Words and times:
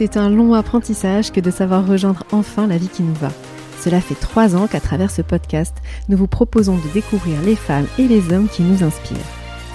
c'est 0.00 0.16
un 0.16 0.30
long 0.30 0.54
apprentissage 0.54 1.30
que 1.30 1.40
de 1.40 1.50
savoir 1.50 1.86
rejoindre 1.86 2.24
enfin 2.32 2.66
la 2.66 2.78
vie 2.78 2.88
qui 2.88 3.02
nous 3.02 3.12
va. 3.12 3.30
Cela 3.84 4.00
fait 4.00 4.14
trois 4.14 4.56
ans 4.56 4.66
qu'à 4.66 4.80
travers 4.80 5.10
ce 5.10 5.20
podcast, 5.20 5.76
nous 6.08 6.16
vous 6.16 6.26
proposons 6.26 6.76
de 6.76 6.88
découvrir 6.94 7.38
les 7.42 7.54
femmes 7.54 7.84
et 7.98 8.08
les 8.08 8.32
hommes 8.32 8.48
qui 8.48 8.62
nous 8.62 8.82
inspirent. 8.82 9.18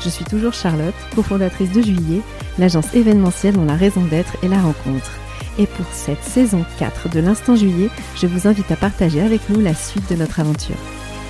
Je 0.03 0.09
suis 0.09 0.25
toujours 0.25 0.53
Charlotte, 0.53 0.95
cofondatrice 1.13 1.71
de 1.71 1.79
Juillet, 1.83 2.21
l'agence 2.57 2.91
événementielle 2.95 3.53
dont 3.53 3.65
la 3.65 3.75
raison 3.75 4.01
d'être 4.01 4.35
est 4.41 4.47
la 4.47 4.59
rencontre. 4.59 5.11
Et 5.59 5.67
pour 5.67 5.85
cette 5.91 6.23
saison 6.23 6.65
4 6.79 7.09
de 7.09 7.19
l'Instant 7.19 7.55
Juillet, 7.55 7.91
je 8.15 8.25
vous 8.25 8.47
invite 8.47 8.71
à 8.71 8.77
partager 8.77 9.21
avec 9.21 9.47
nous 9.49 9.61
la 9.61 9.75
suite 9.75 10.09
de 10.09 10.15
notre 10.15 10.39
aventure. 10.39 10.75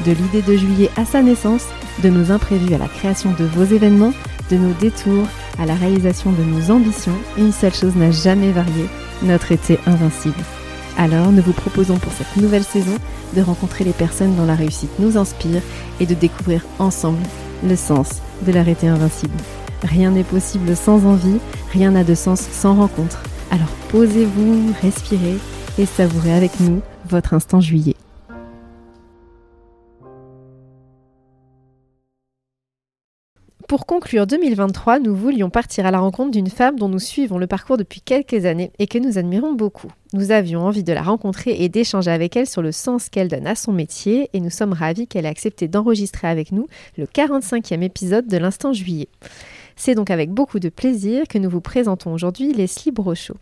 De 0.06 0.14
l'idée 0.14 0.42
de 0.42 0.56
Juillet 0.56 0.90
à 0.96 1.04
sa 1.04 1.22
naissance, 1.22 1.66
de 2.02 2.08
nos 2.08 2.32
imprévus 2.32 2.74
à 2.74 2.78
la 2.78 2.88
création 2.88 3.34
de 3.38 3.44
vos 3.44 3.66
événements, 3.66 4.14
de 4.50 4.58
nos 4.58 4.74
détours 4.74 5.28
à 5.60 5.66
la 5.66 5.76
réalisation 5.76 6.32
de 6.32 6.44
nos 6.44 6.72
ambitions, 6.72 7.18
une 7.38 7.52
seule 7.52 7.74
chose 7.74 7.96
n'a 7.96 8.12
jamais 8.12 8.52
varié, 8.52 8.86
notre 9.24 9.52
été 9.52 9.80
invincible. 9.86 10.44
Alors, 10.98 11.32
nous 11.32 11.42
vous 11.42 11.54
proposons 11.54 11.98
pour 11.98 12.14
cette 12.14 12.38
nouvelle 12.38 12.64
saison 12.64 12.96
de 13.36 13.42
rencontrer 13.42 13.84
les 13.84 13.92
personnes 13.92 14.36
dont 14.36 14.46
la 14.46 14.56
réussite 14.56 15.00
nous 15.00 15.18
inspire 15.18 15.62
et 16.00 16.06
de 16.06 16.14
découvrir 16.14 16.62
ensemble 16.80 17.24
le 17.64 17.76
sens 17.76 18.22
de 18.46 18.52
l'arrêté 18.52 18.88
invincible. 18.88 19.36
Rien 19.84 20.12
n'est 20.12 20.24
possible 20.24 20.76
sans 20.76 21.06
envie, 21.06 21.40
rien 21.74 21.92
n'a 21.92 22.04
de 22.04 22.16
sens 22.16 22.42
sans 22.42 22.76
rencontre. 22.76 23.24
Alors 23.52 23.72
posez-vous, 23.90 24.74
respirez 24.82 25.38
et 25.78 25.86
savourez 25.86 26.34
avec 26.34 26.60
nous 26.60 26.82
votre 27.10 27.34
instant 27.34 27.60
juillet. 27.60 27.96
Pour 33.68 33.88
conclure 33.88 34.28
2023, 34.28 35.00
nous 35.00 35.16
voulions 35.16 35.50
partir 35.50 35.88
à 35.88 35.92
la 35.92 35.98
rencontre 35.98 36.30
d'une 36.30 36.52
femme 36.52 36.78
dont 36.78 36.88
nous 36.88 37.00
suivons 37.00 37.40
le 37.40 37.48
parcours 37.48 37.78
depuis 37.78 38.00
quelques 38.00 38.46
années 38.46 38.72
et 38.78 38.86
que 38.86 39.00
nous 39.00 39.18
admirons 39.18 39.54
beaucoup. 39.54 39.92
Nous 40.14 40.30
avions 40.30 40.62
envie 40.62 40.84
de 40.84 40.94
la 40.94 41.02
rencontrer 41.02 41.64
et 41.64 41.68
d'échanger 41.68 42.12
avec 42.12 42.36
elle 42.36 42.46
sur 42.46 42.62
le 42.62 42.72
sens 42.72 43.10
qu'elle 43.10 43.28
donne 43.28 43.48
à 43.48 43.56
son 43.56 43.74
métier 43.74 44.30
et 44.34 44.40
nous 44.40 44.52
sommes 44.52 44.74
ravis 44.74 45.08
qu'elle 45.08 45.26
ait 45.26 45.30
accepté 45.30 45.68
d'enregistrer 45.68 46.28
avec 46.28 46.52
nous 46.52 46.68
le 46.96 47.08
45e 47.08 47.82
épisode 47.82 48.28
de 48.28 48.38
l'Instant 48.38 48.72
Juillet. 48.72 49.10
C'est 49.76 49.96
donc 49.96 50.10
avec 50.10 50.32
beaucoup 50.32 50.60
de 50.60 50.70
plaisir 50.70 51.28
que 51.28 51.38
nous 51.38 51.50
vous 51.50 51.62
présentons 51.62 52.14
aujourd'hui 52.14 52.54
Leslie 52.54 52.92
Brochot. 52.92 53.36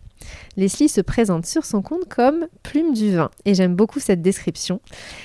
Leslie 0.56 0.88
se 0.88 1.00
présente 1.00 1.46
sur 1.46 1.64
son 1.64 1.80
compte 1.80 2.08
comme 2.08 2.46
Plume 2.62 2.92
du 2.92 3.14
vin 3.14 3.30
et 3.44 3.54
j'aime 3.54 3.76
beaucoup 3.76 4.00
cette 4.00 4.22
description. 4.22 4.80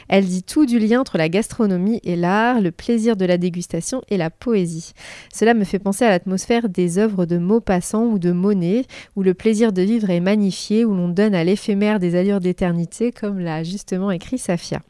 Elle 0.07 0.25
dit 0.25 0.43
tout 0.43 0.65
du 0.65 0.77
lien 0.77 1.01
entre 1.01 1.17
la 1.17 1.29
gastronomie 1.29 1.99
et 2.03 2.15
l'art, 2.15 2.61
le 2.61 2.71
plaisir 2.71 3.15
de 3.15 3.25
la 3.25 3.37
dégustation 3.37 4.01
et 4.09 4.17
la 4.17 4.29
poésie. 4.29 4.93
Cela 5.33 5.53
me 5.53 5.63
fait 5.63 5.79
penser 5.79 6.05
à 6.05 6.09
l'atmosphère 6.09 6.69
des 6.69 6.99
œuvres 6.99 7.25
de 7.25 7.37
Maupassant 7.37 8.05
ou 8.05 8.19
de 8.19 8.31
Monet, 8.31 8.85
où 9.15 9.23
le 9.23 9.33
plaisir 9.33 9.73
de 9.73 9.81
vivre 9.81 10.09
est 10.09 10.19
magnifié, 10.19 10.85
où 10.85 10.93
l'on 10.93 11.09
donne 11.09 11.33
à 11.33 11.43
l'éphémère 11.43 11.99
des 11.99 12.15
allures 12.15 12.39
d'éternité, 12.39 13.11
comme 13.11 13.39
l'a 13.39 13.63
justement 13.63 14.11
écrit 14.11 14.37
Safia. 14.37 14.81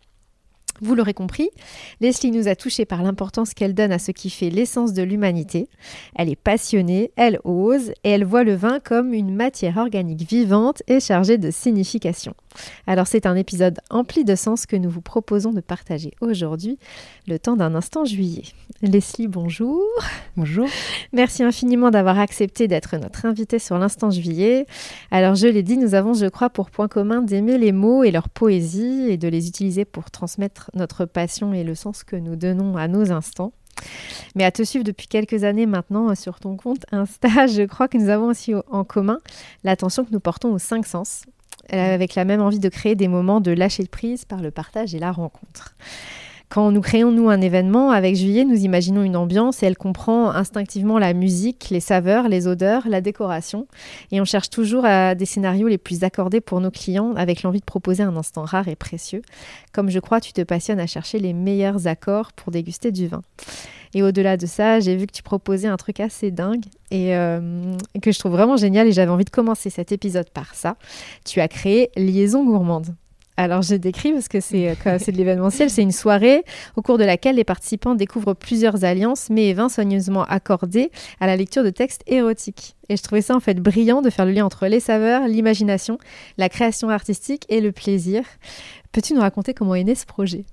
Vous 0.81 0.95
l'aurez 0.95 1.13
compris, 1.13 1.49
Leslie 1.99 2.31
nous 2.31 2.47
a 2.47 2.55
touchés 2.55 2.85
par 2.85 3.03
l'importance 3.03 3.53
qu'elle 3.53 3.73
donne 3.73 3.91
à 3.91 3.99
ce 3.99 4.11
qui 4.11 4.29
fait 4.29 4.49
l'essence 4.49 4.93
de 4.93 5.03
l'humanité. 5.03 5.67
Elle 6.15 6.29
est 6.29 6.35
passionnée, 6.35 7.11
elle 7.15 7.39
ose 7.43 7.91
et 8.03 8.11
elle 8.11 8.23
voit 8.23 8.43
le 8.43 8.55
vin 8.55 8.79
comme 8.79 9.13
une 9.13 9.35
matière 9.35 9.77
organique 9.77 10.29
vivante 10.29 10.81
et 10.87 10.99
chargée 10.99 11.37
de 11.37 11.51
signification. 11.51 12.33
Alors 12.87 13.07
c'est 13.07 13.25
un 13.25 13.35
épisode 13.35 13.79
empli 13.89 14.23
de 14.23 14.35
sens 14.35 14.65
que 14.65 14.75
nous 14.75 14.89
vous 14.89 15.01
proposons 15.01 15.51
de 15.51 15.61
partager 15.61 16.13
aujourd'hui, 16.21 16.77
le 17.27 17.39
temps 17.39 17.55
d'un 17.55 17.75
instant 17.75 18.05
juillet. 18.05 18.43
Leslie, 18.81 19.27
bonjour. 19.27 19.83
Bonjour. 20.37 20.67
Merci 21.13 21.43
infiniment 21.43 21.91
d'avoir 21.91 22.19
accepté 22.19 22.67
d'être 22.67 22.97
notre 22.97 23.25
invitée 23.25 23.59
sur 23.59 23.77
l'instant 23.77 24.09
juillet. 24.09 24.65
Alors 25.11 25.35
je 25.35 25.47
l'ai 25.47 25.63
dit, 25.63 25.77
nous 25.77 25.95
avons, 25.95 26.13
je 26.13 26.27
crois, 26.27 26.49
pour 26.49 26.71
point 26.71 26.87
commun 26.87 27.21
d'aimer 27.21 27.57
les 27.57 27.71
mots 27.71 28.03
et 28.03 28.11
leur 28.11 28.29
poésie 28.29 29.07
et 29.09 29.17
de 29.17 29.27
les 29.27 29.47
utiliser 29.47 29.85
pour 29.85 30.11
transmettre 30.11 30.71
notre 30.73 31.05
passion 31.05 31.53
et 31.53 31.63
le 31.63 31.75
sens 31.75 32.03
que 32.03 32.15
nous 32.15 32.35
donnons 32.35 32.77
à 32.77 32.87
nos 32.87 33.11
instants. 33.11 33.53
Mais 34.35 34.43
à 34.43 34.51
te 34.51 34.63
suivre 34.63 34.83
depuis 34.83 35.07
quelques 35.07 35.43
années 35.43 35.65
maintenant 35.65 36.13
sur 36.15 36.39
ton 36.39 36.55
compte 36.57 36.85
Insta, 36.91 37.47
je 37.47 37.63
crois 37.63 37.87
que 37.87 37.97
nous 37.97 38.09
avons 38.09 38.27
aussi 38.27 38.53
en 38.69 38.83
commun 38.83 39.19
l'attention 39.63 40.05
que 40.05 40.11
nous 40.11 40.19
portons 40.19 40.53
aux 40.53 40.59
cinq 40.59 40.85
sens, 40.85 41.23
euh, 41.27 41.31
avec 41.69 42.15
la 42.15 42.25
même 42.25 42.41
envie 42.41 42.59
de 42.59 42.69
créer 42.69 42.95
des 42.95 43.07
moments 43.07 43.41
de 43.41 43.51
lâcher 43.51 43.85
prise 43.85 44.25
par 44.25 44.41
le 44.41 44.51
partage 44.51 44.95
et 44.95 44.99
la 44.99 45.11
rencontre. 45.11 45.75
Quand 46.49 46.71
nous 46.71 46.81
créons, 46.81 47.11
nous, 47.11 47.29
un 47.29 47.41
événement, 47.41 47.91
avec 47.91 48.15
Juillet, 48.15 48.43
nous 48.43 48.65
imaginons 48.65 49.03
une 49.03 49.15
ambiance 49.15 49.61
et 49.61 49.67
elle 49.67 49.77
comprend 49.77 50.31
instinctivement 50.31 50.97
la 50.97 51.13
musique, 51.13 51.67
les 51.69 51.79
saveurs, 51.79 52.27
les 52.27 52.47
odeurs, 52.47 52.87
la 52.89 53.01
décoration. 53.01 53.67
Et 54.11 54.19
on 54.19 54.25
cherche 54.25 54.49
toujours 54.49 54.83
à 54.83 55.13
des 55.13 55.27
scénarios 55.27 55.67
les 55.67 55.77
plus 55.77 56.03
accordés 56.03 56.41
pour 56.41 56.59
nos 56.59 56.71
clients 56.71 57.13
avec 57.15 57.43
l'envie 57.43 57.59
de 57.59 57.65
proposer 57.65 58.01
un 58.01 58.17
instant 58.17 58.45
rare 58.45 58.67
et 58.67 58.75
précieux. 58.75 59.21
Comme 59.73 59.91
je 59.91 59.99
crois, 59.99 60.19
tu 60.21 60.33
te 60.33 60.41
passionnes 60.41 60.79
à 60.79 60.87
chercher 60.87 61.19
les 61.19 61.33
meilleurs 61.33 61.85
accords 61.85 62.33
pour 62.33 62.51
déguster 62.51 62.91
du 62.91 63.07
vin. 63.07 63.21
Et 63.93 64.01
au-delà 64.01 64.35
de 64.35 64.47
ça, 64.47 64.79
j'ai 64.79 64.95
vu 64.95 65.05
que 65.05 65.11
tu 65.11 65.21
proposais 65.21 65.67
un 65.67 65.77
truc 65.77 65.99
assez 65.99 66.31
dingue 66.31 66.65
et 66.89 67.15
euh, 67.15 67.75
que 68.01 68.11
je 68.11 68.17
trouve 68.17 68.31
vraiment 68.31 68.57
génial 68.57 68.87
et 68.87 68.91
j'avais 68.91 69.11
envie 69.11 69.25
de 69.25 69.29
commencer 69.29 69.69
cet 69.69 69.91
épisode 69.91 70.31
par 70.31 70.55
ça. 70.55 70.77
Tu 71.25 71.41
as 71.41 71.47
créé 71.47 71.91
Liaison 71.95 72.43
Gourmande. 72.43 72.95
Alors 73.39 73.61
je 73.61 73.75
décris 73.75 74.11
parce 74.11 74.27
que 74.27 74.41
c'est 74.41 74.67
euh, 74.67 74.97
c'est 74.99 75.13
de 75.13 75.17
l'événementiel, 75.17 75.69
c'est 75.69 75.81
une 75.81 75.93
soirée 75.93 76.43
au 76.75 76.81
cours 76.81 76.97
de 76.97 77.05
laquelle 77.05 77.37
les 77.37 77.45
participants 77.45 77.95
découvrent 77.95 78.33
plusieurs 78.33 78.83
alliances, 78.83 79.29
mais 79.29 79.47
et 79.47 79.53
vins 79.53 79.69
soigneusement 79.69 80.25
accordés 80.25 80.91
à 81.21 81.27
la 81.27 81.37
lecture 81.37 81.63
de 81.63 81.69
textes 81.69 82.03
érotiques. 82.05 82.75
Et 82.89 82.97
je 82.97 83.01
trouvais 83.01 83.21
ça 83.21 83.37
en 83.37 83.39
fait 83.39 83.61
brillant 83.61 84.01
de 84.01 84.09
faire 84.09 84.25
le 84.25 84.33
lien 84.33 84.43
entre 84.43 84.67
les 84.67 84.81
saveurs, 84.81 85.25
l'imagination, 85.25 85.99
la 86.37 86.49
création 86.49 86.89
artistique 86.89 87.45
et 87.47 87.61
le 87.61 87.71
plaisir. 87.71 88.23
Peux-tu 88.91 89.13
nous 89.13 89.21
raconter 89.21 89.53
comment 89.53 89.75
est 89.75 89.85
né 89.85 89.95
ce 89.95 90.05
projet? 90.05 90.43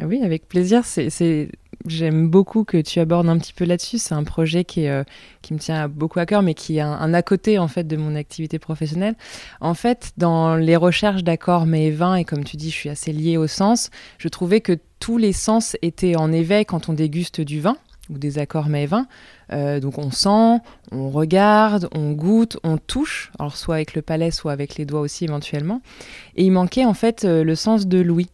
Ah 0.00 0.06
oui, 0.06 0.20
avec 0.24 0.48
plaisir. 0.48 0.84
C'est, 0.84 1.50
J'aime 1.86 2.28
beaucoup 2.28 2.64
que 2.64 2.78
tu 2.80 2.98
abordes 2.98 3.28
un 3.28 3.38
petit 3.38 3.52
peu 3.52 3.64
là-dessus. 3.64 3.98
C'est 3.98 4.14
un 4.14 4.24
projet 4.24 4.64
qui, 4.64 4.88
euh, 4.88 5.04
me 5.50 5.58
tient 5.58 5.88
beaucoup 5.88 6.18
à 6.18 6.26
cœur, 6.26 6.42
mais 6.42 6.54
qui 6.54 6.78
est 6.78 6.80
un, 6.80 7.14
à 7.14 7.22
côté 7.22 7.58
en 7.58 7.68
fait 7.68 7.84
de 7.84 7.96
mon 7.96 8.14
activité 8.16 8.58
professionnelle. 8.58 9.14
En 9.60 9.74
fait, 9.74 10.12
dans 10.18 10.56
les 10.56 10.76
recherches 10.76 11.24
d'accords 11.24 11.66
mais 11.66 11.90
vins, 11.90 12.16
et 12.16 12.24
comme 12.24 12.44
tu 12.44 12.56
dis, 12.56 12.70
je 12.70 12.74
suis 12.74 12.88
assez 12.90 13.12
liée 13.12 13.36
au 13.36 13.46
sens, 13.46 13.90
je 14.18 14.28
trouvais 14.28 14.60
que 14.60 14.78
tous 15.00 15.18
les 15.18 15.32
sens 15.32 15.76
étaient 15.80 16.16
en 16.16 16.32
éveil 16.32 16.66
quand 16.66 16.88
on 16.88 16.92
déguste 16.92 17.40
du 17.40 17.60
vin 17.60 17.76
ou 18.10 18.18
des 18.18 18.38
accords 18.38 18.68
mais 18.68 18.86
vins. 18.86 19.06
Euh, 19.52 19.80
donc 19.80 19.98
on 19.98 20.10
sent, 20.10 20.60
on 20.92 21.10
regarde, 21.10 21.88
on 21.94 22.12
goûte, 22.12 22.58
on 22.64 22.78
touche, 22.78 23.30
soit 23.54 23.76
avec 23.76 23.94
le 23.94 24.02
palais, 24.02 24.30
soit 24.30 24.52
avec 24.52 24.76
les 24.76 24.84
doigts 24.84 25.00
aussi 25.00 25.24
éventuellement. 25.24 25.80
Et 26.36 26.44
il 26.44 26.50
manquait 26.50 26.84
en 26.84 26.94
fait 26.94 27.24
euh, 27.24 27.44
le 27.44 27.54
sens 27.54 27.86
de 27.86 27.98
l'ouïe. 27.98 28.28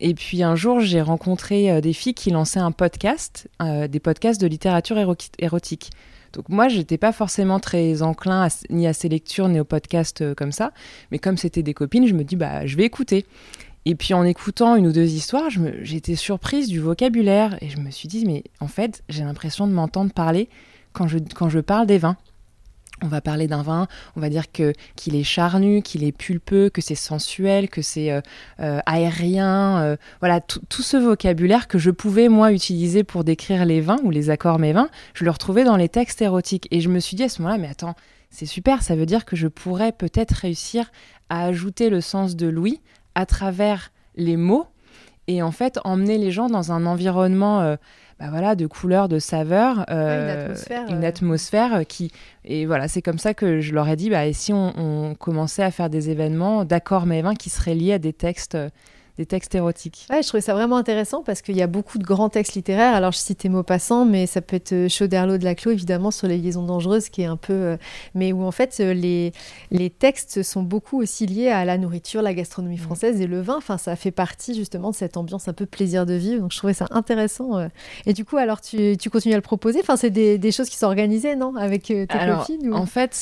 Et 0.00 0.14
puis 0.14 0.42
un 0.42 0.56
jour, 0.56 0.80
j'ai 0.80 1.02
rencontré 1.02 1.70
euh, 1.70 1.80
des 1.80 1.92
filles 1.92 2.14
qui 2.14 2.30
lançaient 2.30 2.60
un 2.60 2.72
podcast, 2.72 3.48
euh, 3.60 3.86
des 3.86 4.00
podcasts 4.00 4.40
de 4.40 4.46
littérature 4.46 4.96
érotique. 5.38 5.90
Donc 6.32 6.48
moi, 6.48 6.68
j'étais 6.68 6.96
pas 6.96 7.12
forcément 7.12 7.60
très 7.60 8.02
enclin 8.02 8.48
ni 8.70 8.86
à 8.86 8.92
ces 8.92 9.08
lectures 9.08 9.48
ni 9.48 9.60
aux 9.60 9.64
podcasts 9.64 10.22
euh, 10.22 10.34
comme 10.34 10.52
ça, 10.52 10.72
mais 11.10 11.18
comme 11.18 11.36
c'était 11.36 11.62
des 11.62 11.74
copines, 11.74 12.06
je 12.06 12.14
me 12.14 12.24
dis 12.24 12.36
bah 12.36 12.66
je 12.66 12.76
vais 12.76 12.84
écouter. 12.84 13.26
Et 13.84 13.94
puis 13.94 14.14
en 14.14 14.24
écoutant 14.24 14.76
une 14.76 14.86
ou 14.86 14.92
deux 14.92 15.10
histoires, 15.12 15.48
j'étais 15.82 16.14
surprise 16.14 16.68
du 16.68 16.80
vocabulaire 16.80 17.58
et 17.62 17.68
je 17.68 17.78
me 17.78 17.90
suis 17.90 18.08
dit 18.08 18.24
mais 18.24 18.44
en 18.60 18.68
fait, 18.68 19.02
j'ai 19.08 19.24
l'impression 19.24 19.66
de 19.66 19.72
m'entendre 19.72 20.12
parler 20.12 20.48
quand 20.92 21.08
je, 21.08 21.18
quand 21.34 21.48
je 21.48 21.60
parle 21.60 21.86
des 21.86 21.98
vins. 21.98 22.16
On 23.02 23.08
va 23.08 23.20
parler 23.20 23.46
d'un 23.46 23.62
vin, 23.62 23.86
on 24.16 24.20
va 24.20 24.28
dire 24.28 24.52
que 24.52 24.74
qu'il 24.94 25.16
est 25.16 25.24
charnu, 25.24 25.80
qu'il 25.82 26.04
est 26.04 26.12
pulpeux, 26.12 26.68
que 26.68 26.82
c'est 26.82 26.94
sensuel, 26.94 27.70
que 27.70 27.80
c'est 27.80 28.12
euh, 28.12 28.20
euh, 28.60 28.80
aérien, 28.84 29.80
euh, 29.80 29.96
voilà 30.20 30.40
tout 30.40 30.82
ce 30.82 30.96
vocabulaire 30.96 31.66
que 31.66 31.78
je 31.78 31.90
pouvais 31.90 32.28
moi 32.28 32.52
utiliser 32.52 33.02
pour 33.02 33.24
décrire 33.24 33.64
les 33.64 33.80
vins 33.80 33.98
ou 34.02 34.10
les 34.10 34.28
accords 34.28 34.58
mes 34.58 34.72
vins, 34.72 34.90
je 35.14 35.24
le 35.24 35.30
retrouvais 35.30 35.64
dans 35.64 35.76
les 35.76 35.88
textes 35.88 36.20
érotiques. 36.20 36.68
Et 36.70 36.80
je 36.80 36.88
me 36.90 37.00
suis 37.00 37.16
dit 37.16 37.24
à 37.24 37.28
ce 37.28 37.40
moment-là 37.40 37.58
mais 37.58 37.68
attends, 37.68 37.94
c'est 38.28 38.46
super, 38.46 38.82
ça 38.82 38.96
veut 38.96 39.06
dire 39.06 39.24
que 39.24 39.36
je 39.36 39.48
pourrais 39.48 39.92
peut-être 39.92 40.32
réussir 40.32 40.90
à 41.30 41.44
ajouter 41.44 41.88
le 41.88 42.00
sens 42.00 42.36
de 42.36 42.48
l'ouïe 42.48 42.80
à 43.14 43.24
travers 43.24 43.92
les 44.16 44.36
mots 44.36 44.66
et 45.26 45.42
en 45.42 45.52
fait 45.52 45.78
emmener 45.84 46.18
les 46.18 46.30
gens 46.30 46.48
dans 46.48 46.72
un 46.72 46.86
environnement 46.86 47.76
bah 48.20 48.26
voilà, 48.28 48.54
de 48.54 48.66
couleurs, 48.66 49.08
de 49.08 49.18
saveurs, 49.18 49.86
euh, 49.88 50.54
une 50.90 51.04
atmosphère, 51.04 51.86
qui 51.86 52.12
et 52.44 52.66
voilà, 52.66 52.86
c'est 52.86 53.00
comme 53.00 53.18
ça 53.18 53.32
que 53.32 53.60
je 53.60 53.72
leur 53.72 53.88
ai 53.88 53.96
dit, 53.96 54.10
bah, 54.10 54.26
et 54.26 54.34
si 54.34 54.52
on, 54.52 55.14
commençait 55.18 55.62
à 55.62 55.70
faire 55.70 55.88
des 55.88 56.10
événements 56.10 56.64
d'accords 56.66 57.06
mais 57.06 57.22
vins 57.22 57.34
qui 57.34 57.48
seraient 57.48 57.74
liés 57.74 57.94
à 57.94 57.98
des 57.98 58.12
textes, 58.12 58.58
des 59.20 59.26
textes 59.26 59.54
érotiques. 59.54 60.06
Ouais, 60.08 60.22
je 60.22 60.28
trouvais 60.28 60.40
ça 60.40 60.54
vraiment 60.54 60.78
intéressant 60.78 61.22
parce 61.22 61.42
qu'il 61.42 61.54
y 61.54 61.60
a 61.60 61.66
beaucoup 61.66 61.98
de 61.98 62.04
grands 62.04 62.30
textes 62.30 62.54
littéraires. 62.54 62.94
Alors, 62.94 63.12
je 63.12 63.18
citais 63.18 63.50
Maupassant, 63.50 64.06
mais 64.06 64.26
ça 64.26 64.40
peut 64.40 64.56
être 64.56 64.88
Chauderlot 64.88 65.36
de 65.36 65.44
la 65.44 65.54
Clos, 65.54 65.72
évidemment, 65.72 66.10
sur 66.10 66.26
les 66.26 66.38
liaisons 66.38 66.62
dangereuses, 66.62 67.10
qui 67.10 67.20
est 67.20 67.26
un 67.26 67.36
peu. 67.36 67.76
mais 68.14 68.32
où 68.32 68.42
en 68.42 68.50
fait, 68.50 68.78
les, 68.78 69.32
les 69.70 69.90
textes 69.90 70.42
sont 70.42 70.62
beaucoup 70.62 71.02
aussi 71.02 71.26
liés 71.26 71.48
à 71.48 71.66
la 71.66 71.76
nourriture, 71.76 72.22
la 72.22 72.32
gastronomie 72.32 72.76
mmh. 72.76 72.78
française 72.78 73.20
et 73.20 73.26
le 73.26 73.42
vin. 73.42 73.56
Enfin, 73.58 73.76
ça 73.76 73.94
fait 73.94 74.10
partie 74.10 74.54
justement 74.54 74.90
de 74.90 74.96
cette 74.96 75.18
ambiance 75.18 75.48
un 75.48 75.52
peu 75.52 75.66
plaisir 75.66 76.06
de 76.06 76.14
vivre. 76.14 76.40
Donc, 76.40 76.52
je 76.52 76.56
trouvais 76.56 76.72
ça 76.72 76.86
intéressant. 76.90 77.68
Et 78.06 78.14
du 78.14 78.24
coup, 78.24 78.38
alors, 78.38 78.62
tu, 78.62 78.96
tu 78.96 79.10
continues 79.10 79.34
à 79.34 79.38
le 79.38 79.42
proposer? 79.42 79.80
Enfin, 79.80 79.96
c'est 79.96 80.10
des, 80.10 80.38
des, 80.38 80.50
choses 80.50 80.70
qui 80.70 80.78
sont 80.78 80.86
organisées, 80.86 81.36
non 81.36 81.56
Avec 81.56 81.82
tes 81.82 82.06
copines 82.06 82.72
En 82.72 82.86
fait, 82.86 83.14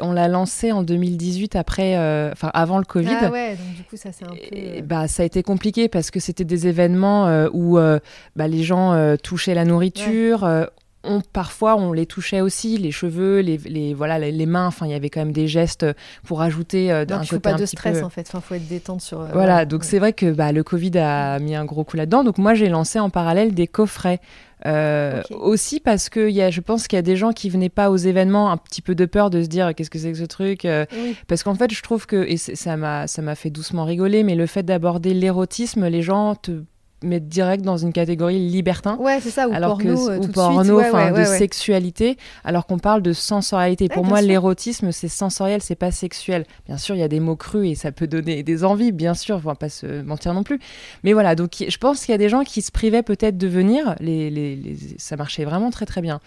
on 0.00 0.12
l'a 0.12 0.26
lancé 0.26 0.72
en 0.72 0.82
2018 0.82 1.54
après, 1.54 1.96
enfin, 2.32 2.50
avant 2.52 2.78
le 2.78 2.84
Covid. 2.84 3.16
Ah 3.20 3.30
ouais, 3.30 3.50
donc 3.50 3.76
du 3.76 3.84
coup, 3.84 3.96
ça 3.96 4.10
c'est 4.10 4.24
un 4.24 4.28
peu. 4.28 4.56
Et, 4.56 4.82
bah, 4.82 5.06
ça 5.08 5.22
a 5.22 5.26
été 5.26 5.35
compliqué 5.42 5.88
parce 5.88 6.10
que 6.10 6.20
c'était 6.20 6.44
des 6.44 6.66
événements 6.66 7.26
euh, 7.26 7.48
où 7.52 7.78
euh, 7.78 7.98
bah, 8.34 8.48
les 8.48 8.62
gens 8.62 8.92
euh, 8.92 9.16
touchaient 9.16 9.54
la 9.54 9.64
nourriture. 9.64 10.48
On, 11.08 11.20
parfois, 11.20 11.76
on 11.76 11.92
les 11.92 12.06
touchait 12.06 12.40
aussi, 12.40 12.78
les 12.78 12.90
cheveux, 12.90 13.38
les, 13.38 13.58
les 13.58 13.94
voilà, 13.94 14.18
les, 14.18 14.46
mains. 14.46 14.66
Enfin, 14.66 14.86
il 14.86 14.92
y 14.92 14.94
avait 14.94 15.08
quand 15.08 15.20
même 15.20 15.32
des 15.32 15.46
gestes 15.46 15.86
pour 16.24 16.42
ajouter 16.42 16.90
euh, 16.90 17.04
d'un 17.04 17.20
côté 17.20 17.38
pas 17.38 17.52
de 17.54 17.64
stress 17.64 18.02
en 18.02 18.10
fait. 18.10 18.22
Enfin, 18.28 18.40
faut 18.40 18.54
être 18.54 18.66
détente 18.66 19.00
sur. 19.00 19.20
voilà, 19.32 19.64
donc 19.66 19.84
c'est 19.84 20.00
vrai 20.00 20.12
que 20.12 20.32
bah, 20.32 20.50
le 20.50 20.64
Covid 20.64 20.98
a 20.98 21.38
mis 21.38 21.54
un 21.54 21.64
gros 21.64 21.84
coup 21.84 21.96
là-dedans. 21.96 22.24
Donc 22.24 22.38
moi, 22.38 22.54
j'ai 22.54 22.68
lancé 22.68 22.98
en 22.98 23.10
parallèle 23.10 23.54
des 23.54 23.68
coffrets. 23.68 24.20
Aussi 24.64 25.80
parce 25.80 26.08
que 26.08 26.30
y 26.30 26.42
a, 26.42 26.50
je 26.50 26.60
pense 26.60 26.88
qu'il 26.88 26.96
y 26.96 26.98
a 26.98 27.02
des 27.02 27.16
gens 27.16 27.32
qui 27.32 27.50
venaient 27.50 27.68
pas 27.68 27.90
aux 27.90 27.96
événements 27.96 28.50
un 28.50 28.56
petit 28.56 28.82
peu 28.82 28.94
de 28.94 29.04
peur 29.04 29.30
de 29.30 29.42
se 29.42 29.48
dire 29.48 29.74
qu'est-ce 29.74 29.90
que 29.90 29.98
c'est 29.98 30.12
que 30.12 30.18
ce 30.18 30.24
truc. 30.24 30.66
Parce 31.28 31.42
qu'en 31.42 31.54
fait, 31.54 31.72
je 31.72 31.82
trouve 31.82 32.06
que, 32.06 32.24
et 32.26 32.36
ça 32.36 32.76
m'a 32.76 33.34
fait 33.34 33.50
doucement 33.50 33.84
rigoler, 33.84 34.22
mais 34.22 34.34
le 34.34 34.46
fait 34.46 34.62
d'aborder 34.62 35.14
l'érotisme, 35.14 35.86
les 35.86 36.02
gens 36.02 36.34
te 36.34 36.62
mettre 37.02 37.26
direct 37.26 37.62
dans 37.62 37.76
une 37.76 37.92
catégorie 37.92 38.38
libertin. 38.38 38.96
Ouais, 38.96 39.18
c'est 39.20 39.30
ça, 39.30 39.48
ou 39.48 39.52
alors 39.52 39.76
porno, 39.76 39.94
que, 39.94 40.10
euh, 40.10 40.18
ou 40.18 40.28
porno, 40.28 40.80
de 40.80 41.24
sexualité, 41.24 42.16
alors 42.44 42.66
qu'on 42.66 42.78
parle 42.78 43.02
de 43.02 43.12
sensorialité. 43.12 43.88
Pour 43.88 44.04
moi, 44.04 44.22
l'érotisme, 44.22 44.92
c'est 44.92 45.08
sensoriel, 45.08 45.60
c'est 45.62 45.74
pas 45.74 45.90
sexuel. 45.90 46.44
Bien 46.66 46.78
sûr, 46.78 46.94
il 46.94 46.98
y 46.98 47.04
a 47.04 47.08
des 47.08 47.20
mots 47.20 47.36
crus 47.36 47.70
et 47.70 47.74
ça 47.74 47.92
peut 47.92 48.06
donner 48.06 48.42
des 48.42 48.64
envies, 48.64 48.92
bien 48.92 49.14
sûr, 49.14 49.36
on 49.36 49.40
va 49.40 49.54
pas 49.54 49.68
se 49.68 50.02
mentir 50.02 50.32
non 50.34 50.42
plus. 50.42 50.58
Mais 51.04 51.12
voilà, 51.12 51.34
donc 51.34 51.64
je 51.68 51.78
pense 51.78 52.04
qu'il 52.04 52.12
y 52.12 52.14
a 52.14 52.18
des 52.18 52.28
gens 52.28 52.44
qui 52.44 52.62
se 52.62 52.72
privaient 52.72 53.02
peut-être 53.02 53.36
de 53.36 53.46
venir, 53.46 53.94
les, 54.00 54.30
les, 54.30 54.56
les... 54.56 54.76
ça 54.98 55.16
marchait 55.16 55.44
vraiment 55.44 55.70
très 55.70 55.86
très 55.86 56.00
bien 56.00 56.20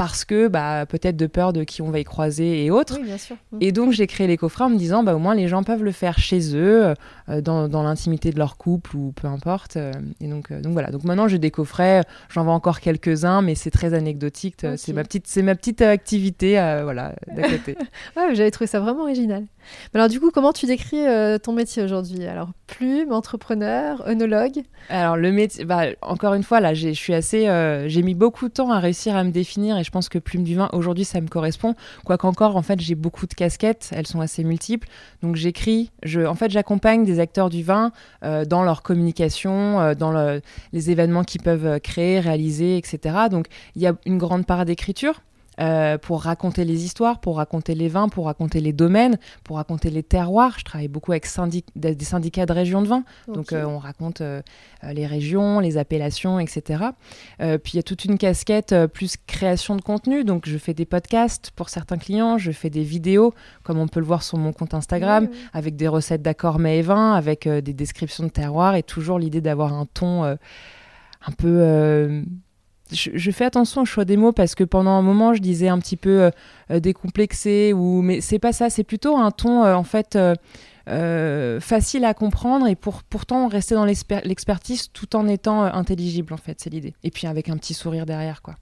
parce 0.00 0.24
que 0.24 0.48
bah, 0.48 0.86
peut-être 0.86 1.18
de 1.18 1.26
peur 1.26 1.52
de 1.52 1.62
qui 1.62 1.82
on 1.82 1.90
va 1.90 1.98
y 1.98 2.04
croiser 2.04 2.64
et 2.64 2.70
autres. 2.70 2.96
Oui, 2.98 3.04
bien 3.04 3.18
sûr. 3.18 3.36
Et 3.60 3.70
donc 3.70 3.92
j'ai 3.92 4.06
créé 4.06 4.26
les 4.26 4.38
coffrets 4.38 4.64
en 4.64 4.70
me 4.70 4.78
disant 4.78 5.02
bah, 5.02 5.14
au 5.14 5.18
moins 5.18 5.34
les 5.34 5.46
gens 5.46 5.62
peuvent 5.62 5.84
le 5.84 5.92
faire 5.92 6.18
chez 6.18 6.56
eux, 6.56 6.94
euh, 7.28 7.40
dans, 7.42 7.68
dans 7.68 7.82
l'intimité 7.82 8.30
de 8.30 8.38
leur 8.38 8.56
couple 8.56 8.96
ou 8.96 9.12
peu 9.12 9.28
importe. 9.28 9.76
Euh, 9.76 9.92
et 10.22 10.26
donc, 10.26 10.52
euh, 10.52 10.62
donc 10.62 10.72
voilà, 10.72 10.90
donc 10.90 11.04
maintenant 11.04 11.28
j'ai 11.28 11.38
des 11.38 11.50
coffrets, 11.50 12.02
j'en 12.30 12.44
vends 12.44 12.54
encore 12.54 12.80
quelques-uns, 12.80 13.42
mais 13.42 13.54
c'est 13.54 13.70
très 13.70 13.92
anecdotique. 13.92 14.64
C'est 14.78 14.94
ma 14.94 15.04
petite, 15.04 15.36
ma 15.36 15.54
petite 15.54 15.82
activité 15.82 16.52
voilà, 16.82 17.12
d'à 17.36 17.42
côté. 17.42 17.76
ouais, 18.16 18.34
J'avais 18.34 18.50
trouvé 18.50 18.68
ça 18.68 18.80
vraiment 18.80 19.02
original. 19.02 19.44
Alors 19.94 20.08
du 20.08 20.20
coup, 20.20 20.30
comment 20.30 20.52
tu 20.52 20.66
décris 20.66 21.04
ton 21.42 21.52
métier 21.52 21.82
aujourd'hui? 21.82 22.26
Alors 22.26 22.50
plume, 22.66 23.12
entrepreneur, 23.12 24.06
œnologue? 24.08 24.62
Alors 24.88 25.16
le 25.16 25.32
métier, 25.32 25.64
bah, 25.64 25.86
encore 26.02 26.34
une 26.34 26.42
fois 26.42 26.60
là, 26.60 26.74
je 26.74 26.90
suis 26.90 27.14
assez, 27.14 27.44
j'ai 27.86 28.02
mis 28.02 28.14
beaucoup 28.14 28.48
de 28.48 28.52
temps 28.52 28.70
à 28.70 28.78
réussir 28.78 29.16
à 29.16 29.24
me 29.24 29.30
définir 29.30 29.78
et 29.78 29.84
je 29.84 29.90
pense 29.90 30.08
que 30.08 30.18
Plume 30.18 30.44
du 30.44 30.54
Vin, 30.54 30.68
aujourd'hui, 30.72 31.04
ça 31.04 31.20
me 31.20 31.28
correspond. 31.28 31.74
Quoiqu'encore, 32.04 32.56
en 32.56 32.62
fait, 32.62 32.80
j'ai 32.80 32.94
beaucoup 32.94 33.26
de 33.26 33.34
casquettes, 33.34 33.90
elles 33.92 34.06
sont 34.06 34.20
assez 34.20 34.44
multiples. 34.44 34.88
Donc 35.22 35.36
j'écris, 35.36 35.90
je, 36.02 36.20
en 36.20 36.34
fait, 36.34 36.50
j'accompagne 36.50 37.04
des 37.04 37.20
acteurs 37.20 37.50
du 37.50 37.62
vin 37.62 37.92
euh, 38.24 38.44
dans 38.44 38.62
leur 38.62 38.82
communication, 38.82 39.80
euh, 39.80 39.94
dans 39.94 40.40
les 40.72 40.90
événements 40.90 41.24
qu'ils 41.24 41.42
peuvent 41.42 41.80
créer, 41.80 42.20
réaliser, 42.20 42.76
etc. 42.76 43.14
Donc 43.30 43.46
il 43.76 43.82
y 43.82 43.86
a 43.86 43.94
une 44.06 44.18
grande 44.18 44.46
part 44.46 44.64
d'écriture. 44.64 45.22
Euh, 45.60 45.98
pour 45.98 46.22
raconter 46.22 46.64
les 46.64 46.84
histoires, 46.84 47.20
pour 47.20 47.36
raconter 47.36 47.74
les 47.74 47.88
vins, 47.88 48.08
pour 48.08 48.26
raconter 48.26 48.60
les 48.60 48.72
domaines, 48.72 49.18
pour 49.44 49.56
raconter 49.56 49.90
les 49.90 50.02
terroirs. 50.02 50.54
Je 50.58 50.64
travaille 50.64 50.88
beaucoup 50.88 51.12
avec 51.12 51.26
des 51.74 52.04
syndicats 52.04 52.46
de 52.46 52.52
régions 52.52 52.80
de 52.80 52.88
vin. 52.88 53.04
Donc 53.28 53.52
euh, 53.52 53.64
on 53.64 53.78
raconte 53.78 54.22
euh, 54.22 54.40
les 54.82 55.06
régions, 55.06 55.60
les 55.60 55.76
appellations, 55.76 56.38
etc. 56.40 56.84
puis 57.38 57.72
il 57.74 57.76
y 57.76 57.78
a 57.78 57.82
toute 57.82 58.06
une 58.06 58.16
casquette 58.16 58.74
plus 58.86 59.16
création 59.26 59.76
de 59.76 59.82
contenu. 59.82 60.24
Donc 60.24 60.48
je 60.48 60.56
fais 60.56 60.72
des 60.72 60.86
podcasts 60.86 61.50
pour 61.50 61.68
certains 61.68 61.98
clients, 61.98 62.38
je 62.38 62.52
fais 62.52 62.70
des 62.70 62.82
vidéos, 62.82 63.34
comme 63.62 63.78
on 63.78 63.88
peut 63.88 64.00
le 64.00 64.06
voir 64.06 64.22
sur 64.22 64.38
mon 64.38 64.54
compte 64.54 64.72
Instagram, 64.72 65.28
avec 65.52 65.76
des 65.76 65.88
recettes 65.88 66.22
d'accords 66.22 66.58
mets 66.58 66.78
et 66.78 66.82
vins, 66.82 67.12
avec 67.12 67.46
des 67.46 67.74
descriptions 67.74 68.24
de 68.24 68.30
terroirs 68.30 68.76
et 68.76 68.82
toujours 68.82 69.18
l'idée 69.18 69.42
d'avoir 69.42 69.74
un 69.74 69.84
ton 69.84 70.24
un 70.24 71.32
peu 71.36 72.24
je, 72.92 73.30
fais 73.30 73.44
attention 73.44 73.82
au 73.82 73.84
choix 73.84 74.04
des 74.04 74.16
mots 74.16 74.32
parce 74.32 74.54
que 74.54 74.64
pendant 74.64 74.90
un 74.90 75.02
moment 75.02 75.34
je 75.34 75.40
disais 75.40 75.68
un 75.68 75.78
petit 75.78 75.96
peu 75.96 76.22
euh, 76.22 76.30
euh, 76.70 76.80
décomplexé 76.80 77.72
ou 77.72 78.02
mais 78.02 78.20
c'est 78.20 78.38
pas 78.38 78.52
ça. 78.52 78.70
C'est 78.70 78.84
plutôt 78.84 79.16
un 79.16 79.30
ton 79.30 79.64
euh, 79.64 79.74
en 79.74 79.84
fait 79.84 80.18
facile 81.60 82.04
à 82.04 82.14
comprendre 82.14 82.66
et 82.66 82.74
pour 82.74 83.02
pourtant 83.04 83.46
rester 83.46 83.76
dans 83.76 83.84
l'expertise 83.84 84.90
tout 84.92 85.14
en 85.14 85.28
étant 85.28 85.62
intelligible 85.62 86.34
en 86.34 86.38
fait. 86.38 86.58
C'est 86.60 86.70
l'idée. 86.70 86.94
Et 87.04 87.10
puis 87.10 87.26
avec 87.26 87.48
un 87.48 87.56
petit 87.56 87.74
sourire 87.74 88.06
derrière 88.06 88.42
quoi 88.42 88.56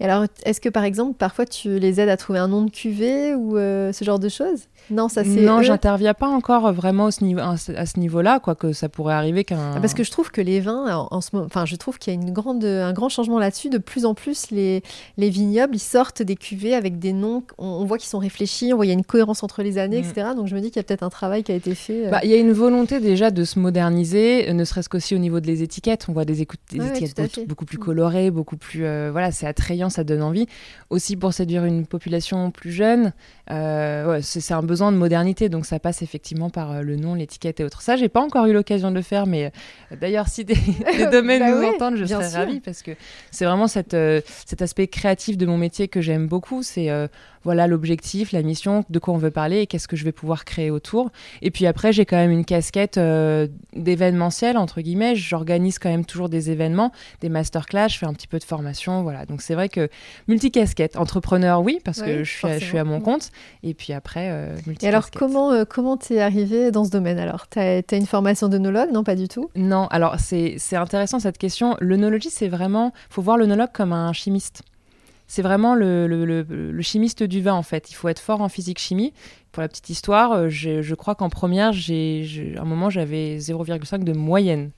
et 0.00 0.04
alors, 0.04 0.26
est-ce 0.44 0.60
que 0.60 0.68
par 0.68 0.84
exemple, 0.84 1.14
parfois 1.14 1.46
tu 1.46 1.78
les 1.78 2.00
aides 2.00 2.08
à 2.08 2.16
trouver 2.16 2.38
un 2.38 2.48
nom 2.48 2.62
de 2.62 2.70
cuvée 2.70 3.34
ou 3.34 3.56
euh, 3.56 3.92
ce 3.92 4.04
genre 4.04 4.18
de 4.18 4.28
choses? 4.28 4.68
Non, 4.90 5.08
ça 5.08 5.24
c'est. 5.24 5.40
Non, 5.40 5.62
j'interviens 5.62 6.14
pas 6.14 6.28
encore 6.28 6.72
vraiment 6.72 7.08
niveau, 7.20 7.40
à 7.40 7.56
ce 7.56 7.98
niveau-là, 7.98 8.40
quoique 8.40 8.72
ça 8.72 8.88
pourrait 8.88 9.14
arriver 9.14 9.44
qu'un. 9.44 9.72
Ah, 9.76 9.80
parce 9.80 9.94
que 9.94 10.04
je 10.04 10.10
trouve 10.10 10.30
que 10.30 10.40
les 10.40 10.60
vins, 10.60 11.06
en, 11.10 11.20
ce 11.20 11.30
moment, 11.32 11.46
enfin, 11.46 11.64
je 11.64 11.76
trouve 11.76 11.98
qu'il 11.98 12.12
y 12.12 12.16
a 12.16 12.20
une 12.20 12.32
grande, 12.32 12.64
un 12.64 12.92
grand 12.92 13.08
changement 13.08 13.38
là-dessus. 13.38 13.70
De 13.70 13.78
plus 13.78 14.04
en 14.04 14.14
plus, 14.14 14.50
les, 14.50 14.82
les 15.16 15.30
vignobles, 15.30 15.76
ils 15.76 15.80
sortent 15.80 16.22
des 16.22 16.36
cuvées 16.36 16.74
avec 16.74 16.98
des 16.98 17.12
noms. 17.12 17.42
On, 17.58 17.84
voit 17.84 17.98
qu'ils 17.98 18.08
sont 18.08 18.18
réfléchis, 18.18 18.72
on 18.72 18.76
voit 18.76 18.84
qu'il 18.84 18.92
y 18.92 18.94
a 18.94 18.98
une 18.98 19.04
cohérence 19.04 19.42
entre 19.42 19.62
les 19.62 19.78
années, 19.78 20.02
mm. 20.02 20.04
etc. 20.04 20.28
Donc 20.36 20.48
je 20.48 20.54
me 20.54 20.60
dis 20.60 20.68
qu'il 20.68 20.76
y 20.76 20.80
a 20.80 20.82
peut-être 20.84 21.02
un 21.02 21.10
travail 21.10 21.44
qui 21.44 21.52
a 21.52 21.54
été 21.54 21.74
fait. 21.74 22.06
Euh. 22.06 22.10
Bah, 22.10 22.20
il 22.22 22.30
y 22.30 22.34
a 22.34 22.38
une 22.38 22.52
volonté 22.52 23.00
déjà 23.00 23.30
de 23.30 23.44
se 23.44 23.58
moderniser, 23.58 24.52
ne 24.52 24.64
serait-ce 24.64 24.88
qu'aussi 24.88 25.14
au 25.14 25.18
niveau 25.18 25.40
des 25.40 25.62
étiquettes. 25.62 26.06
On 26.08 26.12
voit 26.12 26.24
des, 26.24 26.42
étiquettes 26.42 27.46
beaucoup, 27.46 27.64
plus 27.64 27.78
colorées, 27.78 28.30
beaucoup 28.30 28.56
plus. 28.56 28.84
Euh, 28.84 29.10
voilà, 29.12 29.32
c'est 29.32 29.46
attrayant, 29.46 29.73
ça 29.90 30.04
donne 30.04 30.22
envie. 30.22 30.46
Aussi 30.90 31.16
pour 31.16 31.32
séduire 31.32 31.64
une 31.64 31.86
population 31.86 32.50
plus 32.50 32.72
jeune, 32.72 33.12
euh, 33.50 34.20
c'est 34.22 34.54
un 34.54 34.62
besoin 34.62 34.90
de 34.90 34.96
modernité, 34.96 35.48
donc 35.48 35.66
ça 35.66 35.78
passe 35.78 36.00
effectivement 36.00 36.48
par 36.48 36.72
euh, 36.72 36.80
le 36.80 36.96
nom, 36.96 37.14
l'étiquette 37.14 37.60
et 37.60 37.64
autres. 37.64 37.82
Ça, 37.82 37.96
j'ai 37.96 38.08
pas 38.08 38.20
encore 38.20 38.46
eu 38.46 38.52
l'occasion 38.52 38.90
de 38.90 38.96
le 38.96 39.02
faire, 39.02 39.26
mais 39.26 39.46
euh, 39.92 39.96
d'ailleurs, 40.00 40.28
si 40.28 40.44
des, 40.44 40.54
domaines 41.12 41.40
bah 41.40 41.50
nous 41.50 41.66
entendent, 41.66 41.96
je 41.96 42.06
serais 42.06 42.28
ravie 42.28 42.60
parce 42.60 42.82
que 42.82 42.92
c'est 43.30 43.44
vraiment 43.44 43.66
cette, 43.66 43.96
cet 44.46 44.62
aspect 44.62 44.86
créatif 44.86 45.36
de 45.36 45.46
mon 45.46 45.58
métier 45.58 45.88
que 45.88 46.00
j'aime 46.00 46.26
beaucoup. 46.26 46.62
C'est 46.62 46.88
voilà 47.42 47.66
l'objectif, 47.66 48.32
la 48.32 48.40
mission, 48.40 48.86
de 48.88 48.98
quoi 48.98 49.12
on 49.12 49.18
veut 49.18 49.30
parler 49.30 49.60
et 49.60 49.66
qu'est-ce 49.66 49.86
que 49.86 49.96
je 49.96 50.04
vais 50.04 50.12
pouvoir 50.12 50.46
créer 50.46 50.70
autour. 50.70 51.10
Et 51.42 51.50
puis 51.50 51.66
après, 51.66 51.92
j'ai 51.92 52.06
quand 52.06 52.16
même 52.16 52.30
une 52.30 52.46
casquette 52.46 52.98
d'événementiel, 53.74 54.56
entre 54.56 54.80
guillemets. 54.80 55.14
J'organise 55.14 55.78
quand 55.78 55.90
même 55.90 56.06
toujours 56.06 56.30
des 56.30 56.50
événements, 56.50 56.90
des 57.20 57.28
masterclass, 57.28 57.88
je 57.90 57.98
fais 57.98 58.06
un 58.06 58.14
petit 58.14 58.28
peu 58.28 58.38
de 58.38 58.44
formation. 58.44 59.02
Voilà. 59.02 59.26
Donc 59.26 59.42
c'est 59.42 59.54
vrai 59.54 59.68
que 59.68 59.90
multicasquette. 60.26 60.96
Entrepreneur, 60.96 61.60
oui, 61.60 61.80
parce 61.84 62.00
que 62.00 62.24
je 62.24 62.30
suis, 62.30 62.48
je 62.60 62.64
suis, 62.64 62.78
à 62.78 62.84
mon 62.84 63.00
compte. 63.00 63.30
Et 63.62 63.74
puis 63.74 63.92
après, 63.92 64.30
euh, 64.30 64.56
Et 64.80 64.88
alors, 64.88 65.10
comment 65.10 65.52
euh, 65.52 65.64
comment 65.64 65.96
t'es 65.96 66.20
arrivé 66.20 66.70
dans 66.70 66.84
ce 66.84 66.90
domaine 66.90 67.18
alors? 67.18 67.46
T'as 67.48 67.80
as 67.90 67.96
une 67.96 68.06
formation 68.06 68.48
d'œnologue 68.48 68.90
Non, 68.92 69.04
pas 69.04 69.16
du 69.16 69.28
tout? 69.28 69.50
Non, 69.56 69.86
alors 69.88 70.16
c'est 70.18 70.58
intéressant 70.72 71.18
cette 71.18 71.38
question. 71.38 71.76
L'œnologie, 71.80 72.30
c'est 72.30 72.48
vraiment, 72.48 72.92
faut 73.10 73.22
voir 73.22 73.36
l'œnologue 73.36 73.72
comme 73.72 73.92
un 73.92 74.12
chimiste. 74.12 74.62
C'est 75.26 75.42
vraiment 75.42 75.74
le, 75.74 76.06
le, 76.06 76.24
le, 76.42 76.82
chimiste 76.82 77.22
du 77.22 77.40
vin 77.40 77.54
en 77.54 77.62
fait. 77.62 77.90
Il 77.90 77.94
faut 77.94 78.08
être 78.08 78.20
fort 78.20 78.42
en 78.42 78.48
physique-chimie. 78.48 79.14
Pour 79.52 79.62
la 79.62 79.68
petite 79.68 79.88
histoire, 79.88 80.32
euh, 80.32 80.48
je 80.50 80.94
crois 80.94 81.14
qu'en 81.14 81.30
première, 81.30 81.72
j'ai, 81.72 82.54
à 82.58 82.62
un 82.62 82.64
moment, 82.64 82.90
j'avais 82.90 83.38
0,5 83.38 84.04
de 84.04 84.12
moyenne 84.12 84.70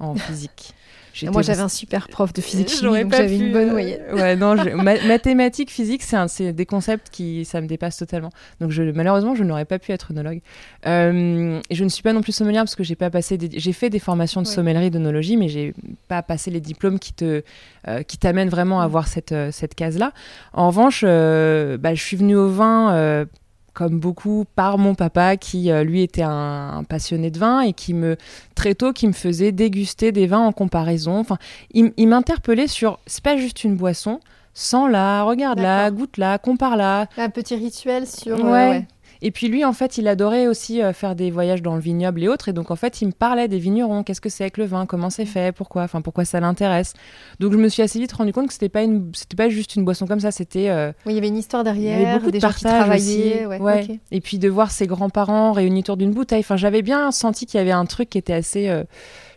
en 0.00 0.14
physique. 0.14 0.74
Moi, 1.22 1.42
j'avais 1.42 1.60
un 1.60 1.68
super 1.68 2.08
prof 2.08 2.32
de 2.32 2.40
physique 2.40 2.68
chimie, 2.68 3.02
donc 3.02 3.12
j'avais 3.12 3.36
une 3.36 3.52
bonne 3.52 3.68
euh, 3.68 3.72
moyenne. 3.72 4.00
ouais, 4.12 4.36
non, 4.36 4.54
mathématiques, 5.06 5.70
physique, 5.70 6.02
c'est 6.02 6.52
des 6.52 6.66
concepts 6.66 7.08
qui 7.10 7.44
ça 7.44 7.60
me 7.60 7.66
dépasse 7.66 7.96
totalement. 7.96 8.30
Donc, 8.60 8.70
je, 8.70 8.82
malheureusement, 8.82 9.34
je 9.34 9.44
n'aurais 9.44 9.64
pas 9.64 9.78
pu 9.78 9.92
être 9.92 10.10
œnologue. 10.10 10.40
Euh, 10.86 11.60
et 11.70 11.74
je 11.74 11.84
ne 11.84 11.88
suis 11.88 12.02
pas 12.02 12.12
non 12.12 12.20
plus 12.20 12.32
sommelière 12.32 12.62
parce 12.62 12.74
que 12.74 12.84
j'ai 12.84 12.96
pas 12.96 13.10
passé, 13.10 13.38
j'ai 13.40 13.72
fait 13.72 13.90
des 13.90 13.98
formations 13.98 14.42
de 14.42 14.46
sommellerie, 14.46 14.90
d'œnologie, 14.90 15.36
mais 15.36 15.48
j'ai 15.48 15.74
pas 16.08 16.22
passé 16.22 16.50
les 16.50 16.60
diplômes 16.60 16.98
qui 16.98 17.12
te, 17.12 17.42
euh, 17.88 18.02
qui 18.02 18.18
t'amènent 18.18 18.48
vraiment 18.48 18.80
à 18.80 18.84
avoir 18.84 19.08
cette 19.08 19.34
cette 19.50 19.74
case-là. 19.74 20.12
En 20.52 20.68
revanche, 20.68 21.02
bah, 21.02 21.94
je 21.94 22.02
suis 22.02 22.16
venue 22.16 22.36
au 22.36 22.48
vin 22.48 23.26
comme 23.74 23.98
beaucoup 23.98 24.44
par 24.54 24.78
mon 24.78 24.94
papa 24.94 25.36
qui 25.36 25.70
euh, 25.70 25.84
lui 25.84 26.02
était 26.02 26.22
un, 26.22 26.84
passionné 26.88 27.30
de 27.30 27.38
vin 27.38 27.60
et 27.60 27.72
qui 27.72 27.92
me 27.92 28.16
très 28.54 28.74
tôt 28.74 28.92
qui 28.92 29.06
me 29.06 29.12
faisait 29.12 29.52
déguster 29.52 30.12
des 30.12 30.26
vins 30.26 30.40
en 30.40 30.52
comparaison. 30.52 31.18
Enfin, 31.18 31.38
il, 31.72 32.08
m'interpellait 32.08 32.68
sur 32.68 32.98
c'est 33.06 33.22
pas 33.22 33.36
juste 33.36 33.64
une 33.64 33.76
boisson, 33.76 34.20
sans 34.54 34.86
la, 34.86 35.24
regarde 35.24 35.58
la, 35.58 35.90
goûte 35.90 36.16
la, 36.16 36.38
compare 36.38 36.76
la. 36.76 37.08
Un 37.18 37.30
petit 37.30 37.56
rituel 37.56 38.06
sur. 38.06 38.38
Euh, 38.38 38.50
ouais. 38.50 38.86
Et 39.26 39.30
puis 39.30 39.48
lui, 39.48 39.64
en 39.64 39.72
fait, 39.72 39.96
il 39.96 40.06
adorait 40.06 40.46
aussi 40.46 40.82
euh, 40.82 40.92
faire 40.92 41.14
des 41.16 41.30
voyages 41.30 41.62
dans 41.62 41.74
le 41.76 41.80
vignoble 41.80 42.22
et 42.22 42.28
autres. 42.28 42.50
Et 42.50 42.52
donc, 42.52 42.70
en 42.70 42.76
fait, 42.76 43.00
il 43.00 43.06
me 43.06 43.12
parlait 43.12 43.48
des 43.48 43.58
vignerons. 43.58 44.02
Qu'est-ce 44.02 44.20
que 44.20 44.28
c'est 44.28 44.44
avec 44.44 44.58
le 44.58 44.66
vin? 44.66 44.84
Comment 44.84 45.08
c'est 45.08 45.24
fait? 45.24 45.50
Pourquoi? 45.56 45.84
Enfin, 45.84 46.02
pourquoi 46.02 46.26
ça 46.26 46.40
l'intéresse? 46.40 46.92
Donc, 47.40 47.52
je 47.52 47.56
me 47.56 47.68
suis 47.70 47.80
assez 47.80 47.98
vite 47.98 48.12
rendu 48.12 48.34
compte 48.34 48.48
que 48.48 48.52
c'était 48.52 48.68
pas 48.68 48.82
une, 48.82 49.12
c'était 49.14 49.34
pas 49.34 49.48
juste 49.48 49.76
une 49.76 49.84
boisson 49.86 50.06
comme 50.06 50.20
ça. 50.20 50.30
C'était. 50.30 50.68
Euh, 50.68 50.92
oui, 51.06 51.12
il 51.12 51.14
y 51.14 51.18
avait 51.18 51.28
une 51.28 51.38
histoire 51.38 51.64
derrière. 51.64 51.98
Il 51.98 52.02
y 52.02 52.04
avait 52.04 52.18
beaucoup 52.18 52.30
des 52.30 52.38
de 52.38 52.42
gens 52.42 52.52
qui 52.52 52.64
travaillaient. 52.64 53.46
Ouais, 53.46 53.98
Et 54.12 54.20
puis 54.20 54.38
de 54.38 54.48
voir 54.50 54.70
ses 54.70 54.86
grands-parents 54.86 55.52
réunis 55.52 55.80
autour 55.80 55.96
d'une 55.96 56.12
bouteille. 56.12 56.40
Enfin, 56.40 56.58
j'avais 56.58 56.82
bien 56.82 57.10
senti 57.10 57.46
qu'il 57.46 57.56
y 57.56 57.62
avait 57.62 57.72
un 57.72 57.86
truc 57.86 58.10
qui 58.10 58.18
était 58.18 58.34
assez, 58.34 58.68
euh, 58.68 58.84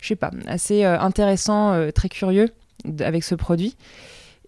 je 0.01 0.09
sais 0.09 0.17
pas, 0.17 0.31
assez 0.47 0.83
intéressant, 0.83 1.73
très 1.95 2.09
curieux 2.09 2.49
avec 2.99 3.23
ce 3.23 3.35
produit. 3.35 3.77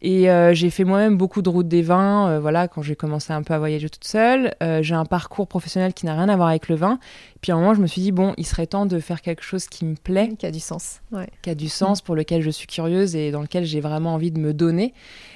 Et 0.02 0.30
euh, 0.30 0.54
j'ai 0.54 0.70
fait 0.70 0.86
moi-même 0.86 1.18
beaucoup 1.18 1.42
de 1.42 1.50
routes 1.50 1.68
des 1.68 1.82
vins, 1.82 2.30
euh, 2.30 2.40
voilà, 2.40 2.68
quand 2.70 2.82
j'ai 2.82 2.96
commencé 2.96 3.34
un 3.34 3.44
peu 3.44 3.54
à 3.54 3.60
voyager 3.60 3.90
toute 3.90 4.06
seule. 4.06 4.56
Euh, 4.64 4.82
j'ai 4.82 4.96
un 4.96 5.06
parcours 5.06 5.48
professionnel 5.48 5.94
qui 5.94 6.06
n'a 6.06 6.14
rien 6.14 6.30
à 6.30 6.36
voir 6.38 6.48
avec 6.48 6.70
le 6.70 6.76
vin. 6.76 7.00
Et 7.36 7.40
puis 7.42 7.52
à 7.52 7.56
un 7.56 7.60
moment, 7.60 7.74
je 7.74 7.82
me 7.82 7.88
suis 7.88 8.02
dit, 8.02 8.14
bon, 8.14 8.34
il 8.38 8.46
serait 8.46 8.68
temps 8.68 8.86
de 8.86 9.00
faire 9.00 9.22
quelque 9.22 9.44
chose 9.44 9.68
qui 9.68 9.84
me 9.84 9.96
plaît. 9.96 10.30
Qui 10.38 10.46
a 10.46 10.52
du 10.52 10.62
sens. 10.62 11.02
Qui 11.42 11.50
a 11.50 11.56
du 11.56 11.68
sens, 11.68 12.02
pour 12.02 12.16
lequel 12.16 12.42
je 12.42 12.50
suis 12.50 12.68
curieuse 12.68 13.16
et 13.16 13.32
dans 13.32 13.42
lequel 13.42 13.66
j'ai 13.66 13.82
vraiment 13.82 14.14
envie 14.14 14.32
de 14.32 14.40
me 14.40 14.54
donner. 14.54 14.94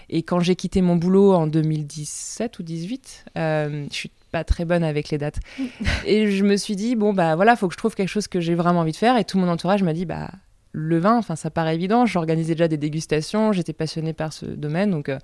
Et 0.10 0.24
quand 0.24 0.40
j'ai 0.40 0.56
quitté 0.56 0.82
mon 0.82 0.96
boulot 0.96 1.34
en 1.34 1.48
2017 1.48 2.60
ou 2.60 2.64
2018, 2.64 3.26
je 3.36 3.86
suis 3.90 4.12
pas 4.32 4.44
très 4.46 4.64
bonne 4.64 4.84
avec 4.84 5.10
les 5.10 5.18
dates. 5.18 5.40
et 6.06 6.32
je 6.32 6.44
me 6.46 6.56
suis 6.56 6.78
dit, 6.78 6.96
bon, 6.96 7.14
bah 7.14 7.36
voilà, 7.36 7.58
faut 7.58 7.68
que 7.68 7.74
je 7.74 7.78
trouve 7.78 7.96
quelque 7.96 8.10
chose 8.10 8.28
que 8.28 8.40
j'ai 8.40 8.56
vraiment 8.56 8.80
envie 8.80 8.94
de 8.94 8.98
faire. 8.98 9.18
Et 9.18 9.26
tout 9.26 9.38
mon 9.38 9.50
entourage 9.50 9.84
m'a 9.84 9.94
dit, 9.94 10.06
bah 10.06 10.30
le 10.74 11.00
vin, 11.00 11.18
enfin 11.18 11.36
ça 11.36 11.52
paraît 11.52 11.76
évident, 11.76 12.06
j'organisais 12.06 12.56
déjà 12.56 12.68
des 12.68 12.78
dégustations, 12.78 13.54
j'étais 13.54 13.74
passionnée 13.74 14.14
par 14.14 14.34
ce 14.34 14.46
domaine, 14.46 14.90
donc 14.90 15.08
euh, 15.08 15.20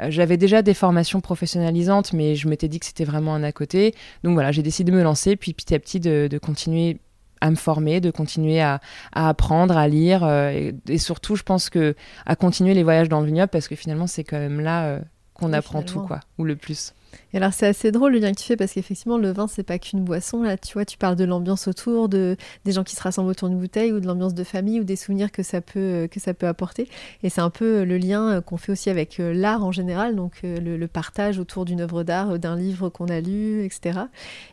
euh, 0.00 0.10
j'avais 0.10 0.36
déjà 0.36 0.62
des 0.62 0.74
formations 0.74 1.20
professionnalisantes, 1.20 2.12
mais 2.12 2.34
je 2.34 2.48
m'étais 2.48 2.68
dit 2.68 2.80
que 2.80 2.86
c'était 2.86 3.04
vraiment 3.04 3.34
un 3.34 3.44
à 3.44 3.52
côté. 3.52 3.94
Donc 4.24 4.34
voilà, 4.34 4.50
j'ai 4.50 4.62
décidé 4.62 4.90
de 4.90 4.96
me 4.96 5.02
lancer, 5.02 5.36
puis 5.36 5.54
petit 5.54 5.74
à 5.74 5.78
petit 5.78 6.00
de, 6.00 6.28
continuer 6.42 6.98
à 7.40 7.50
me 7.50 7.56
former, 7.56 8.00
de 8.00 8.10
continuer 8.10 8.60
à, 8.60 8.80
apprendre, 9.12 9.76
à 9.78 9.86
lire, 9.86 10.24
euh, 10.24 10.72
et, 10.88 10.98
surtout, 10.98 11.36
je 11.36 11.44
pense 11.44 11.70
que 11.70 11.94
à 12.26 12.34
continuer 12.34 12.74
les 12.74 12.82
voyages 12.82 13.08
dans 13.08 13.20
le 13.20 13.26
vignoble, 13.26 13.48
parce 13.48 13.68
que 13.68 13.76
finalement, 13.76 14.08
c'est 14.08 14.24
quand 14.24 14.38
même 14.38 14.60
là 14.60 14.98
qu'on 15.34 15.52
apprend 15.52 15.82
tout, 15.82 16.00
quoi, 16.00 16.20
ou 16.36 16.44
le 16.44 16.56
plus. 16.56 16.94
Et 17.32 17.36
alors 17.36 17.52
c'est 17.52 17.66
assez 17.66 17.92
drôle 17.92 18.12
le 18.12 18.18
lien 18.18 18.32
que 18.32 18.38
tu 18.38 18.44
fais 18.46 18.56
parce 18.56 18.72
qu'effectivement 18.72 19.18
le 19.18 19.32
vin 19.32 19.46
c'est 19.46 19.62
pas 19.62 19.78
qu'une 19.78 20.04
boisson 20.04 20.42
là. 20.42 20.56
Tu 20.56 20.72
vois 20.72 20.84
tu 20.84 20.98
parles 20.98 21.16
de 21.16 21.24
l'ambiance 21.24 21.68
autour 21.68 22.08
de 22.08 22.36
des 22.64 22.72
gens 22.72 22.84
qui 22.84 22.96
se 22.96 23.02
rassemblent 23.02 23.30
autour 23.30 23.48
d'une 23.48 23.58
bouteille 23.58 23.92
ou 23.92 24.00
de 24.00 24.06
l'ambiance 24.06 24.34
de 24.34 24.44
famille 24.44 24.80
ou 24.80 24.84
des 24.84 24.96
souvenirs 24.96 25.30
que 25.30 25.42
ça 25.42 25.60
peut 25.60 26.08
que 26.10 26.20
ça 26.20 26.34
peut 26.34 26.46
apporter. 26.46 26.88
Et 27.22 27.30
c'est 27.30 27.40
un 27.40 27.50
peu 27.50 27.84
le 27.84 27.98
lien 27.98 28.30
euh, 28.30 28.40
qu'on 28.40 28.56
fait 28.56 28.72
aussi 28.72 28.90
avec 28.90 29.20
euh, 29.20 29.32
l'art 29.32 29.64
en 29.64 29.72
général 29.72 30.16
donc 30.16 30.40
euh, 30.44 30.58
le, 30.58 30.86
partage 30.88 31.38
autour 31.38 31.64
d'une 31.64 31.80
œuvre 31.82 32.02
d'art 32.02 32.38
d'un 32.38 32.56
livre 32.56 32.88
qu'on 32.88 33.06
a 33.06 33.20
lu 33.20 33.64
etc 33.64 34.00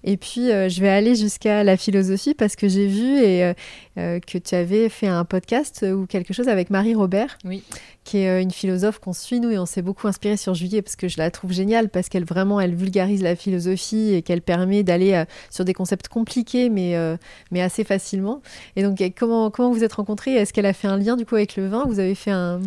et 0.04 0.18
puis 0.18 0.50
je 0.50 0.82
vais 0.82 0.90
aller 0.90 1.16
jusqu'à 1.16 1.64
la 1.64 1.78
philosophie 1.78 2.36
parce 2.36 2.56
que 2.56 2.68
j'ai 2.68 2.86
vu 2.86 3.18
et 3.24 3.54
que 3.96 4.38
tu 4.38 4.54
avais 4.54 4.88
fait 4.90 5.08
un 5.08 5.26
podcast 5.26 5.84
ou 5.84 6.06
quelque 6.06 6.32
chose 6.32 6.48
avec 6.48 6.70
Marie 6.70 6.94
Robert 6.94 7.40
oui. 7.44 7.64
qui 8.04 8.20
est 8.20 8.42
une 8.44 8.52
philosophe 8.52 9.00
qu'on 9.00 9.14
suit 9.14 9.40
nous 9.40 9.50
et 9.50 9.58
on 9.58 9.66
s'est 9.66 9.82
beaucoup 9.82 10.08
inspiré 10.08 10.38
sur 10.38 10.54
Juillet 10.54 10.84
parce 10.84 10.96
que 10.96 11.08
je 11.08 11.18
la 11.18 11.32
trouve 11.32 11.54
géniale 11.54 11.90
parce 11.90 12.08
qu'elle 12.08 12.26
vraiment 12.26 12.47
elle 12.60 12.76
vulgarise 12.76 13.22
la 13.22 13.36
philosophie 13.36 14.14
et 14.14 14.22
qu'elle 14.22 14.42
permet 14.42 14.84
d'aller 14.84 15.14
euh, 15.14 15.26
sur 15.50 15.66
des 15.66 15.74
concepts 15.74 16.08
compliqués 16.08 16.70
mais, 16.70 16.96
euh, 16.96 17.18
mais 17.52 17.62
assez 17.62 17.84
facilement. 17.84 18.42
Et 18.76 18.84
donc 18.84 19.02
comment, 19.18 19.52
comment 19.52 19.72
vous 19.72 19.84
êtes 19.84 19.94
rencontrés? 19.94 20.34
Est-ce 20.34 20.54
qu'elle 20.54 20.66
a 20.66 20.74
fait 20.74 20.88
un 20.88 20.98
lien 20.98 21.18
du 21.18 21.26
coup 21.26 21.36
avec 21.36 21.56
le 21.56 21.68
vin? 21.68 21.86
Vous 21.86 22.00
avez 22.00 22.16
fait 22.16 22.32
un... 22.32 22.62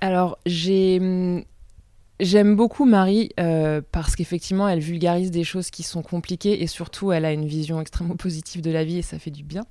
Alors 0.00 0.38
j'ai... 0.46 1.44
J'aime 2.20 2.54
beaucoup 2.54 2.84
Marie 2.84 3.30
euh, 3.40 3.80
parce 3.90 4.14
qu'effectivement 4.14 4.68
elle 4.68 4.78
vulgarise 4.78 5.32
des 5.32 5.42
choses 5.42 5.70
qui 5.70 5.82
sont 5.82 6.02
compliquées 6.02 6.62
et 6.62 6.68
surtout 6.68 7.10
elle 7.10 7.24
a 7.24 7.32
une 7.32 7.46
vision 7.46 7.80
extrêmement 7.80 8.16
positive 8.16 8.62
de 8.62 8.70
la 8.70 8.84
vie 8.84 8.98
et 8.98 9.02
ça 9.02 9.18
fait 9.18 9.32
du 9.32 9.42
bien. 9.42 9.64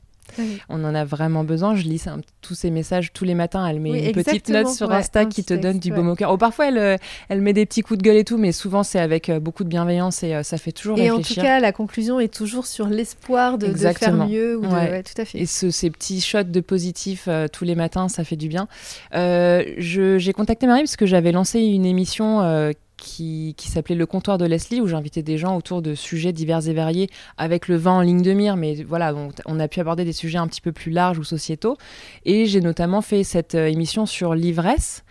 On 0.69 0.83
en 0.83 0.95
a 0.95 1.03
vraiment 1.03 1.43
besoin. 1.43 1.75
Je 1.75 1.83
lis 1.83 2.05
tous 2.41 2.55
ces 2.55 2.71
messages 2.71 3.13
tous 3.13 3.25
les 3.25 3.35
matins. 3.35 3.65
Elle 3.67 3.79
met 3.79 4.07
une 4.07 4.11
petite 4.13 4.49
note 4.49 4.69
sur 4.69 4.91
Insta 4.91 5.25
qui 5.25 5.43
te 5.43 5.53
donne 5.53 5.79
du 5.79 5.91
baume 5.91 6.09
au 6.09 6.15
cœur. 6.15 6.31
Oh, 6.31 6.37
parfois, 6.37 6.67
elle, 6.67 6.77
euh, 6.77 6.97
elle 7.29 7.41
met 7.41 7.53
des 7.53 7.65
petits 7.65 7.81
coups 7.81 7.97
de 7.97 8.03
gueule 8.03 8.17
et 8.17 8.23
tout, 8.23 8.37
mais 8.37 8.51
souvent, 8.51 8.83
c'est 8.83 8.99
avec 8.99 9.29
euh, 9.29 9.39
beaucoup 9.39 9.63
de 9.63 9.69
bienveillance 9.69 10.23
et 10.23 10.33
euh, 10.33 10.43
ça 10.43 10.57
fait 10.57 10.71
toujours 10.71 10.97
réfléchir. 10.97 11.15
Et 11.15 11.19
en 11.19 11.23
tout 11.23 11.41
cas, 11.41 11.59
la 11.59 11.71
conclusion 11.71 12.19
est 12.19 12.33
toujours 12.33 12.65
sur 12.65 12.87
l'espoir 12.87 13.57
de, 13.57 13.73
faire 13.73 14.13
mieux. 14.13 14.57
Ou 14.57 14.63
tout 14.63 15.21
à 15.21 15.25
fait. 15.25 15.39
Et 15.39 15.45
ces 15.45 15.89
petits 15.89 16.21
shots 16.21 16.43
de 16.43 16.59
positif 16.61 17.27
tous 17.51 17.65
les 17.65 17.75
matins, 17.75 18.07
ça 18.07 18.23
fait 18.23 18.35
du 18.35 18.47
bien. 18.47 18.67
J'ai 19.13 20.33
contacté 20.33 20.67
Marie 20.67 20.81
parce 20.81 20.95
que 20.95 21.05
j'avais 21.05 21.31
lancé 21.31 21.59
une 21.59 21.85
émission 21.85 22.71
qui, 23.01 23.55
s'appelait 23.57 23.95
Le 23.95 24.05
comptoir 24.05 24.37
de 24.37 24.45
Leslie, 24.45 24.79
où 24.79 24.87
j'invitais 24.87 25.23
des 25.23 25.37
gens 25.37 25.57
autour 25.57 25.81
de 25.81 25.95
sujets 25.95 26.31
divers 26.31 26.67
et 26.67 26.73
variés, 26.73 27.09
avec 27.37 27.67
le 27.67 27.75
vin 27.75 27.93
en 27.93 28.01
ligne 28.01 28.21
de 28.21 28.33
mire, 28.33 28.55
mais 28.55 28.83
voilà, 28.83 29.13
on, 29.13 29.29
on 29.45 29.59
a 29.59 29.67
pu 29.67 29.79
aborder 29.79 30.05
des 30.05 30.13
sujets 30.13 30.37
un 30.37 30.47
petit 30.47 30.61
peu 30.61 30.71
plus 30.71 30.91
larges 30.91 31.19
ou 31.19 31.23
sociétaux. 31.23 31.77
Et 32.25 32.45
j'ai 32.45 32.61
notamment 32.61 33.01
fait 33.01 33.23
cette 33.23 33.55
euh, 33.55 33.67
émission 33.67 34.05
sur 34.05 34.35
l'ivresse. 34.35 35.03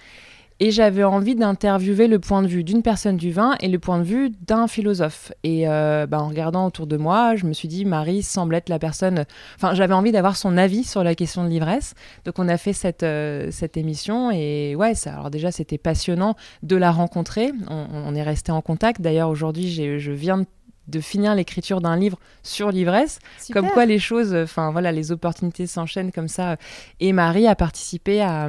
Et 0.62 0.70
j'avais 0.70 1.04
envie 1.04 1.34
d'interviewer 1.34 2.06
le 2.06 2.18
point 2.18 2.42
de 2.42 2.46
vue 2.46 2.64
d'une 2.64 2.82
personne 2.82 3.16
du 3.16 3.32
vin 3.32 3.56
et 3.60 3.68
le 3.68 3.78
point 3.78 3.98
de 3.98 4.04
vue 4.04 4.30
d'un 4.46 4.68
philosophe. 4.68 5.32
Et 5.42 5.66
euh, 5.66 6.06
bah, 6.06 6.20
en 6.20 6.28
regardant 6.28 6.66
autour 6.66 6.86
de 6.86 6.98
moi, 6.98 7.34
je 7.34 7.46
me 7.46 7.54
suis 7.54 7.66
dit, 7.66 7.86
Marie 7.86 8.22
semble 8.22 8.54
être 8.54 8.68
la 8.68 8.78
personne. 8.78 9.24
Enfin, 9.56 9.72
j'avais 9.72 9.94
envie 9.94 10.12
d'avoir 10.12 10.36
son 10.36 10.58
avis 10.58 10.84
sur 10.84 11.02
la 11.02 11.14
question 11.14 11.44
de 11.44 11.48
l'ivresse. 11.48 11.94
Donc, 12.26 12.38
on 12.38 12.46
a 12.46 12.58
fait 12.58 12.74
cette, 12.74 13.04
euh, 13.04 13.48
cette 13.50 13.78
émission. 13.78 14.30
Et 14.30 14.76
ouais, 14.76 14.94
ça, 14.94 15.14
alors 15.14 15.30
déjà, 15.30 15.50
c'était 15.50 15.78
passionnant 15.78 16.36
de 16.62 16.76
la 16.76 16.92
rencontrer. 16.92 17.52
On, 17.70 17.86
on 17.92 18.14
est 18.14 18.22
resté 18.22 18.52
en 18.52 18.60
contact. 18.60 19.00
D'ailleurs, 19.00 19.30
aujourd'hui, 19.30 19.70
je 19.70 20.12
viens 20.12 20.38
de 20.38 20.46
de 20.90 21.00
finir 21.00 21.34
l'écriture 21.34 21.80
d'un 21.80 21.96
livre 21.96 22.18
sur 22.42 22.70
l'ivresse. 22.70 23.18
Comme 23.52 23.68
quoi 23.70 23.86
les 23.86 23.98
choses, 23.98 24.34
enfin 24.34 24.70
voilà, 24.72 24.92
les 24.92 25.12
opportunités 25.12 25.66
s'enchaînent 25.66 26.12
comme 26.12 26.28
ça. 26.28 26.56
Et 27.00 27.12
Marie 27.12 27.46
a 27.46 27.54
participé 27.54 28.20
à, 28.20 28.48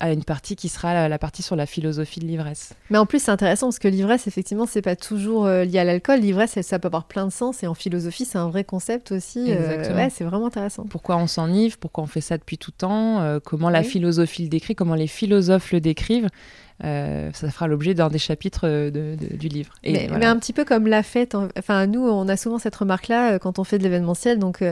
à, 0.00 0.12
une 0.12 0.24
partie 0.24 0.56
qui 0.56 0.68
sera 0.68 1.08
la, 1.08 1.18
partie 1.18 1.42
sur 1.42 1.56
la 1.56 1.66
philosophie 1.66 2.20
de 2.20 2.26
l'ivresse. 2.26 2.74
Mais 2.90 2.98
en 2.98 3.06
plus, 3.06 3.22
c'est 3.22 3.30
intéressant 3.30 3.66
parce 3.66 3.78
que 3.78 3.88
l'ivresse, 3.88 4.26
effectivement, 4.26 4.66
c'est 4.66 4.82
pas 4.82 4.96
toujours 4.96 5.46
euh, 5.46 5.64
lié 5.64 5.78
à 5.78 5.84
l'alcool. 5.84 6.20
L'ivresse, 6.20 6.60
ça 6.60 6.78
peut 6.78 6.86
avoir 6.86 7.04
plein 7.04 7.26
de 7.26 7.32
sens. 7.32 7.62
Et 7.62 7.66
en 7.66 7.74
philosophie, 7.74 8.24
c'est 8.24 8.38
un 8.38 8.48
vrai 8.48 8.64
concept 8.64 9.12
aussi. 9.12 9.46
Euh, 9.48 9.94
ouais, 9.94 10.10
c'est 10.10 10.24
vraiment 10.24 10.46
intéressant. 10.46 10.84
Pourquoi 10.84 11.16
on 11.16 11.26
s'enivre? 11.26 11.76
Pourquoi 11.78 12.04
on 12.04 12.06
fait 12.06 12.20
ça 12.20 12.38
depuis 12.38 12.58
tout 12.58 12.72
temps? 12.72 13.20
Euh, 13.20 13.38
Comment 13.42 13.70
la 13.70 13.82
philosophie 13.82 14.42
le 14.42 14.48
décrit? 14.48 14.74
Comment 14.74 14.94
les 14.94 15.06
philosophes 15.06 15.72
le 15.72 15.80
décrivent? 15.80 16.28
Euh, 16.84 17.30
ça 17.32 17.50
fera 17.50 17.66
l'objet 17.68 17.94
d'un 17.94 18.08
des 18.08 18.18
chapitres 18.18 18.62
euh, 18.64 19.16
du 19.16 19.48
livre. 19.48 19.72
mais, 19.84 20.08
un 20.26 20.38
petit 20.38 20.52
peu 20.52 20.64
comme 20.64 20.86
la 20.86 21.02
fête. 21.02 21.34
Enfin, 21.58 21.86
nous, 21.86 22.06
on 22.06 22.28
a 22.28 22.36
souvent 22.36 22.58
cette 22.58 22.76
remarque-là 22.76 23.32
euh, 23.32 23.38
quand 23.38 23.58
on 23.58 23.64
fait 23.64 23.78
de 23.78 23.82
l'événementiel. 23.82 24.38
Donc, 24.38 24.62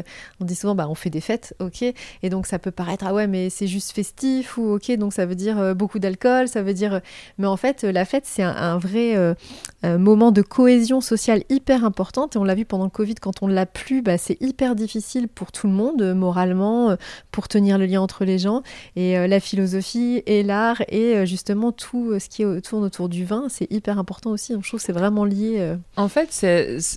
on 0.40 0.44
dit 0.44 0.54
souvent, 0.54 0.75
bah, 0.75 0.87
on 0.88 0.94
fait 0.94 1.11
des 1.11 1.20
fêtes, 1.20 1.54
ok. 1.61 1.82
Et 2.23 2.30
donc, 2.30 2.46
ça 2.46 2.58
peut 2.58 2.70
paraître, 2.70 3.04
ah 3.06 3.14
ouais, 3.14 3.26
mais 3.26 3.50
c'est 3.50 3.66
juste 3.66 3.92
festif 3.92 4.58
ou 4.58 4.75
ok. 4.75 4.92
Donc, 4.96 5.12
ça 5.12 5.26
veut 5.26 5.34
dire 5.34 5.75
beaucoup 5.75 5.99
d'alcool, 5.99 6.49
ça 6.49 6.62
veut 6.62 6.75
dire. 6.75 7.00
Mais 7.38 7.46
en 7.46 7.56
fait, 7.56 7.84
la 7.84 8.04
fête, 8.04 8.25
c'est 8.26 8.42
un, 8.42 8.78
vrai 8.78 9.34
moment 9.82 10.32
de 10.32 10.42
cohésion 10.42 11.00
sociale 11.00 11.42
hyper 11.49 11.84
importante. 11.84 12.37
Et 12.37 12.38
on 12.38 12.44
l'a 12.44 12.54
vu 12.54 12.64
pendant 12.64 12.84
le 12.84 12.90
Covid, 12.90 13.14
quand 13.16 13.42
on 13.42 13.46
l'a 13.46 13.66
plus, 13.66 14.02
bah, 14.02 14.18
c'est 14.18 14.40
hyper 14.42 14.75
difficile 14.75 15.28
pour 15.28 15.52
tout 15.52 15.66
le 15.66 15.73
monde, 15.73 16.14
moralement, 16.14 16.96
pour 17.30 17.49
tenir 17.49 17.78
le 17.78 17.87
lien 17.87 18.00
entre 18.00 18.25
les 18.25 18.38
gens. 18.38 18.62
Et 18.96 19.26
la 19.26 19.40
philosophie 19.40 20.23
et 20.26 20.42
l'art 20.42 20.82
et 20.88 21.26
justement 21.26 21.73
tout 21.73 21.93
euh, 21.94 22.18
ce 22.18 22.28
qui 22.28 22.44
tourne 22.62 22.84
autour 22.84 23.08
du 23.08 23.24
vin, 23.24 23.46
c'est 23.48 23.70
hyper 23.70 23.98
important 23.98 24.30
aussi. 24.30 24.54
Je 24.60 24.66
trouve 24.66 24.80
que 24.80 24.86
c'est 24.86 24.92
vraiment 24.92 25.24
lié. 25.24 25.56
Euh. 25.58 25.76
En 25.96 26.08
fait, 26.08 26.28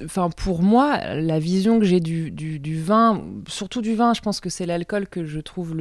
enfin, 0.05 0.29
pour 0.29 0.61
moi, 0.61 0.97
la 1.15 1.39
vision 1.39 1.79
que 1.79 1.85
j'ai 1.85 1.99
du, 1.99 2.81
vin, 2.81 3.23
surtout 3.47 3.81
du 3.81 3.95
vin, 3.95 4.13
je 4.13 4.21
pense 4.21 4.39
que 4.39 4.49
c'est 4.49 4.65
l'alcool 4.65 5.07
que 5.07 5.25
je 5.25 5.39
trouve 5.39 5.75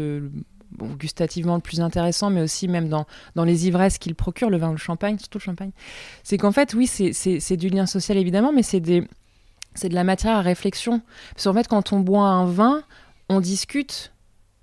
gustativement 0.99 1.55
le 1.55 1.61
plus 1.61 1.81
intéressant, 1.81 2.31
mais 2.31 2.43
aussi 2.43 2.69
même 2.69 2.89
dans, 2.89 3.07
dans 3.35 3.45
les 3.45 3.67
ivresses 3.67 3.99
qu'il 3.99 4.15
procure, 4.15 4.51
le 4.51 4.59
vin 4.59 4.73
le 4.73 4.77
champagne, 4.77 5.19
surtout 5.19 5.39
le 5.39 5.45
champagne. 5.45 5.71
C'est 6.23 6.39
qu'en 6.39 6.53
fait, 6.53 6.75
oui, 6.75 6.87
c'est 6.87 7.57
du 7.57 7.69
lien 7.69 7.87
social 7.87 8.19
évidemment, 8.19 8.53
mais 8.53 8.63
c'est 8.63 8.81
de 8.81 9.05
la 9.83 10.05
matière 10.05 10.37
à 10.37 10.43
réflexion. 10.43 11.01
Parce 11.35 11.45
qu'en 11.45 11.55
fait, 11.55 11.69
quand 11.69 11.93
on 11.93 12.01
boit 12.01 12.29
un 12.29 12.47
vin, 12.47 12.83
on 13.29 13.41
discute 13.41 14.13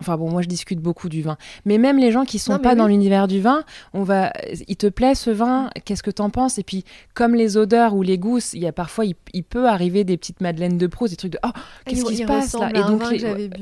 Enfin 0.03 0.17
bon, 0.17 0.29
moi 0.29 0.41
je 0.41 0.49
discute 0.49 0.79
beaucoup 0.79 1.07
du 1.07 1.21
vin. 1.21 1.37
Mais 1.63 1.77
même 1.77 1.97
les 1.97 2.11
gens 2.11 2.25
qui 2.25 2.39
sont 2.39 2.59
pas 2.59 2.75
dans 2.75 2.87
l'univers 2.87 3.29
du 3.29 3.39
vin, 3.39 3.63
on 3.93 4.03
va, 4.03 4.33
il 4.67 4.75
te 4.75 4.87
plaît 4.87 5.15
ce 5.15 5.29
vin? 5.29 5.69
Qu'est-ce 5.85 6.03
que 6.03 6.11
t'en 6.11 6.29
penses? 6.29 6.57
Et 6.57 6.63
puis 6.63 6.83
comme 7.13 7.35
les 7.35 7.55
odeurs 7.55 7.95
ou 7.95 8.01
les 8.01 8.17
goûts, 8.17 8.39
il 8.53 8.59
y 8.59 8.67
a 8.67 8.73
parfois, 8.73 9.05
il, 9.05 9.43
peut 9.43 9.67
arriver 9.67 10.03
des 10.03 10.17
petites 10.17 10.41
madeleines 10.41 10.77
de 10.77 10.87
Proust, 10.87 11.13
des 11.13 11.17
trucs 11.17 11.31
de 11.31 11.39
oh 11.45 11.51
qu'est-ce 11.85 12.03
qui 12.03 12.17
se 12.17 12.23
passe 12.23 12.53
là? 12.53 12.69
Et 12.71 12.83
donc 12.83 13.01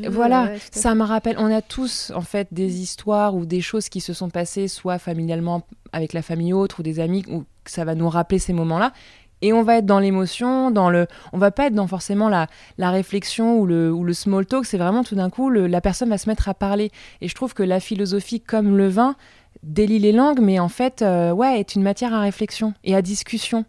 voilà, 0.10 0.50
ça 0.71 0.95
me 0.95 1.03
rappelle. 1.03 1.36
On 1.38 1.53
a 1.53 1.62
tous 1.62 2.12
en 2.15 2.21
fait 2.21 2.48
des 2.51 2.81
histoires 2.81 3.36
ou 3.36 3.45
des 3.45 3.62
choses 3.62 3.88
qui 3.88 4.01
se 4.01 4.13
sont 4.13 4.29
passées, 4.29 4.67
soit 4.67 4.98
familialement 4.98 5.62
avec 5.91 6.13
la 6.13 6.24
famille 6.24 6.53
autre 6.53 6.79
ou 6.79 6.83
des 6.83 7.00
amis, 7.00 7.24
où 7.29 7.43
ça 7.65 7.86
va 7.86 7.93
nous 7.95 8.10
rappeler 8.10 8.39
ces 8.39 8.53
moments-là 8.53 8.93
et 9.41 9.53
on 9.53 9.63
va 9.63 9.77
être 9.77 9.86
dans 9.86 10.00
l'émotion, 10.00 10.71
dans 10.71 10.89
le, 10.89 11.07
on 11.33 11.38
va 11.38 11.51
pas 11.51 11.67
être 11.67 11.74
dans 11.74 11.88
forcément 11.88 12.29
la, 12.29 12.48
la 12.77 12.91
réflexion 12.91 13.60
ou 13.60 13.65
le, 13.65 13.91
ou 13.91 14.03
le 14.03 14.13
small 14.13 14.45
talk. 14.45 14.65
C'est 14.65 14.77
vraiment 14.77 15.03
tout 15.03 15.15
d'un 15.15 15.29
coup, 15.29 15.50
la 15.50 15.81
personne 15.81 16.10
va 16.10 16.17
se 16.17 16.29
mettre 16.29 16.50
à 16.50 16.53
parler. 16.53 16.91
Et 17.21 17.27
je 17.27 17.36
trouve 17.36 17.53
que 17.53 17.63
la 17.63 17.79
philosophie, 17.79 18.39
comme 18.39 18.77
le 18.77 18.88
vin, 18.88 19.15
délie 19.63 20.00
les 20.00 20.12
langues, 20.12 20.39
mais 20.41 20.60
en 20.60 20.69
fait, 20.69 21.01
euh, 21.01 21.31
ouais, 21.31 21.60
est 21.60 21.75
une 21.75 21.83
matière 21.83 22.13
à 22.13 22.21
réflexion 22.21 22.74
et 22.83 22.95
à 22.95 23.01
discussion. 23.01 23.65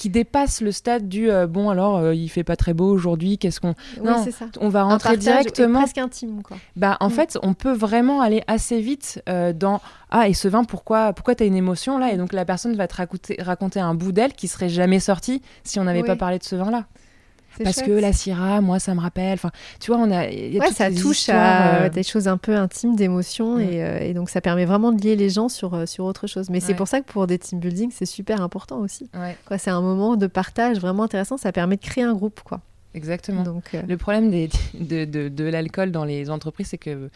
Qui 0.00 0.08
dépasse 0.08 0.62
le 0.62 0.72
stade 0.72 1.10
du 1.10 1.30
euh, 1.30 1.46
bon 1.46 1.68
alors 1.68 1.98
euh, 1.98 2.14
il 2.14 2.28
fait 2.30 2.42
pas 2.42 2.56
très 2.56 2.72
beau 2.72 2.90
aujourd'hui 2.90 3.36
qu'est-ce 3.36 3.60
qu'on 3.60 3.74
non 4.02 4.24
ça. 4.24 4.46
on 4.58 4.70
va 4.70 4.84
rentrer 4.84 5.18
directement. 5.18 5.80
presque 5.80 5.98
intime 5.98 6.42
quoi. 6.42 6.56
Bah 6.74 6.96
en 7.00 7.08
mm. 7.08 7.12
fait 7.12 7.38
on 7.42 7.52
peut 7.52 7.74
vraiment 7.74 8.22
aller 8.22 8.42
assez 8.46 8.80
vite 8.80 9.22
euh, 9.28 9.52
dans 9.52 9.82
ah 10.08 10.26
et 10.26 10.32
ce 10.32 10.48
vin 10.48 10.64
pourquoi 10.64 11.12
pourquoi 11.12 11.34
as 11.38 11.44
une 11.44 11.54
émotion 11.54 11.98
là? 11.98 12.14
Et 12.14 12.16
donc 12.16 12.32
la 12.32 12.46
personne 12.46 12.74
va 12.76 12.88
te 12.88 12.96
raconter, 12.96 13.36
raconter 13.42 13.78
un 13.78 13.94
bout 13.94 14.12
d'elle 14.12 14.32
qui 14.32 14.48
serait 14.48 14.70
jamais 14.70 15.00
sorti 15.00 15.42
si 15.64 15.78
on 15.78 15.84
n'avait 15.84 16.02
pas 16.02 16.16
parlé 16.16 16.38
de 16.38 16.44
ce 16.44 16.56
vin 16.56 16.70
là 16.70 16.86
parce 17.62 17.82
que 17.82 17.90
la 17.90 18.12
Syrah, 18.12 18.60
moi, 18.60 18.78
ça 18.78 18.94
me 18.94 19.00
rappelle. 19.00 19.34
Enfin, 19.34 19.50
tu 19.80 19.90
vois, 19.90 20.00
on 20.00 20.10
a. 20.10 20.26
ouais, 20.26 20.72
ça 20.72 20.90
touche 20.90 21.28
à 21.28 21.88
des 21.88 22.02
choses 22.02 22.28
un 22.28 22.36
peu 22.36 22.56
intimes, 22.56 22.96
d'émotions, 22.96 23.56
mm. 23.56 23.60
et, 23.60 24.14
donc 24.14 24.30
ça 24.30 24.40
permet 24.40 24.64
vraiment 24.64 24.92
de 24.92 25.00
lier 25.00 25.16
les 25.16 25.30
gens 25.30 25.48
sur, 25.48 25.88
sur 25.88 26.04
autre 26.04 26.26
chose. 26.26 26.50
Mais 26.50 26.60
c'est 26.60 26.74
pour 26.74 26.88
ça 26.88 27.00
que 27.00 27.10
pour 27.10 27.26
des 27.26 27.38
team 27.38 27.60
building, 27.60 27.90
c'est 27.92 28.06
super 28.06 28.40
important 28.42 28.78
aussi. 28.78 29.10
Quoi, 29.46 29.58
c'est 29.58 29.70
un 29.70 29.80
moment 29.80 30.16
de 30.16 30.26
partage 30.26 30.78
vraiment 30.78 31.04
intéressant. 31.04 31.36
Ça 31.36 31.52
permet 31.52 31.76
de 31.76 31.82
créer 31.82 32.04
un 32.04 32.14
groupe, 32.14 32.40
quoi. 32.44 32.60
Exactement. 32.94 33.42
Donc, 33.42 33.74
euh, 33.74 33.82
Le 33.88 33.96
problème 33.96 34.30
des, 34.30 34.48
de, 34.74 35.04
de, 35.04 35.28
de 35.28 35.44
l'alcool 35.44 35.92
dans 35.92 36.04
les 36.04 36.28
entreprises, 36.30 36.68
c'est 36.68 36.78
que 36.78 37.10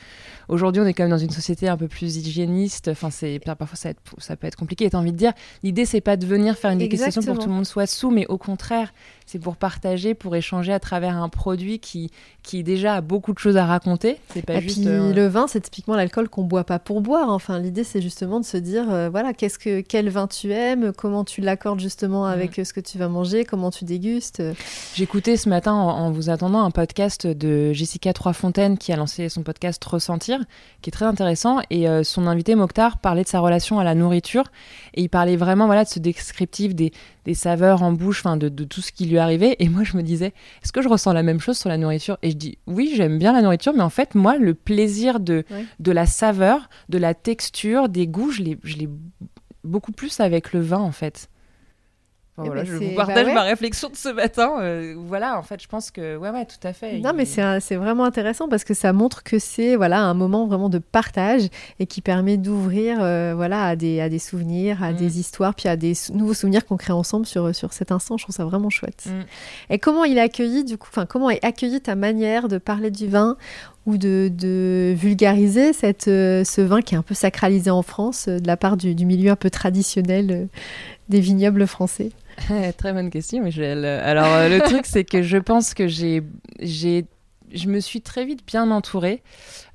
aujourd'hui, 0.49 0.81
on 0.81 0.87
est 0.87 0.95
quand 0.95 1.03
même 1.03 1.11
dans 1.11 1.19
une 1.19 1.31
société 1.31 1.69
un 1.69 1.77
peu 1.77 1.89
plus 1.89 2.17
hygiéniste. 2.17 2.89
Enfin, 2.89 3.11
c'est 3.11 3.41
parfois 3.41 3.77
ça, 3.77 3.91
ça, 4.19 4.37
peut 4.37 4.47
être 4.47 4.57
compliqué. 4.57 4.85
Et 4.85 4.91
t'as 4.91 4.99
envie 4.99 5.13
de 5.13 5.17
dire, 5.17 5.33
l'idée 5.63 5.85
c'est 5.85 6.01
pas 6.01 6.17
de 6.17 6.27
venir 6.27 6.57
faire 6.57 6.71
une 6.71 6.79
dégustation 6.79 7.23
pour 7.23 7.35
que 7.35 7.43
tout 7.43 7.49
le 7.49 7.55
monde 7.55 7.67
soit 7.67 7.87
sous, 7.87 8.11
mais 8.11 8.27
au 8.27 8.39
contraire, 8.39 8.93
c'est 9.27 9.39
pour 9.39 9.57
partager, 9.57 10.15
pour 10.15 10.37
échanger 10.37 10.73
à 10.73 10.81
travers 10.81 11.17
un 11.17 11.29
produit 11.29 11.79
qui, 11.79 12.11
qui 12.43 12.63
déjà 12.63 12.95
a 12.97 13.01
beaucoup 13.01 13.33
de 13.33 13.39
choses 13.39 13.57
à 13.57 13.67
raconter. 13.67 14.19
C'est 14.31 14.45
pas 14.45 14.55
et 14.55 14.61
juste. 14.61 14.81
Puis 14.81 14.89
euh, 14.89 15.13
le 15.13 15.27
vin, 15.27 15.47
c'est 15.47 15.61
typiquement 15.61 15.97
l'alcool 15.97 16.29
qu'on 16.29 16.45
boit 16.45 16.65
pas 16.65 16.79
pour 16.79 17.01
boire. 17.01 17.31
Enfin, 17.31 17.59
l'idée 17.59 17.85
c'est 17.85 18.03
justement 18.03 18.41
de 18.41 18.45
se 18.45 18.57
dire, 18.57 18.91
euh, 18.91 19.09
voilà, 19.09 19.33
qu'est-ce 19.33 19.59
que 19.59 19.81
quel 19.81 20.09
vin 20.11 20.27
tu 20.27 20.53
aimes, 20.53 20.93
comment 20.97 21.25
tu 21.25 21.41
l'accordes 21.41 21.81
justement 21.81 22.27
avec 22.27 22.55
ce 22.55 22.73
que 22.73 22.81
tu 22.81 22.99
vas 22.99 23.09
manger, 23.09 23.45
comment 23.45 23.71
tu 23.71 23.85
dégustes. 23.85 24.43
J'écoutais 24.95 25.37
ce 25.37 25.49
matin 25.49 25.73
en, 25.73 26.11
vous 26.11 26.31
attendant 26.31 26.63
un 26.63 26.71
podcast 26.71 27.27
de 27.27 27.73
Jessica 27.73 28.13
Troisfontaine 28.13 28.79
qui 28.79 28.93
a 28.93 28.97
lancé 28.97 29.29
son 29.29 29.43
podcast 29.43 29.85
Ressentir, 29.85 30.39
qui 30.83 30.91
est 30.91 30.93
très 30.93 31.05
intéressant. 31.07 31.61
Et 31.71 31.89
euh, 31.89 32.05
son 32.05 32.27
invité 32.27 32.55
Mokhtar 32.55 32.99
parlait 32.99 33.25
de 33.25 33.29
sa 33.29 33.41
relation 33.41 33.79
à 33.79 33.85
la 33.85 33.95
nourriture. 33.95 34.45
Et 34.95 35.03
il 35.03 35.09
parlait 35.09 35.37
vraiment 35.37 35.67
voilà, 35.67 35.85
de 35.85 35.89
ce 35.89 35.99
descriptif 35.99 36.75
des, 36.75 36.93
saveurs 37.35 37.83
en 37.83 37.93
bouche, 37.93 38.21
enfin 38.25 38.37
de, 38.37 38.49
tout 38.65 38.81
ce 38.81 38.93
qui 38.93 39.07
lui 39.07 39.19
arrivait. 39.19 39.57
Et 39.59 39.69
moi, 39.69 39.83
je 39.85 39.97
me 39.97 40.03
disais, 40.03 40.33
est-ce 40.63 40.73
que 40.73 40.83
je 40.83 40.89
ressens 40.89 41.13
la 41.13 41.23
même 41.23 41.41
chose 41.41 41.59
sur 41.59 41.69
la 41.69 41.77
nourriture? 41.77 42.17
Et 42.23 42.31
je 42.31 42.37
dis, 42.37 42.59
oui, 42.67 42.93
j'aime 42.97 43.19
bien 43.19 43.33
la 43.33 43.43
nourriture, 43.43 43.73
mais 43.75 43.83
en 43.83 43.91
fait, 43.91 44.15
moi, 44.15 44.39
le 44.39 44.55
plaisir 44.55 45.21
de, 45.21 45.45
de 45.81 45.93
la 45.93 46.07
saveur, 46.07 46.69
de 46.89 46.99
la 46.99 47.15
texture, 47.15 47.89
des 47.89 48.07
goûts, 48.07 48.31
je 48.31 48.43
l'ai 48.43 48.89
beaucoup 49.65 49.93
plus 49.93 50.21
avec 50.21 50.53
le 50.53 50.61
vin, 50.61 50.79
en 50.79 50.93
fait. 50.93 51.29
Eh 52.43 52.47
voilà, 52.47 52.63
ben, 52.65 52.69
je 52.69 52.77
vous 52.77 52.95
partage 52.97 53.27
bah 53.27 53.35
ma 53.35 53.43
réflexion 53.43 53.89
de 53.91 53.97
ce 53.97 54.09
matin. 54.09 54.57
Euh, 54.59 54.95
voilà, 54.99 55.39
en 55.39 55.43
fait, 55.43 55.63
je 55.63 55.69
pense 55.69 55.93
que 55.93 56.17
ouais, 56.17 56.31
ouais, 56.31 56.45
tout 56.45 56.67
à 56.67 56.73
fait. 56.73 56.99
Non, 56.99 57.13
mais 57.15 57.27
c'est 57.27 57.77
vraiment 57.77 58.05
intéressant 58.05 58.49
parce 58.49 58.65
que 58.65 58.75
ça 58.75 58.93
montre 58.93 59.23
que 59.23 59.39
c'est 59.39 59.77
voilà 59.77 60.01
un 60.01 60.15
moment 60.15 60.47
vraiment 60.47 60.69
de 60.69 60.79
partage 60.79 61.43
et 61.79 61.87
qui 61.87 62.01
permet 62.01 62.37
d'ouvrir 62.37 62.99
euh, 63.01 63.35
voilà 63.37 63.65
à 63.65 63.77
des, 63.77 64.01
à 64.01 64.09
des 64.09 64.19
souvenirs, 64.19 64.83
à 64.83 64.93
des 64.93 65.07
mm. 65.07 65.21
histoires, 65.21 65.55
puis 65.55 65.69
à 65.69 65.77
des 65.77 65.95
nouveaux 66.13 66.35
souvenirs 66.35 66.67
qu'on 66.67 66.77
crée 66.77 66.93
ensemble 66.93 67.25
sur 67.25 67.55
sur 67.55 67.73
cet 67.73 67.93
instant. 67.93 68.17
Je 68.17 68.25
trouve 68.25 68.35
ça 68.35 68.45
vraiment 68.45 68.71
chouette. 68.71 69.05
Mm. 69.07 69.21
Et 69.71 69.79
comment 69.79 70.03
il 70.03 70.19
a 70.19 70.23
accueilli 70.23 70.65
du 70.65 70.77
coup, 70.77 70.89
enfin 70.91 71.07
comment 71.07 71.31
est 71.31 71.45
accueilli 71.45 71.81
ta 71.81 71.95
manière 71.95 72.49
de 72.49 72.59
parler 72.59 72.91
du 72.91 73.07
vin 73.07 73.37
ou 73.87 73.97
de, 73.99 74.95
vulgariser 74.97 75.73
cette, 75.73 76.09
euh, 76.09 76.45
ce 76.45 76.61
vin 76.61 76.81
qui 76.81 76.95
est 76.95 76.99
un 76.99 77.03
peu 77.03 77.15
sacralisé 77.15 77.71
en 77.71 77.83
France 77.83 78.29
de 78.29 78.47
la 78.47 78.57
part 78.57 78.77
du, 78.77 78.95
milieu 79.05 79.31
un 79.31 79.37
peu 79.37 79.51
traditionnel 79.51 80.49
des 81.09 81.21
vignobles 81.21 81.67
français 81.67 82.11
Très 82.77 82.93
bonne 82.93 83.11
question, 83.11 83.43
Michel. 83.43 83.85
Alors, 83.85 84.27
euh, 84.27 84.49
le 84.49 84.61
truc, 84.61 84.83
c'est 84.85 85.05
que 85.05 85.23
je 85.23 85.37
pense 85.37 85.75
que 85.75 85.87
j'ai, 85.89 86.23
j'ai, 86.61 87.07
je 87.53 87.69
me 87.69 87.81
suis 87.81 88.01
très 88.01 88.25
vite 88.25 88.41
bien 88.47 88.71
entourée 88.71 89.23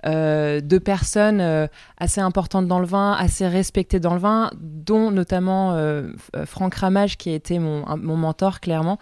euh, 0.05 0.59
de 0.59 0.77
personnes 0.77 1.41
euh, 1.41 1.67
assez 1.97 2.21
importantes 2.21 2.67
dans 2.67 2.79
le 2.79 2.85
vin, 2.85 3.13
assez 3.13 3.47
respectées 3.47 3.99
dans 3.99 4.13
le 4.13 4.19
vin, 4.19 4.51
dont 4.59 5.11
notamment 5.11 5.77
Franck 6.45 6.75
Ramage, 6.75 7.17
qui 7.17 7.29
a 7.29 7.35
été 7.35 7.59
mon, 7.59 7.85
mon 7.97 8.17
mentor, 8.17 8.59
clairement, 8.59 8.99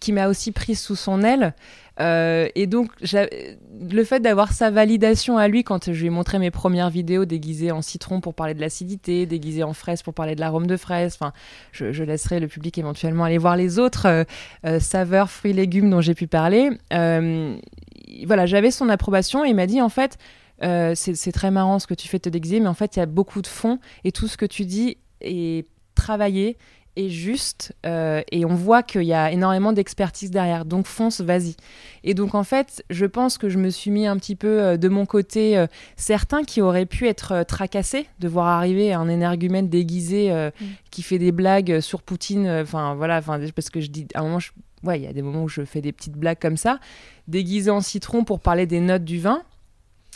qui 0.00 0.12
m'a 0.12 0.28
aussi 0.28 0.52
prise 0.52 0.80
sous 0.80 0.96
son 0.96 1.22
aile. 1.22 1.54
Euh, 2.00 2.48
et 2.54 2.66
donc, 2.66 2.90
le 3.02 4.04
fait 4.04 4.20
d'avoir 4.20 4.52
sa 4.52 4.70
validation 4.70 5.38
à 5.38 5.48
lui 5.48 5.64
quand 5.64 5.92
je 5.92 5.98
lui 6.00 6.06
ai 6.06 6.10
montré 6.10 6.38
mes 6.38 6.50
premières 6.50 6.90
vidéos 6.90 7.24
déguisées 7.24 7.72
en 7.72 7.82
citron 7.82 8.20
pour 8.20 8.34
parler 8.34 8.54
de 8.54 8.60
l'acidité, 8.60 9.26
déguisées 9.26 9.64
en 9.64 9.72
fraise 9.72 10.02
pour 10.02 10.14
parler 10.14 10.34
de 10.34 10.40
l'arôme 10.40 10.66
de 10.66 10.76
fraise, 10.76 11.16
enfin, 11.20 11.32
je, 11.72 12.02
laisserai 12.02 12.40
le 12.40 12.48
public 12.48 12.78
éventuellement 12.78 13.24
aller 13.24 13.38
voir 13.38 13.56
les 13.56 13.78
autres 13.78 14.06
euh, 14.06 14.24
euh, 14.64 14.80
saveurs, 14.80 15.30
fruits, 15.30 15.52
légumes 15.52 15.90
dont 15.90 16.00
j'ai 16.00 16.14
pu 16.14 16.26
parler. 16.26 16.70
voilà, 16.90 18.46
j'avais 18.46 18.70
son 18.70 18.88
approbation 18.88 19.44
et 19.44 19.48
il 19.48 19.54
m'a 19.54 19.66
dit 19.66 19.82
en 19.82 19.88
fait, 19.88 20.18
c'est 20.60 21.32
très 21.32 21.50
marrant 21.50 21.78
ce 21.78 21.86
que 21.86 21.94
tu 21.94 22.08
fais 22.08 22.18
te 22.18 22.28
déguiser, 22.28 22.60
mais 22.60 22.68
en 22.68 22.74
fait, 22.74 22.96
il 22.96 23.00
y 23.00 23.02
a 23.02 23.06
beaucoup 23.06 23.42
de 23.42 23.46
fond 23.46 23.78
et 24.04 24.12
tout 24.12 24.28
ce 24.28 24.36
que 24.36 24.46
tu 24.46 24.64
dis 24.64 24.98
est 25.20 25.66
travaillé 25.94 26.56
est 26.98 27.08
juste 27.08 27.74
euh, 27.86 28.22
et 28.32 28.44
on 28.44 28.54
voit 28.54 28.82
qu'il 28.82 29.02
y 29.02 29.14
a 29.14 29.30
énormément 29.30 29.72
d'expertise 29.72 30.30
derrière. 30.30 30.64
Donc 30.64 30.86
fonce, 30.86 31.20
vas-y. 31.20 31.54
Et 32.04 32.14
donc 32.14 32.34
en 32.34 32.44
fait, 32.44 32.84
je 32.90 33.06
pense 33.06 33.38
que 33.38 33.48
je 33.48 33.58
me 33.58 33.70
suis 33.70 33.90
mis 33.90 34.06
un 34.06 34.16
petit 34.16 34.36
peu 34.36 34.60
euh, 34.60 34.76
de 34.76 34.88
mon 34.88 35.06
côté 35.06 35.56
euh, 35.56 35.66
certains 35.96 36.42
qui 36.42 36.60
auraient 36.60 36.86
pu 36.86 37.06
être 37.06 37.44
tracassés 37.46 38.06
de 38.18 38.28
voir 38.28 38.46
arriver 38.46 38.92
un 38.92 39.08
énergumène 39.08 39.68
déguisé 39.68 40.30
mm. 40.30 40.64
qui 40.90 41.02
fait 41.02 41.18
des 41.18 41.32
blagues 41.32 41.80
sur 41.80 42.02
Poutine. 42.02 42.48
Enfin 42.48 42.94
voilà, 42.94 43.22
parce 43.22 43.70
que 43.70 43.80
je 43.80 43.90
dis 43.90 44.06
à 44.14 44.20
un 44.20 44.24
moment, 44.24 44.38
ouais, 44.82 44.98
il 44.98 45.04
y 45.04 45.08
a 45.08 45.12
des 45.12 45.22
moments 45.22 45.44
où 45.44 45.48
je 45.48 45.64
fais 45.64 45.80
des 45.80 45.92
petites 45.92 46.16
blagues 46.16 46.38
comme 46.40 46.56
ça, 46.56 46.80
déguisé 47.28 47.70
en 47.70 47.80
citron 47.80 48.24
pour 48.24 48.40
parler 48.40 48.66
des 48.66 48.80
notes 48.80 49.04
du 49.04 49.20
vin. 49.20 49.42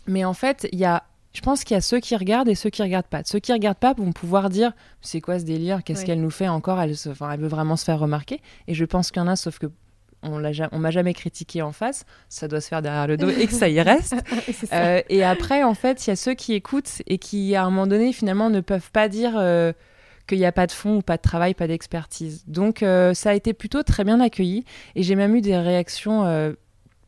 Mais 0.07 0.25
en 0.25 0.35
fait, 0.35 0.69
il 0.73 0.79
y 0.79 0.85
a 0.85 1.05
je 1.33 1.41
pense 1.41 1.65
qu'il 1.65 1.75
y 1.75 1.79
a 1.79 1.81
ceux 1.81 2.01
qui 2.01 2.17
regardent 2.17 2.49
et 2.49 2.55
ceux 2.55 2.71
qui 2.71 2.83
regardent 2.83 3.07
pas. 3.07 3.23
Ceux 3.25 3.39
qui 3.39 3.53
regardent 3.53 3.79
pas 3.79 3.95
vont 3.95 4.13
pouvoir 4.13 4.51
dire 4.51 4.73
c'est 5.01 5.21
quoi 5.21 5.39
ce 5.39 5.45
délire, 5.45 5.83
qu'est-ce 5.83 6.05
qu'elle 6.05 6.21
nous 6.21 6.31
fait 6.31 6.49
encore, 6.49 6.81
elle, 6.81 6.95
enfin, 7.09 7.31
elle 7.31 7.41
veut 7.41 7.49
vraiment 7.49 7.77
se 7.77 7.85
faire 7.85 7.99
remarquer. 7.99 8.41
Et 8.69 8.75
je 8.75 8.85
pense 8.85 9.11
qu'il 9.11 9.21
y 9.21 9.25
en 9.25 9.29
a, 9.29 9.37
sauf 9.37 9.59
que 9.59 9.67
on 10.23 10.41
on 10.73 10.79
m'a 10.79 10.91
jamais 10.91 11.15
critiqué 11.15 11.63
en 11.63 11.73
face, 11.73 12.05
ça 12.29 12.47
doit 12.49 12.61
se 12.61 12.69
faire 12.69 12.81
derrière 12.81 13.07
le 13.07 13.17
dos 13.17 13.29
et 13.29 13.47
que 13.47 13.53
ça 13.53 13.69
y 13.69 13.81
reste. 13.81 14.15
Euh, 14.73 15.03
et 15.09 15.25
après, 15.25 15.63
en 15.63 15.75
fait, 15.75 16.07
il 16.07 16.11
y 16.11 16.13
a 16.13 16.17
ceux 16.17 16.35
qui 16.35 16.55
écoutent 16.55 17.03
et 17.07 17.19
qui, 17.19 17.55
à 17.55 17.65
un 17.65 17.71
moment 17.71 17.87
donné, 17.87 18.13
finalement, 18.13 18.49
ne 18.49 18.61
peuvent 18.61 18.91
pas 18.91 19.09
dire 19.09 19.35
euh, 19.37 19.73
qu'il 20.27 20.39
n'y 20.39 20.47
a 20.47 20.53
pas 20.53 20.67
de 20.67 20.73
fond 20.73 20.97
ou 20.97 21.03
pas 21.03 21.17
de 21.17 21.23
travail, 21.23 21.55
pas 21.55 21.67
d'expertise. 21.67 22.45
Donc, 22.47 22.83
euh, 22.83 23.13
ça 23.13 23.31
a 23.31 23.35
été 23.35 23.53
plutôt 23.53 23.83
très 23.83 24.05
bien 24.05 24.21
accueilli 24.21 24.65
et 24.95 25.03
j'ai 25.03 25.15
même 25.15 25.35
eu 25.35 25.41
des 25.41 25.57
réactions 25.59 26.55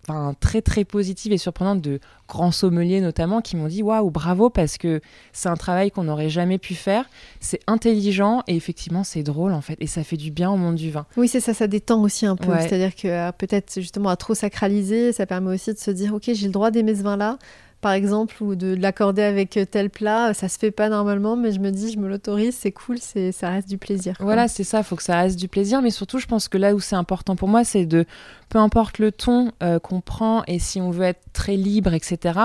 enfin, 0.09 0.35
très 0.39 0.63
très 0.63 0.85
positive 0.85 1.33
et 1.33 1.39
surprenante 1.39 1.81
de 1.81 2.01
grands 2.29 2.53
sommeliers 2.53 3.01
notamment 3.01 3.41
qui 3.41 3.57
m'ont 3.57 3.69
dit 3.69 3.83
waouh 3.83 4.11
bravo 4.11 4.51
parce 4.51 4.79
que 4.79 5.01
c'est 5.33 5.49
un 5.49 5.57
travail 5.57 5.91
qu'on 5.91 6.05
n'aurait 6.05 6.31
jamais 6.31 6.59
pu 6.59 6.75
faire. 6.75 7.05
C'est 7.41 7.61
intelligent 7.67 8.43
et 8.47 8.57
effectivement 8.57 9.05
c'est 9.05 9.23
drôle 9.23 9.53
en 9.53 9.61
fait. 9.61 9.77
Et 9.81 9.87
ça 9.87 10.05
fait 10.05 10.17
du 10.17 10.31
bien 10.31 10.51
au 10.51 10.57
monde 10.57 10.77
du 10.77 10.91
vin. 10.91 11.07
Oui 11.17 11.29
c'est 11.29 11.41
ça 11.41 11.55
ça 11.55 11.67
détend 11.67 12.03
aussi 12.03 12.27
un 12.27 12.37
peu. 12.37 12.53
C'est 12.61 12.75
à 12.75 12.79
dire 12.79 12.95
que 12.95 13.09
euh, 13.09 13.33
peut-être 13.33 13.75
justement 13.81 14.09
à 14.09 14.17
trop 14.17 14.35
sacraliser 14.35 15.13
ça 15.13 15.27
permet 15.27 15.55
aussi 15.55 15.73
de 15.73 15.79
se 15.79 15.91
dire 15.91 16.15
ok 16.15 16.31
j'ai 16.33 16.47
le 16.47 16.53
droit 16.53 16.71
d'aimer 16.71 16.95
ce 16.95 17.03
vin 17.03 17.17
là 17.17 17.39
par 17.85 17.93
exemple, 17.93 18.43
ou 18.43 18.55
de, 18.55 18.75
l'accorder 18.75 19.21
avec 19.21 19.59
tel 19.71 19.91
plat. 19.91 20.33
Ça 20.33 20.49
se 20.49 20.59
fait 20.59 20.71
pas 20.71 20.89
normalement, 20.89 21.37
mais 21.37 21.53
je 21.53 21.61
me 21.61 21.71
dis, 21.71 21.93
je 21.93 21.99
me 21.99 22.09
l'autorise, 22.09 22.57
c'est 22.59 22.73
cool, 22.73 22.97
c'est 22.99 23.31
ça 23.31 23.51
reste 23.51 23.69
du 23.69 23.77
plaisir. 23.77 24.17
Voilà, 24.21 24.49
c'est 24.49 24.65
ça, 24.65 24.79
il 24.79 24.85
faut 24.85 24.97
que 24.97 25.03
ça 25.03 25.19
reste 25.19 25.39
du 25.39 25.49
plaisir, 25.49 25.83
mais 25.83 25.91
surtout, 25.91 26.19
je 26.19 26.25
pense 26.25 26.49
que 26.49 26.57
là 26.57 26.75
où 26.75 26.81
c'est 26.81 26.97
important 26.97 27.37
pour 27.37 27.47
moi, 27.47 27.63
c'est 27.63 27.85
de, 27.85 28.07
peu 28.49 28.59
importe 28.59 28.99
le 29.01 29.13
ton 29.13 29.53
euh, 29.63 29.79
qu'on 29.79 30.01
prend 30.01 30.45
et 30.47 30.59
si 30.59 30.81
on 30.81 30.91
veut 30.91 31.05
être 31.05 31.21
très 31.35 31.57
libre, 31.57 31.93
etc., 31.93 32.39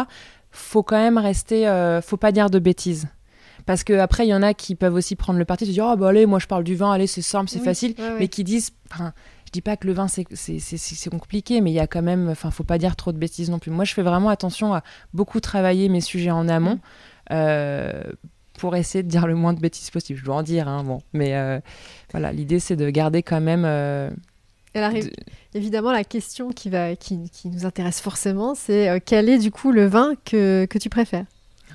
faut 0.52 0.84
quand 0.84 0.98
même 0.98 1.18
rester, 1.18 1.70
euh, 1.70 2.02
faut 2.02 2.18
pas 2.18 2.34
dire 2.34 2.50
de 2.50 2.60
bêtises. 2.60 3.08
Parce 3.66 3.86
qu'après, 3.86 4.26
il 4.26 4.30
y 4.30 4.34
en 4.34 4.42
a 4.42 4.54
qui 4.54 4.76
peuvent 4.76 4.96
aussi 4.96 5.16
prendre 5.16 5.40
le 5.40 5.46
parti 5.46 5.66
de 5.66 5.72
dire 5.72 5.86
Oh, 5.90 5.96
bah 5.96 6.10
allez, 6.10 6.26
moi 6.26 6.40
je 6.40 6.48
parle 6.48 6.66
du 6.66 6.76
vin, 6.76 6.92
allez, 6.92 7.08
c'est 7.08 7.22
simple, 7.22 7.50
c'est 7.50 7.60
facile. 7.60 7.96
Mais 8.18 8.28
qui 8.28 8.44
disent 8.44 8.72
je 9.50 9.52
dis 9.52 9.62
pas 9.62 9.78
que 9.78 9.88
le 9.88 9.94
vin 9.94 10.08
c'est 10.08 11.10
compliqué, 11.10 11.60
mais 11.60 11.72
il 11.72 11.74
y 11.74 11.80
a 11.80 11.88
quand 11.88 12.04
même, 12.04 12.30
enfin, 12.30 12.52
faut 12.52 12.64
pas 12.64 12.78
dire 12.78 12.96
trop 12.96 13.12
de 13.12 13.18
bêtises 13.18 13.50
non 13.50 13.58
plus. 13.58 13.72
Moi, 13.72 13.84
je 13.84 13.96
fais 13.96 14.04
vraiment 14.04 14.30
attention 14.30 14.76
à 14.76 14.84
beaucoup 15.16 15.40
travailler 15.40 15.90
mes 15.90 16.02
sujets 16.02 16.30
en 16.30 16.48
amont. 16.48 16.76
Mm. 16.76 16.80
Euh, 17.32 18.04
pour 18.60 18.76
essayer 18.76 19.04
de 19.04 19.08
dire 19.08 19.26
le 19.26 19.34
moins 19.34 19.54
de 19.54 19.60
bêtises 19.60 19.90
possible. 19.90 20.20
Je 20.20 20.26
dois 20.26 20.36
en 20.36 20.44
dire, 20.44 20.68
hein, 20.68 20.84
bon. 20.84 21.00
Mais 21.14 21.34
euh, 21.34 21.60
voilà, 22.12 22.32
l'idée, 22.32 22.60
c'est 22.60 22.76
de 22.76 22.90
garder 22.92 23.24
quand 23.24 23.42
même. 23.42 23.64
Euh, 23.66 24.12
évidemment, 25.56 25.92
la 25.92 26.04
question 26.04 26.52
qui, 26.52 26.70
va, 26.70 26.96
qui, 26.96 27.30
qui 27.32 27.48
nous 27.48 27.66
intéresse 27.66 28.02
forcément, 28.02 28.54
c'est 28.54 29.02
quel 29.04 29.30
est 29.30 29.40
du 29.40 29.50
coup 29.50 29.72
le 29.72 29.88
vin 29.88 30.14
que, 30.26 30.68
que 30.70 30.78
tu 30.78 30.90
préfères? 30.90 31.26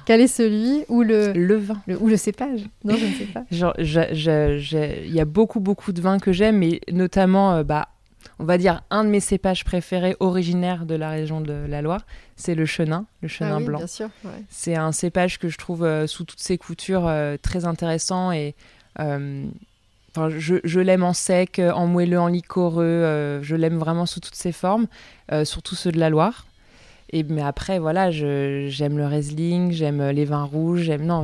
Quel 0.04 0.20
est 0.20 0.28
celui 0.28 0.84
ou 0.88 1.02
le, 1.02 1.32
le 1.32 1.56
vin 1.56 1.80
ou 2.00 2.08
le 2.08 2.16
cépage? 2.16 2.60
Non, 2.84 2.96
je 2.96 3.06
ne 3.06 3.12
sais 3.12 3.24
pas. 3.26 3.44
Genre, 3.50 3.74
il 3.78 5.14
y 5.14 5.20
a 5.20 5.24
beaucoup, 5.24 5.60
beaucoup 5.60 5.92
de 5.92 6.00
vins 6.00 6.18
que 6.18 6.32
j'aime, 6.32 6.58
mais 6.58 6.80
notamment, 6.90 7.54
euh, 7.54 7.62
bah, 7.62 7.88
on 8.38 8.44
va 8.44 8.58
dire, 8.58 8.82
un 8.90 9.04
de 9.04 9.08
mes 9.08 9.20
cépages 9.20 9.64
préférés 9.64 10.16
originaires 10.20 10.86
de 10.86 10.94
la 10.94 11.10
région 11.10 11.40
de 11.40 11.52
la 11.52 11.82
Loire, 11.82 12.04
c'est 12.36 12.54
le 12.54 12.66
chenin, 12.66 13.06
le 13.22 13.28
chenin 13.28 13.56
ah 13.56 13.58
oui, 13.58 13.64
blanc. 13.64 13.80
C'est 14.50 14.74
un 14.76 14.92
cépage 14.92 15.38
que 15.38 15.48
je 15.48 15.58
trouve 15.58 15.84
euh, 15.84 16.06
sous 16.06 16.24
toutes 16.24 16.40
ses 16.40 16.58
coutures 16.58 17.06
euh, 17.06 17.36
très 17.40 17.64
intéressant 17.64 18.32
et 18.32 18.54
Enfin, 20.16 20.30
je, 20.30 20.54
je 20.62 20.78
l'aime 20.78 21.02
en 21.02 21.12
sec, 21.12 21.60
en 21.60 21.88
moelleux, 21.88 22.20
en 22.20 22.28
liquoreux. 22.28 23.40
je 23.42 23.56
l'aime 23.56 23.78
vraiment 23.78 24.06
sous 24.06 24.20
toutes 24.20 24.36
ses 24.36 24.52
formes, 24.52 24.86
surtout 25.42 25.74
ceux 25.74 25.90
de 25.90 25.98
la 25.98 26.10
Loire. 26.10 26.46
Et, 27.14 27.22
mais 27.22 27.42
après, 27.42 27.78
voilà, 27.78 28.10
j'aime 28.10 28.98
le 28.98 29.06
Riesling, 29.06 29.70
j'aime 29.70 30.02
les 30.10 30.24
vins 30.24 30.42
rouges, 30.42 30.80
j'aime. 30.80 31.06
Non, 31.06 31.22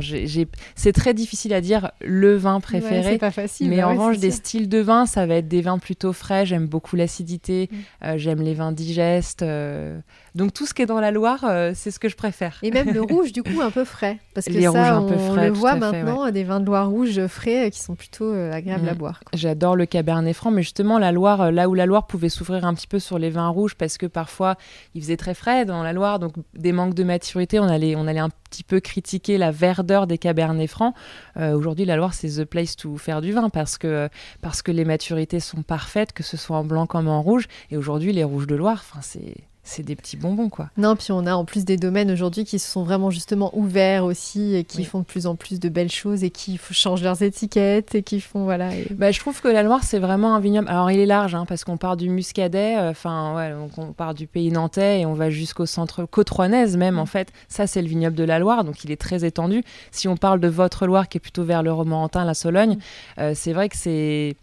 c'est 0.77 0.93
très 0.93 1.15
difficile 1.15 1.53
à 1.53 1.61
dire 1.61 1.91
le 2.01 2.37
vin 2.37 2.61
préféré. 2.61 3.03
c'est 3.03 3.19
pas 3.19 3.33
facile. 3.33 3.69
Mais 3.69 3.79
bah 3.79 3.89
en 3.89 3.91
revanche, 3.91 4.19
des 4.19 4.31
styles 4.31 4.69
de 4.69 4.79
vin, 4.79 5.05
ça 5.05 5.27
va 5.27 5.35
être 5.35 5.49
des 5.49 5.63
vins 5.63 5.79
plutôt 5.79 6.13
frais. 6.13 6.47
J'aime 6.47 6.69
beaucoup 6.69 6.95
l'acidité, 6.95 7.69
mm. 7.71 7.77
euh, 8.05 8.19
j'aime 8.19 8.41
les 8.41 8.55
vins 8.55 8.71
digestes. 8.71 9.43
Euh. 9.43 9.99
Donc 10.35 10.53
tout 10.53 10.67
ce 10.67 10.75
qui 10.75 10.83
est 10.83 10.87
dans 10.87 11.01
la 11.01 11.11
Loire, 11.11 11.45
euh, 11.45 11.73
c'est 11.75 11.91
ce 11.91 11.99
que 11.99 12.09
je 12.09 12.17
préfère. 12.17 12.59
Et 12.63 12.71
même 12.71 12.93
le 12.93 13.01
rouge, 13.13 13.33
du 13.33 13.43
coup, 13.43 13.61
un 13.61 13.71
peu 13.71 13.85
frais. 13.85 14.19
Parce 14.35 14.47
que 14.47 14.61
ça, 14.61 15.01
on, 15.01 15.35
le 15.37 15.51
voit 15.51 15.77
maintenant, 15.77 16.31
des 16.31 16.45
vins 16.45 16.61
de 16.61 16.67
Loire 16.67 16.89
rouge 16.89 17.27
frais 17.27 17.71
qui 17.71 17.81
sont 17.81 17.95
plutôt 17.95 18.33
agréables 18.33 18.89
à 18.89 18.95
mm. 18.95 18.99
boire. 18.99 19.21
J'adore 19.35 19.77
le 19.77 19.87
Cabernet 19.87 20.35
Franc, 20.35 20.51
mais 20.51 20.63
justement, 20.63 20.99
la 20.99 21.13
Loire, 21.13 21.51
là 21.51 21.69
où 21.69 21.75
la 21.75 21.87
Loire 21.87 22.07
pouvait 22.07 22.29
s'ouvrir 22.29 22.65
un 22.65 22.75
petit 22.75 22.87
peu 22.87 22.99
sur 22.99 23.19
les 23.19 23.31
vins 23.31 23.49
rouges, 23.49 23.75
parce 23.75 23.99
que 23.99 24.07
parfois, 24.07 24.57
il 24.95 25.03
faisait 25.03 25.17
très 25.17 25.35
frais 25.35 25.65
dans 25.65 25.83
la 25.83 25.93
Loire, 25.93 26.19
donc 26.19 26.35
des 26.55 26.73
manques 26.73 26.95
de 26.95 27.05
maturité, 27.05 27.59
on 27.59 27.65
allait, 27.65 27.97
on 27.97 28.07
allait 28.07 28.21
un 28.21 28.31
petit 28.51 28.65
peu 28.65 28.81
critiquer 28.81 29.39
la 29.39 29.51
verdeur 29.51 30.07
des 30.07 30.19
Cabernets 30.19 30.67
francs. 30.67 30.95
Euh, 31.37 31.55
aujourd'hui, 31.55 31.85
la 31.85 31.97
Loire, 31.97 32.15
c'est 32.15 32.43
the 32.43 32.45
place 32.45 32.77
to 32.77 32.97
faire 32.97 33.21
du 33.21 33.33
vin 33.33 33.49
parce 33.49 33.79
que, 33.79 34.09
parce 34.43 34.63
que 34.63 34.73
les 34.73 34.85
maturités 34.85 35.41
sont 35.41 35.63
parfaites, 35.63 36.13
que 36.13 36.23
ce 36.23 36.37
soit 36.37 36.57
en 36.57 36.65
blanc 36.65 36.87
comme 36.87 37.09
en 37.09 37.23
rouge. 37.23 37.47
Et 37.71 37.77
aujourd'hui, 37.77 38.13
les 38.13 38.25
rouges 38.25 38.47
de 38.47 38.57
Loire, 38.57 38.85
c'est 39.01 39.35
c'est 39.63 39.83
des 39.83 39.95
petits 39.95 40.17
bonbons, 40.17 40.49
quoi. 40.49 40.71
Non, 40.77 40.97
puis 40.97 41.13
on 41.13 41.27
a 41.27 41.35
en 41.35 41.45
plus 41.45 41.65
des 41.65 41.77
domaines 41.77 42.11
aujourd'hui 42.11 42.45
qui 42.45 42.59
se 42.59 42.71
sont 42.71 42.83
vraiment 42.83 43.11
justement 43.11 43.51
ouverts 43.57 44.05
aussi 44.05 44.55
et 44.55 44.65
qui 44.65 44.85
font 44.85 45.01
de 45.01 45.05
plus 45.05 45.27
en 45.27 45.37
plus 45.37 45.61
de 45.61 45.69
belles 45.69 45.91
choses 45.91 46.25
et 46.25 46.31
qui 46.31 46.59
changent 46.71 47.03
leurs 47.03 47.23
étiquettes 47.23 47.95
et 47.95 48.03
qui 48.03 48.21
font, 48.21 48.45
voilà. 48.45 48.71
Bah, 48.93 49.11
je 49.11 49.21
trouve 49.21 49.41
que 49.41 49.49
la 49.49 49.63
Loire, 49.63 49.85
c'est 49.85 49.99
vraiment 49.99 50.35
un 50.35 50.41
vignoble. 50.41 50.69
Alors, 50.69 50.91
il 50.91 50.99
est 50.99 51.07
large, 51.07 51.35
hein, 51.35 51.45
parce 51.47 51.65
qu'on 51.65 51.77
part 51.77 51.97
du 51.97 52.09
Muscadet, 52.09 52.77
euh, 52.79 52.91
enfin, 52.91 53.37
ouais, 53.37 53.53
on 53.77 53.93
part 53.93 54.15
du 54.15 54.27
pays 54.27 54.51
nantais 54.51 55.01
et 55.01 55.07
on 55.07 55.15
va 55.15 55.31
jusqu'au 55.31 55.67
centre 55.67 56.05
côte 56.05 56.31
même, 56.39 56.99
en 56.99 57.05
mm. 57.05 57.07
fait. 57.07 57.33
Ça, 57.49 57.67
c'est 57.67 57.83
le 57.83 57.89
vignoble 57.89 58.17
de 58.17 58.25
la 58.25 58.39
Loire, 58.39 58.65
donc 58.65 58.85
il 58.85 58.91
est 58.91 59.01
très 59.01 59.25
étendu. 59.25 59.63
Si 59.91 60.09
on 60.09 60.17
parle 60.17 60.41
de 60.41 60.49
votre 60.49 60.87
Loire, 60.87 61.09
qui 61.09 61.19
est 61.19 61.21
plutôt 61.21 61.45
vers 61.45 61.63
le 61.63 61.73
Romorantin, 61.73 62.25
la 62.25 62.35
Sologne, 62.35 62.77
mm. 62.77 63.21
euh, 63.21 63.33
c'est 63.35 63.53
vrai 63.53 63.69
que 63.69 63.77
c'est 63.77 64.37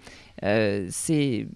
euh, 0.43 0.87
c'est 0.91 1.47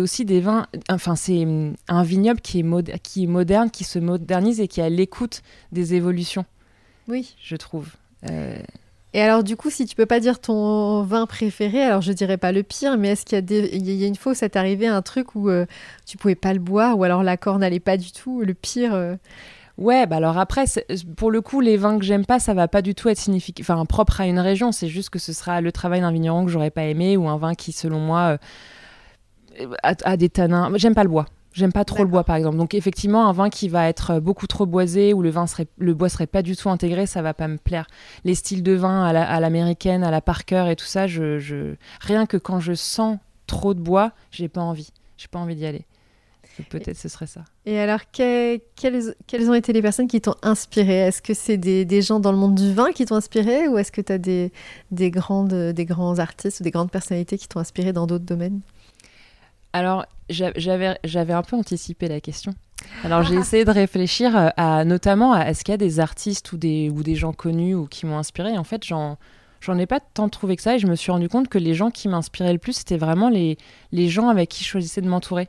aussi 0.00 0.24
des 0.24 0.40
vins. 0.40 0.66
Enfin, 0.90 1.16
c'est 1.16 1.46
un 1.88 2.02
vignoble 2.02 2.40
qui 2.40 2.60
est, 2.60 2.98
qui 3.02 3.24
est 3.24 3.26
moderne, 3.26 3.70
qui 3.70 3.84
se 3.84 3.98
modernise 3.98 4.60
et 4.60 4.68
qui 4.68 4.80
est 4.80 4.84
à 4.84 4.90
l'écoute 4.90 5.42
des 5.72 5.94
évolutions. 5.94 6.44
Oui. 7.08 7.34
Je 7.42 7.56
trouve. 7.56 7.88
Euh, 8.30 8.58
et 9.14 9.20
alors, 9.20 9.42
du 9.44 9.56
coup, 9.56 9.70
si 9.70 9.86
tu 9.86 9.96
peux 9.96 10.06
pas 10.06 10.20
dire 10.20 10.40
ton 10.40 11.02
vin 11.02 11.26
préféré, 11.26 11.82
alors 11.82 12.02
je 12.02 12.12
dirais 12.12 12.36
pas 12.36 12.52
le 12.52 12.62
pire, 12.62 12.98
mais 12.98 13.08
est-ce 13.08 13.24
qu'il 13.24 13.36
y 13.36 13.38
a, 13.38 13.42
des... 13.42 13.70
il 13.72 13.90
y 13.90 14.04
a 14.04 14.06
une 14.06 14.16
fois 14.16 14.32
où 14.32 14.34
ça 14.34 14.48
t'est 14.48 14.58
arrivé 14.58 14.86
un 14.86 15.00
truc 15.00 15.34
où 15.34 15.48
euh, 15.48 15.64
tu 16.04 16.18
pouvais 16.18 16.34
pas 16.34 16.52
le 16.52 16.58
boire, 16.58 16.98
ou 16.98 17.04
alors 17.04 17.22
l'accord 17.22 17.58
n'allait 17.58 17.80
pas 17.80 17.96
du 17.96 18.12
tout, 18.12 18.42
le 18.42 18.52
pire 18.52 19.16
Ouais, 19.78 20.06
bah 20.06 20.16
alors 20.16 20.38
après, 20.38 20.64
pour 21.16 21.30
le 21.30 21.42
coup, 21.42 21.60
les 21.60 21.76
vins 21.76 21.98
que 21.98 22.04
j'aime 22.04 22.24
pas, 22.24 22.38
ça 22.38 22.54
va 22.54 22.66
pas 22.66 22.80
du 22.80 22.94
tout 22.94 23.10
être 23.10 23.18
significatif, 23.18 23.68
enfin 23.68 23.84
propre 23.84 24.22
à 24.22 24.26
une 24.26 24.38
région. 24.38 24.72
C'est 24.72 24.88
juste 24.88 25.10
que 25.10 25.18
ce 25.18 25.34
sera 25.34 25.60
le 25.60 25.70
travail 25.70 26.00
d'un 26.00 26.12
vigneron 26.12 26.46
que 26.46 26.50
j'aurais 26.50 26.70
pas 26.70 26.84
aimé 26.84 27.16
ou 27.16 27.28
un 27.28 27.36
vin 27.36 27.54
qui, 27.54 27.72
selon 27.72 27.98
moi, 28.00 28.38
euh, 29.60 29.74
a, 29.82 30.16
des 30.16 30.30
tanins. 30.30 30.70
J'aime 30.76 30.94
pas 30.94 31.02
le 31.02 31.10
bois. 31.10 31.26
J'aime 31.52 31.72
pas 31.72 31.84
trop 31.84 32.04
le 32.04 32.10
bois, 32.10 32.24
par 32.24 32.36
exemple. 32.36 32.56
Donc 32.56 32.74
effectivement, 32.74 33.28
un 33.28 33.32
vin 33.32 33.48
qui 33.50 33.68
va 33.68 33.88
être 33.88 34.18
beaucoup 34.20 34.46
trop 34.46 34.66
boisé 34.66 35.14
ou 35.14 35.22
le 35.22 35.30
vin 35.30 35.46
serait, 35.46 35.66
le 35.78 35.94
bois 35.94 36.10
serait 36.10 36.26
pas 36.26 36.42
du 36.42 36.54
tout 36.54 36.68
intégré, 36.68 37.06
ça 37.06 37.22
va 37.22 37.32
pas 37.32 37.48
me 37.48 37.56
plaire. 37.56 37.86
Les 38.24 38.34
styles 38.34 38.62
de 38.62 38.72
vin 38.72 39.04
à 39.04 39.40
l'américaine, 39.40 40.04
à, 40.04 40.10
la 40.10 40.20
Parker 40.20 40.66
et 40.70 40.76
tout 40.76 40.84
ça, 40.84 41.06
je, 41.06 41.74
rien 42.00 42.26
que 42.26 42.36
quand 42.36 42.60
je 42.60 42.74
sens 42.74 43.18
trop 43.46 43.72
de 43.72 43.80
bois, 43.80 44.12
j'ai 44.30 44.48
pas 44.48 44.60
envie. 44.60 44.90
J'ai 45.16 45.28
pas 45.28 45.38
envie 45.38 45.54
d'y 45.54 45.64
aller. 45.64 45.86
Peut-être 46.64 46.96
ce 46.96 47.08
serait 47.08 47.26
ça. 47.26 47.44
Et 47.64 47.78
alors, 47.78 48.00
quelles, 48.12 48.60
ont 49.48 49.54
été 49.54 49.72
les 49.72 49.82
personnes 49.82 50.08
qui 50.08 50.20
t'ont 50.20 50.36
inspiré? 50.42 50.98
Est-ce 50.98 51.20
que 51.20 51.34
c'est 51.34 51.56
des, 51.56 52.02
gens 52.02 52.20
dans 52.20 52.32
le 52.32 52.38
monde 52.38 52.54
du 52.54 52.72
vin 52.72 52.92
qui 52.92 53.04
t'ont 53.04 53.16
inspiré 53.16 53.68
ou 53.68 53.78
est-ce 53.78 53.92
que 53.92 54.00
tu 54.00 54.12
as 54.12 54.18
des, 54.18 54.52
des, 54.90 55.10
grandes, 55.10 55.72
des 55.72 55.84
grands 55.84 56.18
artistes 56.18 56.60
ou 56.60 56.62
des 56.64 56.70
grandes 56.70 56.90
personnalités 56.90 57.38
qui 57.38 57.48
t'ont 57.48 57.60
inspiré 57.60 57.92
dans 57.92 58.06
d'autres 58.06 58.24
domaines? 58.24 58.60
Alors, 59.72 60.06
j'avais 60.28 61.32
un 61.32 61.42
peu 61.42 61.56
anticipé 61.56 62.08
la 62.08 62.20
question. 62.20 62.54
Alors, 63.04 63.22
j'ai 63.22 63.34
essayé 63.34 63.64
de 63.64 63.70
réfléchir 63.70 64.36
euh, 64.36 64.48
à 64.56 64.84
notamment 64.84 65.32
à 65.32 65.46
est-ce 65.46 65.64
qu'il 65.64 65.72
y 65.72 65.74
a 65.74 65.78
des 65.78 66.00
artistes 66.00 66.52
ou 66.52 66.56
des, 66.56 66.90
ou 66.90 67.02
des 67.02 67.14
gens 67.14 67.32
connus 67.32 67.74
ou 67.74 67.86
qui 67.86 68.06
m'ont 68.06 68.18
inspiré? 68.18 68.56
En 68.56 68.64
fait, 68.64 68.84
j'en 68.84 69.18
j'en 69.60 69.78
ai 69.78 69.86
pas 69.86 70.00
tant 70.00 70.28
trouvé 70.28 70.56
que 70.56 70.62
ça 70.62 70.76
et 70.76 70.78
je 70.78 70.86
me 70.86 70.94
suis 70.94 71.10
rendu 71.10 71.28
compte 71.28 71.48
que 71.48 71.58
les 71.58 71.74
gens 71.74 71.90
qui 71.90 72.08
m'inspiraient 72.08 72.52
le 72.52 72.58
plus, 72.58 72.74
c'était 72.74 72.98
vraiment 72.98 73.28
les, 73.28 73.58
les 73.90 74.08
gens 74.08 74.28
avec 74.28 74.50
qui 74.50 74.62
je 74.62 74.68
choisissais 74.68 75.00
de 75.00 75.08
m'entourer. 75.08 75.48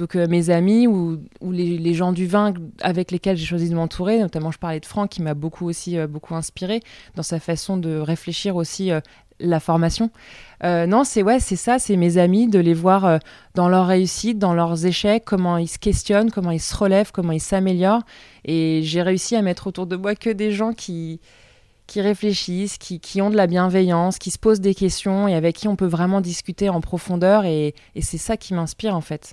Donc 0.00 0.16
euh, 0.16 0.26
mes 0.28 0.48
amis 0.48 0.86
ou, 0.86 1.20
les, 1.42 1.92
gens 1.92 2.12
du 2.12 2.26
vin 2.26 2.54
avec 2.80 3.10
lesquels 3.10 3.36
j'ai 3.36 3.44
choisi 3.44 3.68
de 3.68 3.74
m'entourer, 3.74 4.18
notamment 4.18 4.50
je 4.50 4.58
parlais 4.58 4.80
de 4.80 4.86
Franck 4.86 5.10
qui 5.10 5.20
m'a 5.20 5.34
beaucoup 5.34 5.68
aussi 5.68 5.98
euh, 5.98 6.06
beaucoup 6.06 6.34
inspiré 6.34 6.80
dans 7.16 7.22
sa 7.22 7.38
façon 7.38 7.76
de 7.76 7.98
réfléchir 7.98 8.56
aussi 8.56 8.92
euh, 8.92 9.00
la 9.40 9.60
formation. 9.60 10.10
non, 10.62 11.04
c'est 11.04 11.22
ouais, 11.22 11.38
c'est 11.38 11.56
ça, 11.56 11.78
c'est 11.78 11.96
mes 11.96 12.16
amis 12.16 12.48
de 12.48 12.58
les 12.58 12.74
voir 12.74 13.20
dans 13.54 13.70
leur 13.70 13.86
réussite, 13.86 14.38
dans 14.38 14.52
leurs 14.52 14.84
échecs, 14.84 15.24
comment 15.24 15.56
ils 15.56 15.68
se 15.68 15.78
questionnent, 15.78 16.30
comment 16.30 16.50
ils 16.50 16.60
se 16.60 16.76
relèvent, 16.76 17.10
comment 17.10 17.32
ils 17.32 17.40
s'améliorent. 17.40 18.02
Et 18.44 18.80
j'ai 18.82 19.00
réussi 19.00 19.36
à 19.36 19.42
mettre 19.42 19.66
autour 19.66 19.86
de 19.86 19.96
moi 19.96 20.14
que 20.14 20.28
des 20.28 20.52
gens 20.52 20.74
qui 20.74 21.20
qui 21.86 22.02
réfléchissent, 22.02 22.76
qui, 22.78 23.20
ont 23.22 23.30
de 23.30 23.36
la 23.36 23.46
bienveillance, 23.46 24.18
qui 24.18 24.30
se 24.30 24.38
posent 24.38 24.60
des 24.60 24.74
questions 24.74 25.26
et 25.26 25.34
avec 25.34 25.56
qui 25.56 25.68
on 25.68 25.74
peut 25.74 25.86
vraiment 25.86 26.20
discuter 26.20 26.68
en 26.68 26.80
profondeur. 26.80 27.46
Et 27.46 27.74
c'est 28.00 28.18
ça 28.18 28.36
qui 28.36 28.52
m'inspire 28.54 28.94
en 28.94 29.00
fait 29.00 29.32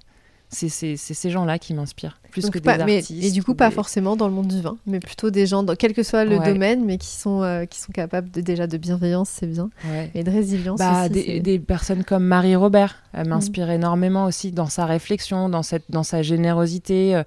c'est 0.50 0.70
ces 0.70 1.30
gens-là 1.30 1.60
qui 1.60 1.74
m'inspirent 1.74 2.20
plus 2.32 2.50
que 2.50 2.60
des 2.60 2.70
artistes. 2.70 3.12
et 3.12 3.32
du 3.32 3.44
coup, 3.44 3.54
pas 3.54 3.70
forcément 3.72 4.16
dans 4.16 4.28
le 4.28 4.34
monde 4.34 4.48
du 4.48 4.62
vin, 4.62 4.78
mais 4.86 5.00
plutôt 5.00 5.30
des 5.30 5.46
gens, 5.46 5.64
dans, 5.64 5.76
quel 5.76 5.94
que 5.94 6.04
soit 6.04 6.24
le 6.24 6.40
domaine, 6.40 6.86
mais 6.86 6.98
qui 6.98 7.16
sont, 7.16 7.44
euh, 7.44 7.66
qui 7.66 7.80
sont 7.80 7.92
capables 7.92 8.32
de, 8.32 8.42
déjà 8.42 8.68
de 8.68 8.78
bienveillance, 8.78 9.30
c'est 9.30 9.48
bien, 9.48 9.70
et 10.14 10.24
de 10.24 10.32
résilience 10.32 10.80
bah, 10.80 11.10
des, 11.10 11.60
personnes 11.60 12.04
comme 12.04 12.24
Marie 12.24 12.56
Robert, 12.56 13.04
elle 13.14 13.28
m'inspire 13.28 13.68
mm. 13.68 13.72
énormément 13.72 14.26
aussi 14.26 14.52
dans 14.52 14.68
sa 14.68 14.86
réflexion, 14.86 15.50
dans, 15.50 15.64
cette, 15.64 15.86
dans 15.90 16.04
sa 16.04 16.22
générosité. 16.22 17.16
Euh, 17.16 17.24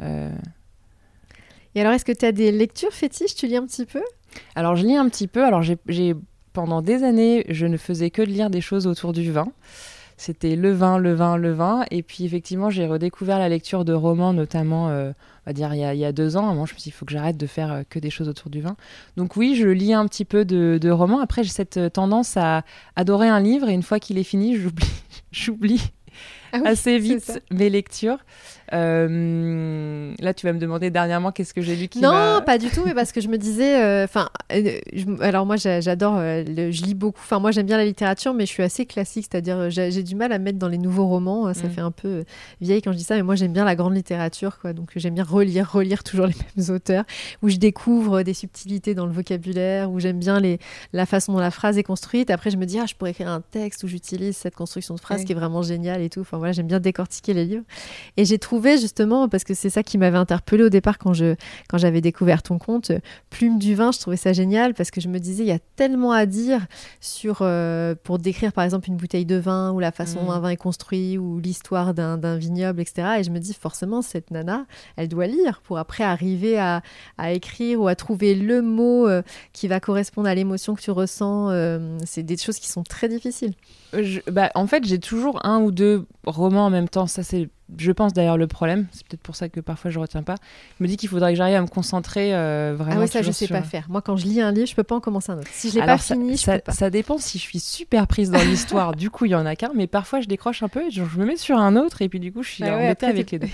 euh. 0.00 0.30
Et 1.74 1.80
alors, 1.80 1.92
est-ce 1.92 2.04
que 2.04 2.12
tu 2.12 2.24
as 2.24 2.32
des 2.32 2.52
lectures 2.52 2.92
fétiches? 2.92 3.34
Tu 3.34 3.46
lis 3.46 3.56
un 3.56 3.66
petit 3.66 3.86
peu? 3.86 4.02
Alors, 4.54 4.76
je 4.76 4.86
lis 4.86 4.96
un 4.96 5.08
petit 5.08 5.28
peu. 5.28 5.44
Alors, 5.44 5.62
j'ai 5.62 6.14
pendant 6.52 6.82
des 6.82 7.04
années, 7.04 7.44
je 7.48 7.66
ne 7.66 7.76
faisais 7.76 8.10
que 8.10 8.22
de 8.22 8.26
lire 8.26 8.50
des 8.50 8.60
choses 8.60 8.86
autour 8.86 9.12
du 9.12 9.30
vin. 9.30 9.52
C'était 10.20 10.54
le 10.54 10.70
vin, 10.70 10.98
le 10.98 11.14
vin, 11.14 11.38
le 11.38 11.50
vin. 11.50 11.86
Et 11.90 12.02
puis 12.02 12.26
effectivement, 12.26 12.68
j'ai 12.68 12.86
redécouvert 12.86 13.38
la 13.38 13.48
lecture 13.48 13.86
de 13.86 13.94
romans, 13.94 14.34
notamment, 14.34 14.90
euh, 14.90 15.12
on 15.12 15.50
va 15.50 15.54
dire, 15.54 15.72
il 15.72 15.80
y, 15.80 16.04
a, 16.04 16.12
deux 16.12 16.36
ans. 16.36 16.46
À 16.46 16.50
un 16.50 16.52
moment, 16.52 16.66
je 16.66 16.74
me 16.74 16.78
suis 16.78 16.90
dit, 16.90 16.94
il 16.94 16.98
faut 16.98 17.06
que 17.06 17.12
j'arrête 17.12 17.38
de 17.38 17.46
faire 17.46 17.72
euh, 17.72 17.82
que 17.88 17.98
des 17.98 18.10
choses 18.10 18.28
autour 18.28 18.50
du 18.50 18.60
vin. 18.60 18.76
Donc 19.16 19.36
oui, 19.36 19.56
je 19.56 19.66
lis 19.66 19.94
un 19.94 20.06
petit 20.06 20.26
peu 20.26 20.44
de, 20.44 20.76
de 20.78 20.90
romans. 20.90 21.20
Après, 21.20 21.42
j'ai 21.42 21.48
cette 21.48 21.78
euh, 21.78 21.88
tendance 21.88 22.36
à 22.36 22.64
adorer 22.96 23.28
un 23.28 23.40
livre 23.40 23.70
et 23.70 23.72
une 23.72 23.82
fois 23.82 23.98
qu'il 23.98 24.18
est 24.18 24.22
fini, 24.22 24.56
j'oublie, 24.56 24.92
j'oublie 25.32 25.90
ah 26.52 26.60
assez 26.66 26.98
vite 26.98 27.42
mes 27.50 27.70
lectures. 27.70 28.18
Euh, 28.72 30.14
là, 30.20 30.34
tu 30.34 30.46
vas 30.46 30.52
me 30.52 30.58
demander 30.58 30.90
dernièrement 30.90 31.32
qu'est-ce 31.32 31.52
que 31.52 31.60
j'ai 31.60 31.76
lu 31.76 31.88
qui 31.88 32.00
Non, 32.00 32.40
pas 32.44 32.58
du 32.58 32.68
tout, 32.68 32.82
mais 32.84 32.94
parce 32.94 33.12
que 33.12 33.20
je 33.20 33.28
me 33.28 33.36
disais, 33.36 33.82
euh, 33.82 34.04
enfin, 34.04 34.28
euh, 34.52 34.78
alors 35.20 35.46
moi 35.46 35.56
j'adore, 35.56 36.18
je 36.18 36.84
lis 36.84 36.94
beaucoup. 36.94 37.20
Enfin, 37.20 37.40
moi 37.40 37.50
j'aime 37.50 37.66
bien 37.66 37.76
la 37.76 37.84
littérature, 37.84 38.34
mais 38.34 38.46
je 38.46 38.50
suis 38.50 38.62
assez 38.62 38.86
classique, 38.86 39.26
c'est-à-dire 39.30 39.70
j'ai 39.70 40.02
du 40.02 40.14
mal 40.14 40.32
à 40.32 40.38
mettre 40.38 40.58
dans 40.58 40.68
les 40.68 40.78
nouveaux 40.78 41.06
romans. 41.06 41.52
Ça 41.54 41.66
mm. 41.66 41.70
fait 41.70 41.80
un 41.80 41.90
peu 41.90 42.24
vieille 42.60 42.82
quand 42.82 42.92
je 42.92 42.98
dis 42.98 43.04
ça, 43.04 43.16
mais 43.16 43.22
moi 43.22 43.34
j'aime 43.34 43.52
bien 43.52 43.64
la 43.64 43.74
grande 43.74 43.94
littérature, 43.94 44.58
quoi. 44.60 44.72
Donc 44.72 44.92
j'aime 44.96 45.14
bien 45.14 45.24
relire, 45.24 45.70
relire 45.70 46.04
toujours 46.04 46.26
les 46.26 46.34
mêmes 46.56 46.74
auteurs, 46.74 47.04
où 47.42 47.48
je 47.48 47.56
découvre 47.56 48.22
des 48.22 48.34
subtilités 48.34 48.94
dans 48.94 49.06
le 49.06 49.12
vocabulaire, 49.12 49.90
où 49.90 49.98
j'aime 49.98 50.18
bien 50.18 50.38
les, 50.38 50.58
la 50.92 51.06
façon 51.06 51.32
dont 51.32 51.38
la 51.38 51.50
phrase 51.50 51.78
est 51.78 51.82
construite. 51.82 52.30
Après, 52.30 52.50
je 52.50 52.56
me 52.56 52.66
dis, 52.66 52.78
ah, 52.78 52.86
je 52.86 52.94
pourrais 52.94 53.10
écrire 53.10 53.28
un 53.28 53.40
texte 53.40 53.82
où 53.82 53.88
j'utilise 53.88 54.36
cette 54.36 54.54
construction 54.54 54.94
de 54.94 55.00
phrase 55.00 55.24
qui 55.24 55.32
est 55.32 55.34
vraiment 55.34 55.62
géniale 55.62 56.02
et 56.02 56.10
tout. 56.10 56.20
Enfin 56.20 56.38
voilà, 56.38 56.52
j'aime 56.52 56.66
bien 56.66 56.80
décortiquer 56.80 57.34
les 57.34 57.44
livres. 57.44 57.64
Et 58.16 58.24
j'ai 58.24 58.38
trouvé 58.38 58.59
justement, 58.78 59.28
parce 59.28 59.44
que 59.44 59.54
c'est 59.54 59.70
ça 59.70 59.82
qui 59.82 59.98
m'avait 59.98 60.18
interpellé 60.18 60.64
au 60.64 60.68
départ 60.68 60.98
quand 60.98 61.12
je 61.12 61.34
quand 61.68 61.78
j'avais 61.78 62.00
découvert 62.00 62.42
ton 62.42 62.58
compte, 62.58 62.92
Plume 63.30 63.58
du 63.58 63.74
vin, 63.74 63.92
je 63.92 63.98
trouvais 63.98 64.16
ça 64.16 64.32
génial 64.32 64.74
parce 64.74 64.90
que 64.90 65.00
je 65.00 65.08
me 65.08 65.18
disais, 65.18 65.44
il 65.44 65.48
y 65.48 65.52
a 65.52 65.58
tellement 65.76 66.12
à 66.12 66.26
dire 66.26 66.66
sur, 67.00 67.38
euh, 67.42 67.94
pour 68.02 68.18
décrire 68.18 68.52
par 68.52 68.64
exemple 68.64 68.88
une 68.88 68.96
bouteille 68.96 69.24
de 69.24 69.36
vin 69.36 69.72
ou 69.72 69.80
la 69.80 69.92
façon 69.92 70.20
dont 70.20 70.30
mm. 70.30 70.34
un 70.34 70.40
vin 70.40 70.48
est 70.50 70.56
construit 70.56 71.18
ou 71.18 71.38
l'histoire 71.38 71.94
d'un 71.94 72.36
vignoble, 72.36 72.80
etc. 72.80 73.08
Et 73.20 73.24
je 73.24 73.30
me 73.30 73.38
dis, 73.38 73.54
forcément, 73.54 74.02
cette 74.02 74.30
nana, 74.30 74.66
elle 74.96 75.08
doit 75.08 75.26
lire 75.26 75.60
pour 75.62 75.78
après 75.78 76.04
arriver 76.04 76.58
à, 76.58 76.82
à 77.18 77.32
écrire 77.32 77.80
ou 77.80 77.88
à 77.88 77.94
trouver 77.94 78.34
le 78.34 78.62
mot 78.62 79.08
euh, 79.08 79.22
qui 79.52 79.68
va 79.68 79.80
correspondre 79.80 80.28
à 80.28 80.34
l'émotion 80.34 80.74
que 80.74 80.80
tu 80.80 80.90
ressens. 80.90 81.50
Euh, 81.50 81.98
c'est 82.04 82.22
des 82.22 82.36
choses 82.36 82.58
qui 82.58 82.68
sont 82.68 82.82
très 82.82 83.08
difficiles. 83.08 83.54
bah, 84.30 84.50
en 84.54 84.66
fait, 84.66 84.84
j'ai 84.84 84.98
toujours 84.98 85.44
un 85.44 85.60
ou 85.60 85.70
deux 85.70 86.06
romans 86.26 86.66
en 86.66 86.70
même 86.70 86.88
temps. 86.88 87.06
Ça, 87.06 87.22
c'est 87.22 87.48
je 87.78 87.92
pense 87.92 88.12
d'ailleurs 88.12 88.36
le 88.36 88.46
problème. 88.46 88.86
C'est 88.92 89.06
peut-être 89.06 89.22
pour 89.22 89.36
ça 89.36 89.48
que 89.48 89.60
parfois 89.60 89.90
je 89.90 89.98
retiens 89.98 90.22
pas. 90.22 90.36
Je 90.78 90.84
me 90.84 90.88
dis 90.88 90.96
qu'il 90.96 91.08
faudrait 91.08 91.32
que 91.32 91.36
j'arrive 91.36 91.56
à 91.56 91.62
me 91.62 91.66
concentrer 91.66 92.34
euh, 92.34 92.74
vraiment. 92.76 93.00
Ah 93.00 93.04
oui, 93.04 93.08
ça 93.08 93.22
je 93.22 93.30
sais 93.30 93.48
pas 93.48 93.62
faire. 93.62 93.86
Moi, 93.88 94.02
quand 94.02 94.16
je 94.16 94.26
lis 94.26 94.40
un 94.40 94.52
livre, 94.52 94.66
je 94.66 94.74
peux 94.74 94.82
pas 94.82 94.96
en 94.96 95.00
commencer 95.00 95.32
un 95.32 95.38
autre. 95.38 95.48
Si 95.52 95.70
je 95.70 95.76
l'ai 95.78 95.86
pas 95.86 95.98
fini, 95.98 96.36
ça, 96.36 96.52
je 96.52 96.56
peux 96.58 96.64
pas. 96.64 96.72
Ça 96.72 96.90
dépend 96.90 97.18
si 97.18 97.38
je 97.38 97.42
suis 97.42 97.60
super 97.60 98.06
prise 98.06 98.30
dans 98.30 98.42
l'histoire. 98.42 98.94
du 98.96 99.10
coup, 99.10 99.24
il 99.24 99.32
y 99.32 99.34
en 99.34 99.46
a 99.46 99.56
qu'un, 99.56 99.72
mais 99.74 99.86
parfois 99.86 100.20
je 100.20 100.26
décroche 100.26 100.62
un 100.62 100.68
peu. 100.68 100.86
Et 100.86 100.90
je 100.90 101.02
me 101.02 101.24
mets 101.24 101.36
sur 101.36 101.58
un 101.58 101.76
autre 101.76 102.02
et 102.02 102.08
puis 102.08 102.20
du 102.20 102.32
coup, 102.32 102.42
je 102.42 102.50
suis 102.50 102.64
bah 102.64 102.76
embêtée 102.76 103.06
avec 103.06 103.30
les 103.30 103.38
deux. 103.38 103.48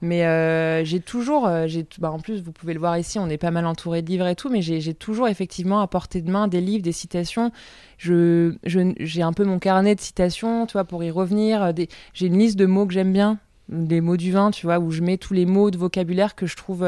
Mais 0.00 0.24
euh, 0.24 0.84
j'ai 0.84 1.00
toujours, 1.00 1.48
euh, 1.48 1.66
j'ai, 1.66 1.84
bah, 1.98 2.12
en 2.12 2.20
plus, 2.20 2.40
vous 2.40 2.52
pouvez 2.52 2.72
le 2.72 2.78
voir 2.78 2.96
ici, 2.98 3.18
on 3.18 3.28
est 3.28 3.38
pas 3.38 3.50
mal 3.50 3.66
entouré 3.66 4.00
de 4.02 4.08
livres 4.08 4.28
et 4.28 4.36
tout, 4.36 4.48
mais 4.48 4.62
j'ai 4.62 4.94
toujours 4.94 5.26
effectivement 5.26 5.80
à 5.80 5.88
portée 5.88 6.22
de 6.22 6.30
main 6.30 6.46
des 6.46 6.60
livres, 6.60 6.82
des 6.82 6.92
citations. 6.92 7.50
Je, 7.96 8.54
j'ai 8.64 9.22
un 9.22 9.32
peu 9.32 9.44
mon 9.44 9.58
carnet 9.58 9.96
de 9.96 10.00
citations, 10.00 10.66
tu 10.66 10.74
vois, 10.74 10.84
pour 10.84 11.02
y 11.02 11.10
revenir. 11.10 11.74
Des, 11.74 11.88
j'ai 12.14 12.26
une 12.26 12.38
liste 12.38 12.56
de 12.56 12.66
mots 12.66 12.86
que 12.86 12.92
j'aime 12.92 13.12
bien 13.12 13.38
les 13.70 14.00
mots 14.00 14.16
du 14.16 14.32
vin, 14.32 14.50
tu 14.50 14.66
vois, 14.66 14.78
où 14.78 14.90
je 14.90 15.02
mets 15.02 15.18
tous 15.18 15.34
les 15.34 15.46
mots 15.46 15.70
de 15.70 15.78
vocabulaire 15.78 16.34
que 16.34 16.46
je 16.46 16.56
trouve 16.56 16.86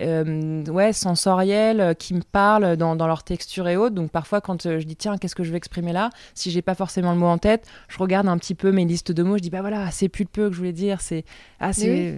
euh, 0.00 0.14
euh, 0.14 0.64
ouais, 0.70 0.92
sensoriels, 0.92 1.80
euh, 1.80 1.94
qui 1.94 2.14
me 2.14 2.20
parlent 2.20 2.76
dans, 2.76 2.96
dans, 2.96 3.06
leur 3.06 3.22
texture 3.22 3.68
et 3.68 3.76
autres. 3.76 3.94
Donc 3.94 4.10
parfois, 4.10 4.40
quand 4.40 4.66
euh, 4.66 4.80
je 4.80 4.86
dis 4.86 4.96
tiens, 4.96 5.18
qu'est-ce 5.18 5.34
que 5.34 5.44
je 5.44 5.50
veux 5.50 5.56
exprimer 5.56 5.92
là, 5.92 6.10
si 6.34 6.50
j'ai 6.50 6.62
pas 6.62 6.74
forcément 6.74 7.12
le 7.12 7.18
mot 7.18 7.26
en 7.26 7.38
tête, 7.38 7.66
je 7.88 7.98
regarde 7.98 8.28
un 8.28 8.38
petit 8.38 8.54
peu 8.54 8.72
mes 8.72 8.84
listes 8.84 9.12
de 9.12 9.22
mots. 9.22 9.36
Je 9.36 9.42
dis 9.42 9.50
bah 9.50 9.60
voilà, 9.60 9.90
c'est 9.90 10.08
plus 10.08 10.26
peu 10.26 10.48
que 10.48 10.54
je 10.54 10.58
voulais 10.58 10.72
dire. 10.72 11.00
C'est 11.00 11.24
ah, 11.60 11.70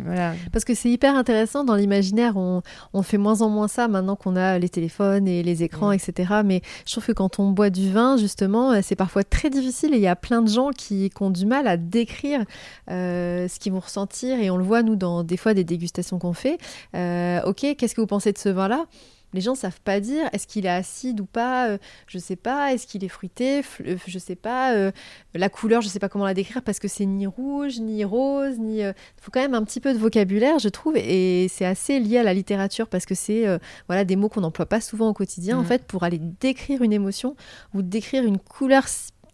voilà. 0.04 0.34
Parce 0.52 0.64
que 0.64 0.74
c'est 0.74 0.90
hyper 0.90 1.14
intéressant 1.14 1.64
dans 1.64 1.74
l'imaginaire. 1.74 2.36
On, 2.36 2.62
on, 2.92 3.02
fait 3.02 3.18
moins 3.18 3.42
en 3.42 3.48
moins 3.48 3.68
ça 3.68 3.88
maintenant 3.88 4.16
qu'on 4.16 4.36
a 4.36 4.58
les 4.58 4.68
téléphones 4.68 5.28
et 5.28 5.42
les 5.42 5.62
écrans, 5.62 5.92
etc. 5.92 6.40
Mais 6.44 6.62
je 6.86 6.92
trouve 6.92 7.06
que 7.06 7.12
quand 7.12 7.38
on 7.38 7.50
boit 7.50 7.70
du 7.70 7.92
vin, 7.92 8.16
justement, 8.16 8.80
c'est 8.82 8.96
parfois 8.96 9.22
très 9.22 9.50
difficile 9.50 9.94
et 9.94 9.98
il 9.98 10.02
y 10.02 10.08
a 10.08 10.16
plein 10.16 10.42
de 10.42 10.48
gens 10.48 10.70
qui, 10.70 11.10
qui 11.10 11.22
ont 11.22 11.30
du 11.30 11.46
mal 11.46 11.66
à 11.66 11.76
décrire 11.76 12.44
ce 12.88 13.58
qu'ils 13.58 13.72
vont 13.72 13.80
ressentir 13.80 14.38
et 14.40 14.50
on 14.50 14.56
le 14.56 14.64
voit 14.64 14.82
nous 14.82 14.96
dans 14.96 15.22
des 15.22 15.36
fois 15.36 15.54
des 15.54 15.64
dégustations 15.64 16.18
qu'on 16.18 16.32
fait. 16.32 16.58
ok 16.94 17.65
qu'est-ce 17.74 17.94
que 17.94 18.00
vous 18.00 18.06
pensez 18.06 18.32
de 18.32 18.38
ce 18.38 18.48
vin-là? 18.48 18.86
Les 19.32 19.40
gens 19.40 19.54
savent 19.54 19.80
pas 19.80 20.00
dire 20.00 20.28
est-ce 20.32 20.46
qu'il 20.46 20.66
est 20.66 20.70
acide 20.70 21.20
ou 21.20 21.26
pas, 21.26 21.68
euh, 21.68 21.78
je 22.06 22.18
sais 22.18 22.36
pas, 22.36 22.72
est-ce 22.72 22.86
qu'il 22.86 23.04
est 23.04 23.08
fruité, 23.08 23.62
euh, 23.80 23.96
je 24.06 24.18
sais 24.18 24.36
pas, 24.36 24.72
euh, 24.74 24.92
la 25.34 25.48
couleur, 25.48 25.82
je 25.82 25.88
sais 25.88 25.98
pas 25.98 26.08
comment 26.08 26.24
la 26.24 26.32
décrire 26.32 26.62
parce 26.62 26.78
que 26.78 26.88
c'est 26.88 27.04
ni 27.04 27.26
rouge, 27.26 27.80
ni 27.80 28.04
rose, 28.04 28.58
ni. 28.58 28.78
Il 28.78 28.94
faut 29.20 29.30
quand 29.30 29.40
même 29.40 29.54
un 29.54 29.64
petit 29.64 29.80
peu 29.80 29.92
de 29.92 29.98
vocabulaire, 29.98 30.58
je 30.58 30.68
trouve, 30.68 30.96
et 30.96 31.48
c'est 31.48 31.66
assez 31.66 31.98
lié 31.98 32.18
à 32.18 32.22
la 32.22 32.34
littérature 32.34 32.88
parce 32.88 33.04
que 33.04 33.14
c'est 33.14 33.44
voilà 33.88 34.04
des 34.04 34.16
mots 34.16 34.28
qu'on 34.28 34.40
n'emploie 34.40 34.66
pas 34.66 34.80
souvent 34.80 35.08
au 35.08 35.12
quotidien 35.12 35.58
en 35.58 35.62
mmh. 35.62 35.66
fait 35.66 35.84
pour 35.84 36.04
aller 36.04 36.18
décrire 36.18 36.82
une 36.82 36.92
émotion 36.92 37.36
ou 37.74 37.82
décrire 37.82 38.24
une 38.24 38.38
couleur 38.38 38.84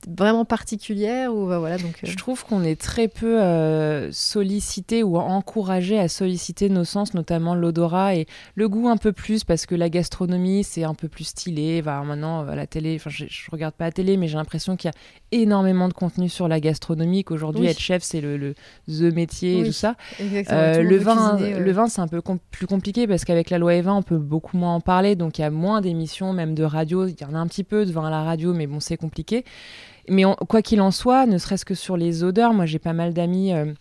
vraiment 0.09 0.45
particulière 0.45 1.35
ou 1.35 1.47
bah, 1.47 1.59
voilà 1.59 1.79
donc 1.79 1.99
je 2.03 2.17
trouve 2.17 2.45
qu'on 2.45 2.65
est 2.65 2.81
très 2.81 3.09
peu 3.09 3.41
euh, 3.41 4.11
sollicité 4.12 5.03
ou 5.03 5.17
encouragé 5.17 5.99
à 5.99 6.09
solliciter 6.09 6.69
nos 6.69 6.85
sens 6.85 7.15
notamment 7.15 7.55
l'odorat 7.55 8.15
et 8.17 8.27
le 8.55 8.69
goût 8.69 8.88
un 8.88 8.97
peu 8.97 9.12
plus 9.12 9.45
parce 9.45 9.67
que 9.67 9.75
la 9.75 9.88
gastronomie 9.88 10.65
c'est 10.65 10.85
un 10.85 10.95
peu 10.95 11.09
plus 11.09 11.25
stylé. 11.25 11.81
Va 11.81 12.03
maintenant 12.03 12.47
à 12.47 12.57
la 12.57 12.67
télé 12.67 12.97
enfin 12.97 13.11
je, 13.11 13.27
je, 13.29 13.51
regarde 13.51 13.75
pas 13.75 13.85
la 13.85 13.93
télé 13.93 14.17
mais 14.17 14.29
j'ai 14.29 14.37
l'impression 14.37 14.77
qu'il 14.77 14.91
y 14.91 14.93
a 14.93 15.41
énormément 15.41 15.88
de 15.88 15.95
contenu 15.95 16.29
sur 16.29 16.49
la 16.49 16.61
gastronomie 16.61 17.25
qu'aujourd'hui 17.25 17.67
être 17.67 17.81
chef 17.81 18.03
c'est 18.03 18.21
le, 18.21 18.37
le, 18.37 18.55
the 18.88 19.15
métier 19.15 19.61
et 19.61 19.65
tout 19.65 19.73
ça. 19.73 19.97
euh, 20.21 20.83
le, 20.83 20.97
vin, 20.97 21.38
le 21.38 21.73
vin 21.73 21.87
c'est 21.87 22.01
un 22.01 22.09
peu 22.09 22.21
plus 22.51 22.67
compliqué 22.67 23.07
parce 23.07 23.25
qu'avec 23.25 23.51
la 23.51 23.59
loi 23.59 23.73
E20 23.73 23.91
on 23.91 24.03
peut 24.03 24.19
beaucoup 24.19 24.57
moins 24.57 24.75
en 24.75 24.81
parler 24.81 25.17
donc 25.17 25.38
il 25.38 25.43
y 25.43 25.45
a 25.45 25.51
moins 25.51 25.81
d'émissions 25.81 26.33
même 26.33 26.55
de 26.55 26.65
radio 26.65 27.07
il 27.07 27.21
y 27.21 27.25
en 27.25 27.35
a 27.35 27.38
un 27.38 27.47
petit 27.47 27.65
peu 27.65 27.87
de 27.87 27.93
vin 27.93 28.07
à 28.07 28.11
la 28.11 28.23
radio 28.23 28.53
mais 28.53 28.67
bon 28.67 28.81
c'est 28.81 28.97
compliqué 28.97 29.45
mais 30.09 30.25
quoi 30.49 30.62
qu'il 30.62 30.81
en 30.81 30.91
soit, 30.91 31.27
ne 31.27 31.38
serait-ce 31.38 31.65
que 31.65 31.75
sur 31.75 31.97
les 31.97 32.25
odeurs, 32.25 32.55
moi 32.55 32.67
j'ai 32.67 32.79
pas 32.79 32.93
mal 32.93 33.12
d'amis 33.15 33.53
euh, 33.53 33.73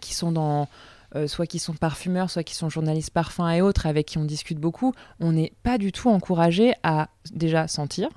qui 0.00 0.14
sont 0.14 0.32
dans. 0.32 0.68
Euh, 1.14 1.28
soit 1.28 1.46
qui 1.46 1.58
sont 1.58 1.74
parfumeurs, 1.74 2.30
soit 2.30 2.42
qui 2.42 2.54
sont 2.54 2.70
journalistes 2.70 3.10
parfums 3.10 3.50
et 3.50 3.60
autres, 3.60 3.84
avec 3.86 4.06
qui 4.06 4.16
on 4.16 4.24
discute 4.24 4.58
beaucoup, 4.58 4.94
on 5.20 5.32
n'est 5.32 5.52
pas 5.62 5.76
du 5.76 5.92
tout 5.92 6.08
encouragé 6.08 6.72
à 6.84 7.10
déjà 7.34 7.68
sentir, 7.68 8.08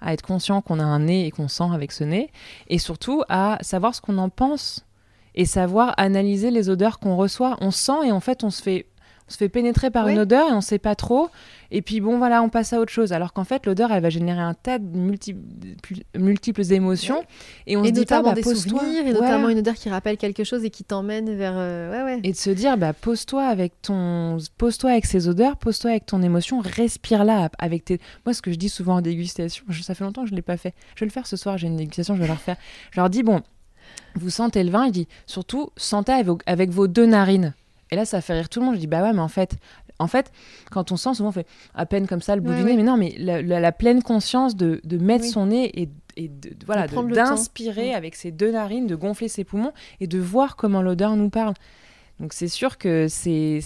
à 0.00 0.12
être 0.12 0.22
conscient 0.22 0.60
qu'on 0.60 0.78
a 0.78 0.84
un 0.84 1.00
nez 1.00 1.26
et 1.26 1.32
qu'on 1.32 1.48
sent 1.48 1.66
avec 1.72 1.90
ce 1.90 2.04
nez, 2.04 2.30
et 2.68 2.78
surtout 2.78 3.24
à 3.28 3.58
savoir 3.60 3.92
ce 3.92 4.00
qu'on 4.00 4.18
en 4.18 4.28
pense 4.28 4.84
et 5.34 5.46
savoir 5.46 5.94
analyser 5.96 6.52
les 6.52 6.68
odeurs 6.70 7.00
qu'on 7.00 7.16
reçoit. 7.16 7.56
On 7.60 7.72
sent 7.72 8.06
et 8.06 8.12
en 8.12 8.20
fait 8.20 8.44
on 8.44 8.50
se 8.50 8.62
fait 8.62 8.86
on 9.26 9.32
se 9.32 9.38
fait 9.38 9.48
pénétrer 9.48 9.90
par 9.90 10.08
une 10.08 10.18
odeur 10.18 10.50
et 10.50 10.52
on 10.52 10.60
sait 10.60 10.78
pas 10.78 10.94
trop. 10.94 11.30
Et 11.70 11.80
puis 11.80 12.00
bon, 12.00 12.18
voilà, 12.18 12.42
on 12.42 12.50
passe 12.50 12.72
à 12.74 12.80
autre 12.80 12.92
chose. 12.92 13.12
Alors 13.12 13.32
qu'en 13.32 13.44
fait, 13.44 13.64
l'odeur, 13.64 13.90
elle 13.90 14.02
va 14.02 14.10
générer 14.10 14.40
un 14.40 14.52
tas 14.54 14.78
de 14.78 14.86
multiples 16.16 16.72
émotions. 16.72 17.24
Et 17.66 17.76
on 17.76 17.84
se 17.84 17.90
dit 17.90 18.04
pas, 18.04 18.22
bah, 18.22 18.34
des 18.34 18.42
souvenirs, 18.42 19.06
et 19.06 19.12
notamment 19.12 19.48
une 19.48 19.58
odeur 19.58 19.74
qui 19.74 19.88
rappelle 19.88 20.18
quelque 20.18 20.44
chose 20.44 20.64
et 20.64 20.70
qui 20.70 20.84
t'emmène 20.84 21.34
vers. 21.34 21.54
Euh, 21.56 21.90
ouais, 21.90 22.12
ouais. 22.12 22.20
Et 22.22 22.32
de 22.32 22.36
se 22.36 22.50
dire, 22.50 22.76
bah, 22.76 22.92
pose-toi 22.92 23.44
avec 23.44 23.80
ton, 23.80 24.36
pose-toi 24.58 24.90
avec 24.90 25.06
ces 25.06 25.26
odeurs, 25.26 25.56
pose-toi 25.56 25.92
avec 25.92 26.06
ton 26.06 26.22
émotion, 26.22 26.60
respire-la 26.60 27.48
avec 27.58 27.86
tes. 27.86 28.00
Moi, 28.26 28.34
ce 28.34 28.42
que 28.42 28.52
je 28.52 28.56
dis 28.56 28.68
souvent 28.68 28.96
en 28.96 29.00
dégustation, 29.00 29.64
ça 29.82 29.94
fait 29.94 30.04
longtemps 30.04 30.24
que 30.24 30.30
je 30.30 30.34
l'ai 30.34 30.42
pas 30.42 30.58
fait. 30.58 30.74
Je 30.94 31.00
vais 31.00 31.06
le 31.06 31.12
faire 31.12 31.26
ce 31.26 31.36
soir. 31.36 31.56
J'ai 31.56 31.66
une 31.66 31.76
dégustation, 31.76 32.14
je 32.14 32.20
vais 32.20 32.28
la 32.28 32.34
refaire. 32.34 32.56
Je 32.90 33.00
leur 33.00 33.08
dis, 33.08 33.22
bon, 33.22 33.40
vous 34.16 34.30
sentez 34.30 34.62
le 34.62 34.70
vin. 34.70 34.86
Je 34.86 34.92
dis, 34.92 35.08
surtout, 35.26 35.70
sentez 35.76 36.12
avec 36.46 36.70
vos 36.70 36.86
deux 36.88 37.06
narines. 37.06 37.54
Et 37.90 37.96
là, 37.96 38.04
ça 38.04 38.20
fait 38.20 38.34
rire 38.34 38.48
tout 38.48 38.60
le 38.60 38.66
monde. 38.66 38.74
Je 38.74 38.80
dis, 38.80 38.86
bah 38.86 39.02
ouais, 39.02 39.12
mais 39.12 39.20
en 39.20 39.28
fait, 39.28 39.56
en 39.98 40.06
fait, 40.06 40.32
quand 40.70 40.92
on 40.92 40.96
sent, 40.96 41.14
souvent 41.14 41.28
on 41.28 41.32
fait 41.32 41.46
à 41.74 41.86
peine 41.86 42.06
comme 42.06 42.20
ça 42.20 42.34
le 42.34 42.42
bout 42.42 42.52
du 42.52 42.64
nez, 42.64 42.76
mais 42.76 42.82
non, 42.82 42.96
mais 42.96 43.14
la, 43.18 43.72
pleine 43.72 44.02
conscience 44.02 44.56
de, 44.56 44.80
mettre 44.98 45.24
son 45.24 45.46
nez 45.46 45.88
et, 46.16 46.28
de, 46.28 46.50
voilà, 46.66 46.86
d'inspirer 46.86 47.94
avec 47.94 48.14
ses 48.16 48.30
deux 48.30 48.52
narines, 48.52 48.86
de 48.86 48.96
gonfler 48.96 49.28
ses 49.28 49.44
poumons 49.44 49.72
et 50.00 50.06
de 50.06 50.18
voir 50.18 50.56
comment 50.56 50.82
l'odeur 50.82 51.16
nous 51.16 51.30
parle. 51.30 51.54
Donc 52.20 52.32
c'est 52.32 52.48
sûr 52.48 52.78
que 52.78 53.06
c'est 53.08 53.60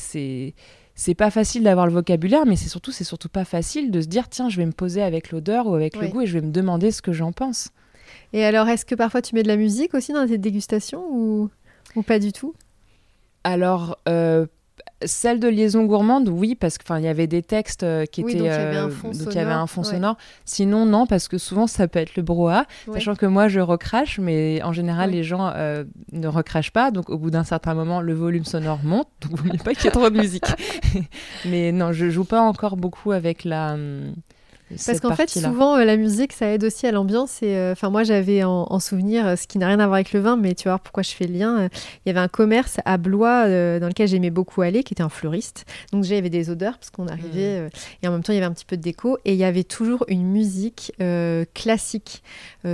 c'est 0.95 1.15
pas 1.15 1.31
facile 1.31 1.63
d'avoir 1.63 1.87
le 1.87 1.93
vocabulaire, 1.93 2.45
mais 2.47 2.57
c'est 2.57 2.69
surtout 2.69 2.93
c'est 2.93 3.05
surtout 3.05 3.29
pas 3.29 3.45
facile 3.45 3.91
de 3.91 4.01
se 4.01 4.07
dire 4.07 4.29
tiens, 4.29 4.49
je 4.49 4.57
vais 4.57 4.67
me 4.67 4.73
poser 4.73 5.03
avec 5.03 5.31
l'odeur 5.31 5.67
ou 5.67 5.75
avec 5.75 5.97
le 5.97 6.09
goût 6.09 6.23
et 6.23 6.27
je 6.27 6.35
vais 6.35 6.45
me 6.45 6.51
demander 6.51 6.91
ce 6.91 7.03
que 7.03 7.13
j'en 7.13 7.33
pense. 7.33 7.71
Et 8.33 8.45
alors, 8.45 8.69
est-ce 8.69 8.85
que 8.85 8.95
parfois 8.95 9.23
tu 9.23 9.35
mets 9.35 9.43
de 9.43 9.49
la 9.49 9.57
musique 9.57 9.95
aussi 9.95 10.13
dans 10.13 10.27
tes 10.27 10.39
dégustations 10.39 11.05
ou, 11.11 11.51
ou 11.95 12.03
pas 12.03 12.19
du 12.19 12.33
tout? 12.33 12.55
Alors, 13.49 13.97
euh, 14.11 14.45
celle 15.07 15.41
de 15.41 15.49
liaison 15.49 15.87
gourmande, 15.87 16.29
oui, 16.29 16.55
parce 16.55 16.77
qu'il 16.77 17.01
y 17.01 17.09
avait 17.09 17.27
des 17.27 17.43
textes 17.43 17.83
euh, 17.83 18.05
qui 18.05 18.21
étaient. 18.21 18.35
Donc 18.35 18.41
il 18.41 18.45
y 18.45 18.51
avait 18.51 18.77
un 18.77 18.91
fond, 18.91 19.15
sonore, 19.15 19.35
y 19.35 19.39
avait 19.39 19.53
un 19.53 19.67
fond 19.67 19.83
sonore. 19.85 20.17
Sinon, 20.45 20.85
non, 20.85 21.07
parce 21.07 21.29
que 21.29 21.39
souvent 21.39 21.67
ça 21.67 21.89
peut 21.89 21.99
être 21.99 22.15
le 22.17 22.23
brouhaha. 22.23 22.67
Sachant 22.93 23.15
que 23.15 23.25
moi 23.25 23.49
je 23.49 23.61
recrache, 23.61 24.19
mais 24.19 24.63
en 24.63 24.75
général 24.75 25.13
les 25.13 25.23
gens 25.23 25.51
euh, 25.57 25.85
ne 26.13 26.29
recrachent 26.29 26.73
pas. 26.73 26.91
Donc 26.91 27.09
au 27.09 27.17
bout 27.17 27.31
d'un 27.31 27.45
certain 27.45 27.73
moment, 27.73 28.03
le 28.03 28.13
volume 28.13 28.45
sonore 28.45 28.81
monte. 28.83 29.09
Donc 29.23 29.31
vous 29.31 29.45
voulez 29.45 29.59
pas 29.59 29.73
qu'il 29.73 29.85
y 29.85 29.89
ait 29.89 29.93
trop 29.93 30.11
de 30.11 30.19
musique. 30.19 30.45
mais 31.47 31.73
non, 31.73 31.93
je 31.93 32.11
joue 32.11 32.25
pas 32.25 32.43
encore 32.43 32.77
beaucoup 32.77 33.13
avec 33.13 33.45
la. 33.45 33.75
Hum, 33.75 34.13
parce 34.71 35.01
qu'en 35.01 35.15
fait, 35.15 35.31
souvent, 35.31 35.77
euh, 35.77 35.85
la 35.85 35.97
musique, 35.97 36.33
ça 36.33 36.47
aide 36.53 36.65
aussi 36.65 36.87
à 36.87 36.93
l'ambiance. 36.93 37.43
Et 37.43 37.57
euh, 37.57 37.73
enfin, 37.73 37.91
moi, 37.91 38.05
j'avais 38.05 38.45
en, 38.45 38.79
souvenir, 38.81 39.27
euh, 39.27 39.37
ce 39.37 39.47
qui 39.47 39.59
n'a 39.59 39.67
rien 39.67 39.81
à 39.81 39.87
voir 39.87 39.95
avec 39.95 40.13
le 40.13 40.21
vin, 40.21 40.37
mais 40.37 40.55
tu 40.55 40.69
vois 40.69 40.79
pourquoi 40.79 41.03
je 41.03 41.11
fais 41.11 41.27
le 41.27 41.39
lien. 41.39 41.69
Il 42.05 42.09
y 42.09 42.11
avait 42.11 42.21
un 42.21 42.29
commerce 42.29 42.79
à 42.85 42.99
Blois 42.99 43.45
dans 43.49 43.89
lequel 43.89 44.09
j'aimais 44.09 44.31
beaucoup 44.31 44.63
aller, 44.63 44.83
qui 44.83 44.95
était 44.95 45.03
un 45.03 45.09
fleuriste. 45.09 45.65
Donc 45.93 46.03
déjà, 46.03 46.15
il 46.15 46.19
y 46.19 46.21
avait 46.21 46.31
des 46.31 46.51
odeurs 46.51 46.79
parce 46.79 46.91
qu'on 46.91 47.09
arrivait, 47.09 47.61
mmh. 47.61 47.71
et 48.03 48.09
en 48.09 48.13
même 48.13 48.23
temps, 48.23 48.33
il 48.33 48.37
y 48.37 48.39
avait 48.39 48.47
un 48.47 48.53
petit 48.53 48.65
peu 48.65 48.77
de 48.77 48.83
déco. 48.83 49.19
Et 49.25 49.33
il 49.33 49.39
y 49.39 49.45
avait 49.45 49.65
toujours 49.65 50.05
une 50.09 50.25
musique 50.25 50.93
classique, 51.55 52.23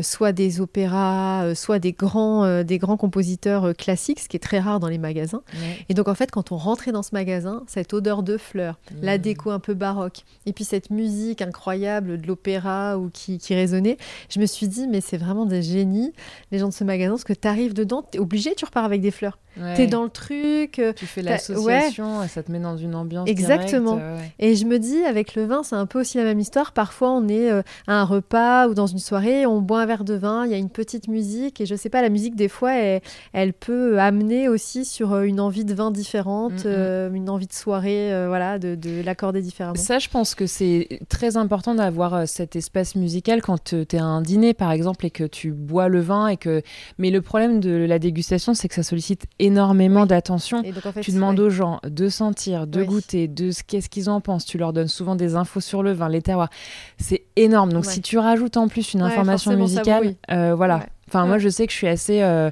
soit 0.02 0.32
des 0.32 0.60
opéras, 0.60 1.54
soit 1.54 1.78
des 1.78 1.92
grands, 1.92 2.62
des 2.64 2.78
grands 2.78 2.96
compositeurs 2.96 3.74
classiques, 3.76 4.20
ce 4.20 4.28
qui 4.28 4.36
est 4.36 4.40
très 4.40 4.58
rare 4.58 4.80
dans 4.80 4.88
les 4.88 4.98
magasins. 4.98 5.42
Et 5.88 5.94
donc, 5.94 6.08
en 6.08 6.14
fait, 6.14 6.30
quand 6.30 6.52
on 6.52 6.56
rentrait 6.56 6.92
dans 6.92 7.02
ce 7.02 7.10
magasin, 7.12 7.62
cette 7.66 7.94
odeur 7.94 8.22
de 8.22 8.36
fleurs, 8.36 8.78
la 9.00 9.16
mmh. 9.16 9.20
déco 9.20 9.50
un 9.50 9.60
peu 9.60 9.74
baroque, 9.74 10.24
et 10.46 10.52
puis 10.52 10.64
cette 10.64 10.90
musique 10.90 11.42
incroyable 11.42 11.83
de 11.84 12.26
l'opéra 12.26 12.98
ou 12.98 13.10
qui, 13.10 13.38
qui 13.38 13.54
résonnait. 13.54 13.96
Je 14.30 14.40
me 14.40 14.46
suis 14.46 14.68
dit, 14.68 14.86
mais 14.88 15.00
c'est 15.00 15.16
vraiment 15.16 15.46
des 15.46 15.62
génies, 15.62 16.12
les 16.50 16.58
gens 16.58 16.68
de 16.68 16.74
ce 16.74 16.84
magasin, 16.84 17.12
parce 17.12 17.24
que 17.24 17.32
tu 17.32 17.48
arrives 17.48 17.74
dedans, 17.74 18.02
tu 18.02 18.18
es 18.18 18.20
obligé, 18.20 18.54
tu 18.54 18.64
repars 18.64 18.84
avec 18.84 19.00
des 19.00 19.10
fleurs. 19.10 19.38
Tu 19.56 19.82
es 19.82 19.86
dans 19.86 20.04
le 20.04 20.10
truc. 20.10 20.78
Euh, 20.78 20.92
tu 20.92 21.06
fais 21.06 21.22
l'association, 21.22 22.26
ça 22.28 22.42
te 22.42 22.50
met 22.50 22.58
dans 22.58 22.76
une 22.76 22.94
ambiance. 22.94 23.28
Exactement. 23.28 23.98
Euh, 24.00 24.18
et 24.38 24.56
je 24.56 24.64
me 24.64 24.78
dis, 24.78 25.04
avec 25.04 25.34
le 25.34 25.44
vin, 25.44 25.62
c'est 25.62 25.76
un 25.76 25.86
peu 25.86 26.00
aussi 26.00 26.18
la 26.18 26.24
même 26.24 26.40
histoire. 26.40 26.72
Parfois, 26.72 27.10
on 27.12 27.28
est 27.28 27.50
euh, 27.50 27.62
à 27.86 28.00
un 28.00 28.04
repas 28.04 28.68
ou 28.68 28.74
dans 28.74 28.86
une 28.86 28.98
soirée, 28.98 29.46
on 29.46 29.60
boit 29.60 29.82
un 29.82 29.86
verre 29.86 30.04
de 30.04 30.14
vin, 30.14 30.44
il 30.44 30.50
y 30.50 30.54
a 30.54 30.58
une 30.58 30.70
petite 30.70 31.08
musique, 31.08 31.60
et 31.60 31.66
je 31.66 31.74
sais 31.74 31.88
pas, 31.88 32.02
la 32.02 32.08
musique, 32.08 32.36
des 32.36 32.48
fois, 32.48 32.74
elle, 32.74 33.00
elle 33.32 33.52
peut 33.52 33.98
amener 34.00 34.48
aussi 34.48 34.84
sur 34.84 35.20
une 35.20 35.40
envie 35.40 35.64
de 35.64 35.74
vin 35.74 35.90
différente, 35.90 36.64
mm, 36.64 37.08
mm. 37.08 37.14
une 37.14 37.30
envie 37.30 37.46
de 37.46 37.52
soirée, 37.52 38.26
voilà, 38.26 38.58
de, 38.58 38.74
de 38.74 39.02
l'accorder 39.02 39.42
différemment. 39.42 39.76
Ça, 39.76 39.98
je 39.98 40.08
pense 40.08 40.34
que 40.34 40.46
c'est 40.46 41.00
très 41.08 41.36
important 41.36 41.74
d'avoir 41.74 42.26
cet 42.26 42.56
espace 42.56 42.96
musical 42.96 43.42
quand 43.42 43.62
tu 43.62 43.76
es 43.76 43.96
à 43.96 44.04
un 44.04 44.22
dîner, 44.22 44.54
par 44.54 44.72
exemple, 44.72 45.06
et 45.06 45.10
que 45.10 45.24
tu 45.24 45.52
bois 45.52 45.88
le 45.88 46.00
vin. 46.00 46.28
et 46.28 46.36
que 46.36 46.62
Mais 46.98 47.10
le 47.10 47.22
problème 47.22 47.60
de 47.60 47.70
la 47.70 47.98
dégustation, 47.98 48.54
c'est 48.54 48.68
que 48.68 48.74
ça 48.74 48.82
sollicite 48.82 49.26
énormément 49.44 50.06
d'attention. 50.06 50.62
tu 51.00 51.12
demandes 51.12 51.38
aux 51.40 51.50
gens 51.50 51.80
de 51.84 52.08
sentir, 52.08 52.66
de 52.66 52.82
goûter, 52.82 53.28
de 53.28 53.50
ce 53.50 53.62
qu'est-ce 53.62 53.88
qu'ils 53.88 54.10
en 54.10 54.20
pensent. 54.20 54.44
Tu 54.44 54.58
leur 54.58 54.72
donnes 54.72 54.88
souvent 54.88 55.16
des 55.16 55.36
infos 55.36 55.60
sur 55.60 55.82
le 55.82 55.92
vin, 55.92 56.08
les 56.08 56.22
terroirs. 56.22 56.50
C'est 56.98 57.22
énorme. 57.36 57.72
Donc 57.72 57.84
si 57.84 58.00
tu 58.00 58.18
rajoutes 58.18 58.56
en 58.56 58.68
plus 58.68 58.94
une 58.94 59.02
information 59.02 59.56
musicale, 59.56 60.14
euh, 60.30 60.54
voilà. 60.54 60.86
Enfin 61.08 61.26
moi 61.26 61.38
je 61.38 61.48
sais 61.48 61.66
que 61.66 61.72
je 61.72 61.76
suis 61.76 61.88
assez 61.88 62.22
euh, 62.22 62.50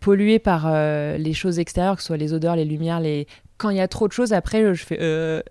pollué 0.00 0.38
par 0.38 0.70
les 0.72 1.32
choses 1.32 1.58
extérieures, 1.58 1.96
que 1.96 2.02
ce 2.02 2.08
soit 2.08 2.16
les 2.16 2.32
odeurs, 2.32 2.56
les 2.56 2.64
lumières, 2.64 3.00
les 3.00 3.26
quand 3.56 3.68
il 3.68 3.76
y 3.76 3.80
a 3.80 3.88
trop 3.88 4.08
de 4.08 4.12
choses, 4.12 4.32
après, 4.32 4.74
je 4.74 4.84
fais, 4.84 4.98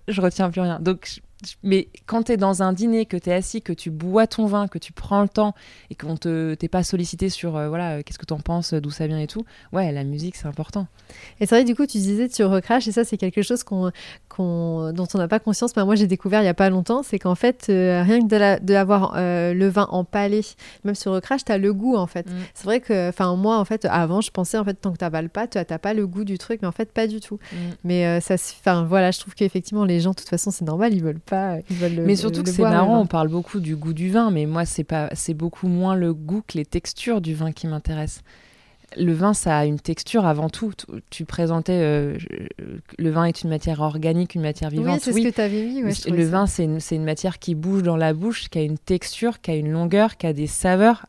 je 0.08 0.22
retiens 0.22 0.50
plus 0.50 0.62
rien. 0.62 0.80
Donc, 0.80 1.22
mais 1.64 1.88
quand 2.06 2.24
tu 2.24 2.34
es 2.34 2.38
dans 2.38 2.64
un 2.64 2.74
dîner, 2.74 3.06
que 3.06 3.16
tu 3.16 3.30
es 3.30 3.34
assis, 3.34 3.62
que 3.62 3.72
tu 3.72 3.92
bois 3.92 4.28
ton 4.28 4.46
vin, 4.46 4.68
que 4.68 4.78
tu 4.78 4.92
prends 4.92 5.22
le 5.22 5.30
temps 5.30 5.56
et 5.90 5.96
qu'on 5.96 6.18
te 6.18 6.54
t'es 6.56 6.68
pas 6.68 6.84
sollicité 6.84 7.30
sur 7.30 7.56
euh, 7.56 7.70
voilà 7.70 7.98
euh, 7.98 8.02
qu'est-ce 8.06 8.20
que 8.20 8.26
tu 8.26 8.34
en 8.34 8.40
penses, 8.40 8.74
d'où 8.74 8.92
ça 8.92 9.08
vient 9.08 9.20
et 9.20 9.28
tout, 9.28 9.46
ouais, 9.72 9.92
la 9.92 10.04
musique 10.04 10.36
c'est 10.36 10.48
important. 10.48 10.88
Et 11.40 11.46
c'est 11.46 11.56
vrai, 11.56 11.64
du 11.64 11.76
coup, 11.76 11.86
tu 11.86 11.98
disais 11.98 12.28
tu 12.28 12.44
recraches 12.44 12.88
et 12.88 12.92
ça 12.92 13.06
c'est 13.06 13.18
quelque 13.18 13.42
chose 13.42 13.64
qu'on, 13.64 13.92
dont 14.38 15.08
on 15.14 15.18
n'a 15.18 15.28
pas 15.28 15.40
conscience. 15.40 15.76
Mais 15.76 15.86
moi 15.86 15.96
j'ai 15.96 16.08
découvert 16.08 16.42
il 16.42 16.46
y 16.46 16.50
a 16.50 16.54
pas 16.54 16.70
longtemps, 16.70 17.04
c'est 17.04 17.20
qu'en 17.20 17.36
fait 17.36 17.68
euh, 17.70 18.04
rien 18.04 18.20
que 18.20 18.28
de, 18.28 18.66
de 18.66 18.74
avoir 18.76 19.14
le 19.16 19.68
vin 19.70 19.88
en 19.92 20.04
palais, 20.04 20.42
même 20.84 20.96
sur 20.96 21.14
recrache, 21.14 21.46
tu 21.46 21.52
as 21.52 21.58
le 21.58 21.74
goût 21.74 21.96
en 21.96 22.08
fait. 22.08 22.28
Mm. 22.28 22.34
C'est 22.54 22.66
vrai 22.66 22.80
que, 22.82 23.10
enfin 23.10 23.36
moi 23.38 23.58
en 23.58 23.66
fait 23.66 23.86
avant 23.86 24.20
je 24.20 24.32
pensais 24.32 24.58
en 24.58 24.66
fait 24.66 24.74
tant 24.74 24.92
que 24.92 24.98
tu 24.98 25.30
pas, 25.30 25.48
tu 25.48 25.58
n'as 25.58 25.78
pas 25.78 25.94
le 25.94 26.06
goût 26.06 26.26
du 26.26 26.38
truc, 26.38 26.62
mais 26.62 26.68
en 26.68 26.74
fait 26.74 26.92
pas 26.92 27.08
du 27.08 27.22
tout. 27.22 27.40
Mm. 27.54 27.58
Mais 27.86 28.20
ça, 28.20 28.36
enfin 28.36 28.84
voilà, 28.84 29.12
je 29.12 29.20
trouve 29.22 29.36
qu'effectivement 29.36 29.86
les 29.86 30.02
gens 30.02 30.12
de 30.12 30.16
toute 30.16 30.30
façon 30.30 30.52
c'est 30.52 30.66
normal, 30.66 30.94
ils 30.94 31.02
veulent 31.04 31.22
mais 32.06 32.16
surtout 32.16 32.44
que 32.44 32.50
c'est 32.50 32.62
marrant, 32.62 33.00
on 33.00 33.06
parle 33.06 33.28
beaucoup 33.28 33.60
du 33.60 33.76
goût 33.76 33.94
du 33.94 34.10
vin, 34.10 34.32
mais 34.32 34.46
moi, 34.46 34.66
c'est 34.66 34.84
pas, 34.84 35.10
c'est 35.14 35.34
beaucoup 35.34 35.68
moins 35.68 35.96
le 35.96 36.14
goût 36.14 36.44
que 36.48 36.58
les 36.58 36.66
textures 36.66 37.22
du 37.22 37.34
vin 37.34 37.52
qui 37.52 37.68
m'intéressent. 37.68 38.24
Le 38.98 39.14
vin, 39.14 39.36
ça 39.36 39.56
a 39.56 39.66
une 39.66 39.80
texture 39.80 40.26
avant 40.26 40.50
tout. 40.50 40.72
Tu 41.12 41.24
présentais 41.24 41.74
euh, 41.74 42.18
le 42.98 43.10
vin 43.12 43.26
est 43.26 43.44
une 43.44 43.50
matière 43.52 43.82
organique, 43.82 44.34
une 44.34 44.42
matière 44.42 44.72
vivante. 44.72 44.96
Oui, 44.96 45.00
c'est 45.00 45.14
ce 45.14 45.22
que 45.22 45.30
tu 45.30 45.42
avais 45.42 45.68
dit. 45.68 45.82
le 45.82 46.24
vin, 46.24 46.48
c'est 46.48 46.64
une, 46.64 46.80
une, 46.92 47.04
matière 47.04 47.38
qui 47.38 47.54
bouge 47.54 47.84
dans 47.84 47.98
la 47.98 48.14
bouche, 48.14 48.50
qui 48.50 48.58
a 48.58 48.64
une 48.64 48.80
texture, 48.80 49.42
qui 49.42 49.52
a 49.52 49.56
une 49.56 49.70
longueur, 49.70 50.18
qui 50.18 50.26
a 50.26 50.34
des 50.34 50.48
saveurs 50.48 51.06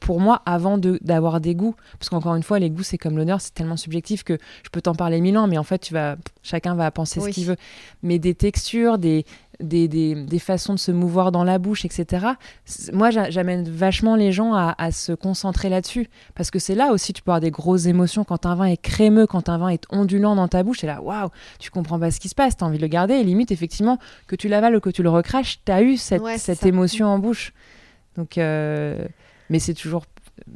pour 0.00 0.20
moi 0.20 0.42
avant 0.46 0.78
d'avoir 0.78 1.40
des 1.40 1.54
goûts 1.54 1.74
parce 1.98 2.08
qu'encore 2.08 2.34
une 2.34 2.42
fois 2.42 2.58
les 2.58 2.70
goûts 2.70 2.82
c'est 2.82 2.98
comme 2.98 3.16
l'honneur 3.16 3.40
c'est 3.40 3.54
tellement 3.54 3.76
subjectif 3.76 4.22
que 4.22 4.38
je 4.62 4.70
peux 4.70 4.80
t'en 4.80 4.94
parler 4.94 5.20
mille 5.20 5.36
ans 5.36 5.48
mais 5.48 5.58
en 5.58 5.64
fait 5.64 5.78
tu 5.78 5.92
vas 5.92 6.16
chacun 6.42 6.74
va 6.74 6.90
penser 6.90 7.20
ce 7.20 7.28
qu'il 7.28 7.46
veut 7.46 7.56
mais 8.02 8.18
des 8.18 8.34
textures 8.34 8.98
des 8.98 9.24
des, 9.60 9.88
des, 9.88 10.14
des, 10.14 10.38
façons 10.38 10.74
de 10.74 10.78
se 10.78 10.90
mouvoir 10.90 11.30
dans 11.30 11.44
la 11.44 11.58
bouche 11.58 11.84
etc 11.84 12.26
moi 12.92 13.10
j'amène 13.10 13.68
vachement 13.68 14.16
les 14.16 14.32
gens 14.32 14.54
à, 14.54 14.74
à 14.78 14.90
se 14.90 15.12
concentrer 15.12 15.68
là-dessus. 15.68 16.08
Parce 16.34 16.50
que 16.50 16.58
c'est 16.58 16.74
là 16.74 16.92
aussi 16.92 17.12
tu 17.12 17.22
peux 17.22 17.30
avoir 17.30 17.40
des 17.40 17.50
grosses 17.50 17.86
émotions 17.86 18.24
quand 18.24 18.46
un 18.46 18.54
vin 18.54 18.66
est 18.66 18.80
crémeux 18.80 19.26
quand 19.26 19.48
un 19.48 19.58
vin 19.58 19.68
est 19.68 19.84
ondulant 19.90 20.34
dans 20.36 20.48
ta 20.48 20.62
bouche 20.62 20.84
et 20.84 20.86
là 20.86 21.02
waouh 21.02 21.28
tu 21.58 21.70
comprends 21.70 21.98
pas 21.98 22.10
ce 22.10 22.20
qui 22.20 22.28
se 22.28 22.34
passe 22.34 22.56
tu 22.56 22.64
as 22.64 22.66
envie 22.66 22.78
de 22.78 22.82
le 22.82 22.88
garder 22.88 23.14
et 23.14 23.24
limite 23.24 23.50
effectivement 23.52 23.98
que 24.26 24.36
tu 24.36 24.48
l'avales 24.48 24.76
ou 24.76 24.80
que 24.80 24.90
tu 24.90 25.02
le 25.02 25.10
recraches 25.10 25.60
tu 25.64 25.72
as 25.72 25.82
eu 25.82 25.96
cette, 25.96 26.22
cette 26.38 26.66
émotion 26.66 27.06
en 27.06 27.18
bouche. 27.18 27.52
Donc 28.16 28.38
euh, 28.38 29.04
mais 29.48 29.58
c'est 29.58 29.74
toujours 29.74 30.06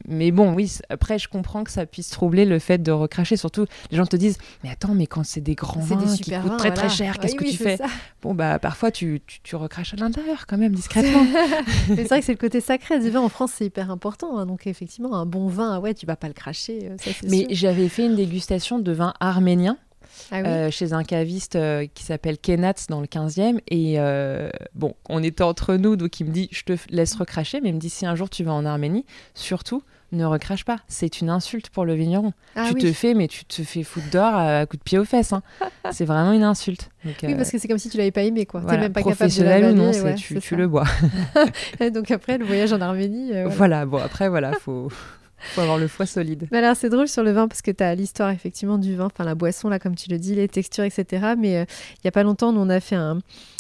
mais 0.09 0.31
bon, 0.31 0.53
oui, 0.55 0.73
après, 0.89 1.19
je 1.19 1.29
comprends 1.29 1.63
que 1.63 1.71
ça 1.71 1.87
puisse 1.87 2.11
troubler 2.11 2.45
le 2.45 2.59
fait 2.59 2.79
de 2.79 2.91
recracher. 2.93 3.37
Surtout, 3.37 3.67
les 3.91 3.97
gens 3.97 4.07
te 4.07 4.17
disent 4.17 4.39
Mais 4.65 4.71
attends, 4.71 4.95
mais 4.95 5.07
quand 5.07 5.25
c'est 5.25 5.41
des 5.41 5.55
grands 5.55 5.81
vins 5.81 6.17
qui 6.17 6.33
coûtent 6.33 6.57
très 6.57 6.73
très 6.73 6.89
cher, 6.89 7.19
qu'est-ce 7.19 7.35
que 7.35 7.45
tu 7.45 7.57
fais 7.57 7.79
Bon, 8.23 8.35
bah, 8.35 8.59
parfois, 8.59 8.91
tu, 8.91 9.21
tu, 9.43 9.57
recraches 9.57 9.95
à 9.95 9.97
l'intérieur 9.97 10.47
quand 10.47 10.59
même, 10.59 10.75
discrètement. 10.75 11.25
c'est 11.87 12.05
vrai 12.05 12.21
que 12.21 12.27
c'est 12.27 12.33
le 12.33 12.39
côté 12.39 12.61
sacré 12.61 12.99
du 12.99 13.11
vin 13.11 13.21
en 13.21 13.29
France, 13.29 13.53
c'est 13.57 13.67
hyper 13.67 13.91
important. 13.91 14.39
Hein. 14.39 14.47
donc, 14.47 14.67
effectivement, 14.67 15.15
un 15.15 15.27
bon 15.27 15.49
vin, 15.49 15.79
ouais, 15.79 15.95
tu 15.95 16.07
vas 16.07 16.17
pas 16.17 16.29
le 16.29 16.35
cracher. 16.35 16.91
Euh, 16.91 17.13
mais 17.29 17.47
j'avais 17.51 17.89
fait 17.89 18.07
une 18.07 18.17
dégustation 18.17 18.79
de 18.79 18.93
vin 18.93 19.15
arménien 19.21 19.79
ah 20.31 20.39
euh, 20.39 20.71
chez 20.71 20.93
un 20.93 21.05
caviste 21.05 21.57
euh, 21.57 21.87
qui 21.95 22.05
s'appelle 22.05 22.39
Kenatz 22.39 22.87
dans 22.89 23.01
le 23.01 23.07
15e. 23.07 23.61
Et 23.69 23.95
euh, 23.99 24.51
bon, 24.75 24.95
on 25.09 25.23
était 25.23 25.43
entre 25.43 25.77
nous, 25.77 25.97
donc 25.97 26.21
il 26.21 26.27
me 26.27 26.33
dit 26.33 26.49
Je 26.53 26.63
te 26.63 26.77
laisse 26.91 27.15
recracher, 27.15 27.61
mais 27.61 27.71
il 27.71 27.75
me 27.75 27.81
dit 27.81 27.91
Si 27.91 28.07
un 28.07 28.15
jour 28.15 28.31
tu 28.31 28.45
vas 28.45 28.53
en 28.53 28.65
Arménie, 28.65 29.05
surtout 29.35 29.83
ne 30.13 30.25
recrache 30.25 30.65
pas. 30.65 30.79
C'est 30.87 31.21
une 31.21 31.29
insulte 31.29 31.69
pour 31.69 31.85
le 31.85 31.95
vigneron. 31.95 32.33
Ah 32.55 32.69
tu 32.69 32.75
te 32.75 32.93
fais, 32.93 33.13
mais 33.13 33.27
tu 33.27 33.45
te 33.45 33.63
fais 33.63 33.83
foutre 33.83 34.09
d'or 34.11 34.35
à, 34.35 34.65
coup 34.65 34.77
de 34.77 34.83
pied 34.83 34.99
aux 34.99 35.05
fesses. 35.05 35.33
Hein. 35.33 35.43
c'est 35.91 36.05
vraiment 36.05 36.33
une 36.33 36.45
insulte. 36.45 36.91
oui, 37.05 37.35
parce 37.35 37.51
que 37.51 37.59
c'est 37.59 37.67
comme 37.67 37.79
si 37.79 37.91
tu 37.91 37.99
l'avais 37.99 38.13
pas 38.13 38.23
aimé, 38.23 38.47
quoi. 38.47 38.61
même 38.61 38.93
pas 38.93 39.01
professionnel 39.01 39.63
capable 39.63 39.79
de 39.79 39.83
ou 39.83 40.07
non, 40.07 40.15
tu, 40.15 40.39
tu 40.39 40.57
le 40.57 40.69
bois. 40.69 40.87
donc 41.93 42.11
après, 42.13 42.39
le 42.39 42.45
voyage 42.45 42.73
en 42.73 42.81
Arménie. 42.81 43.31
Voilà. 43.31 43.49
voilà. 43.49 43.87
bon, 43.87 43.99
après, 43.99 44.29
voilà, 44.29 44.53
faut 44.53 44.91
faut 45.39 45.61
avoir 45.61 45.79
le 45.79 45.89
foie 45.89 46.07
solide. 46.07 46.49
Mais 46.51 46.59
alors, 46.59 46.77
c'est 46.77 46.89
drôle 46.89 47.09
sur 47.09 47.23
le 47.23 47.33
vin 47.33 47.49
parce 47.49 47.63
que 47.63 47.71
tu 47.71 47.83
as 47.83 47.95
l'histoire 47.95 48.31
effectivement 48.31 48.79
du 48.79 48.97
vin, 48.97 49.07
enfin 49.07 49.25
la 49.25 49.35
boisson, 49.35 49.69
là, 49.69 49.79
comme 49.79 49.95
tu 49.95 50.11
le 50.11 50.19
dis, 50.19 50.35
les 50.35 50.49
textures, 50.49 50.85
etc. 50.85 51.35
Mais 51.39 51.57
euh, 51.57 51.65
il 51.95 52.01
n'y 52.05 52.09
a 52.09 52.13
pas 52.13 52.23
longtemps, 52.23 52.53
nous, 52.53 52.61
on 52.61 52.71
a 52.71 52.81
fait 52.81 52.97
un, 52.97 53.19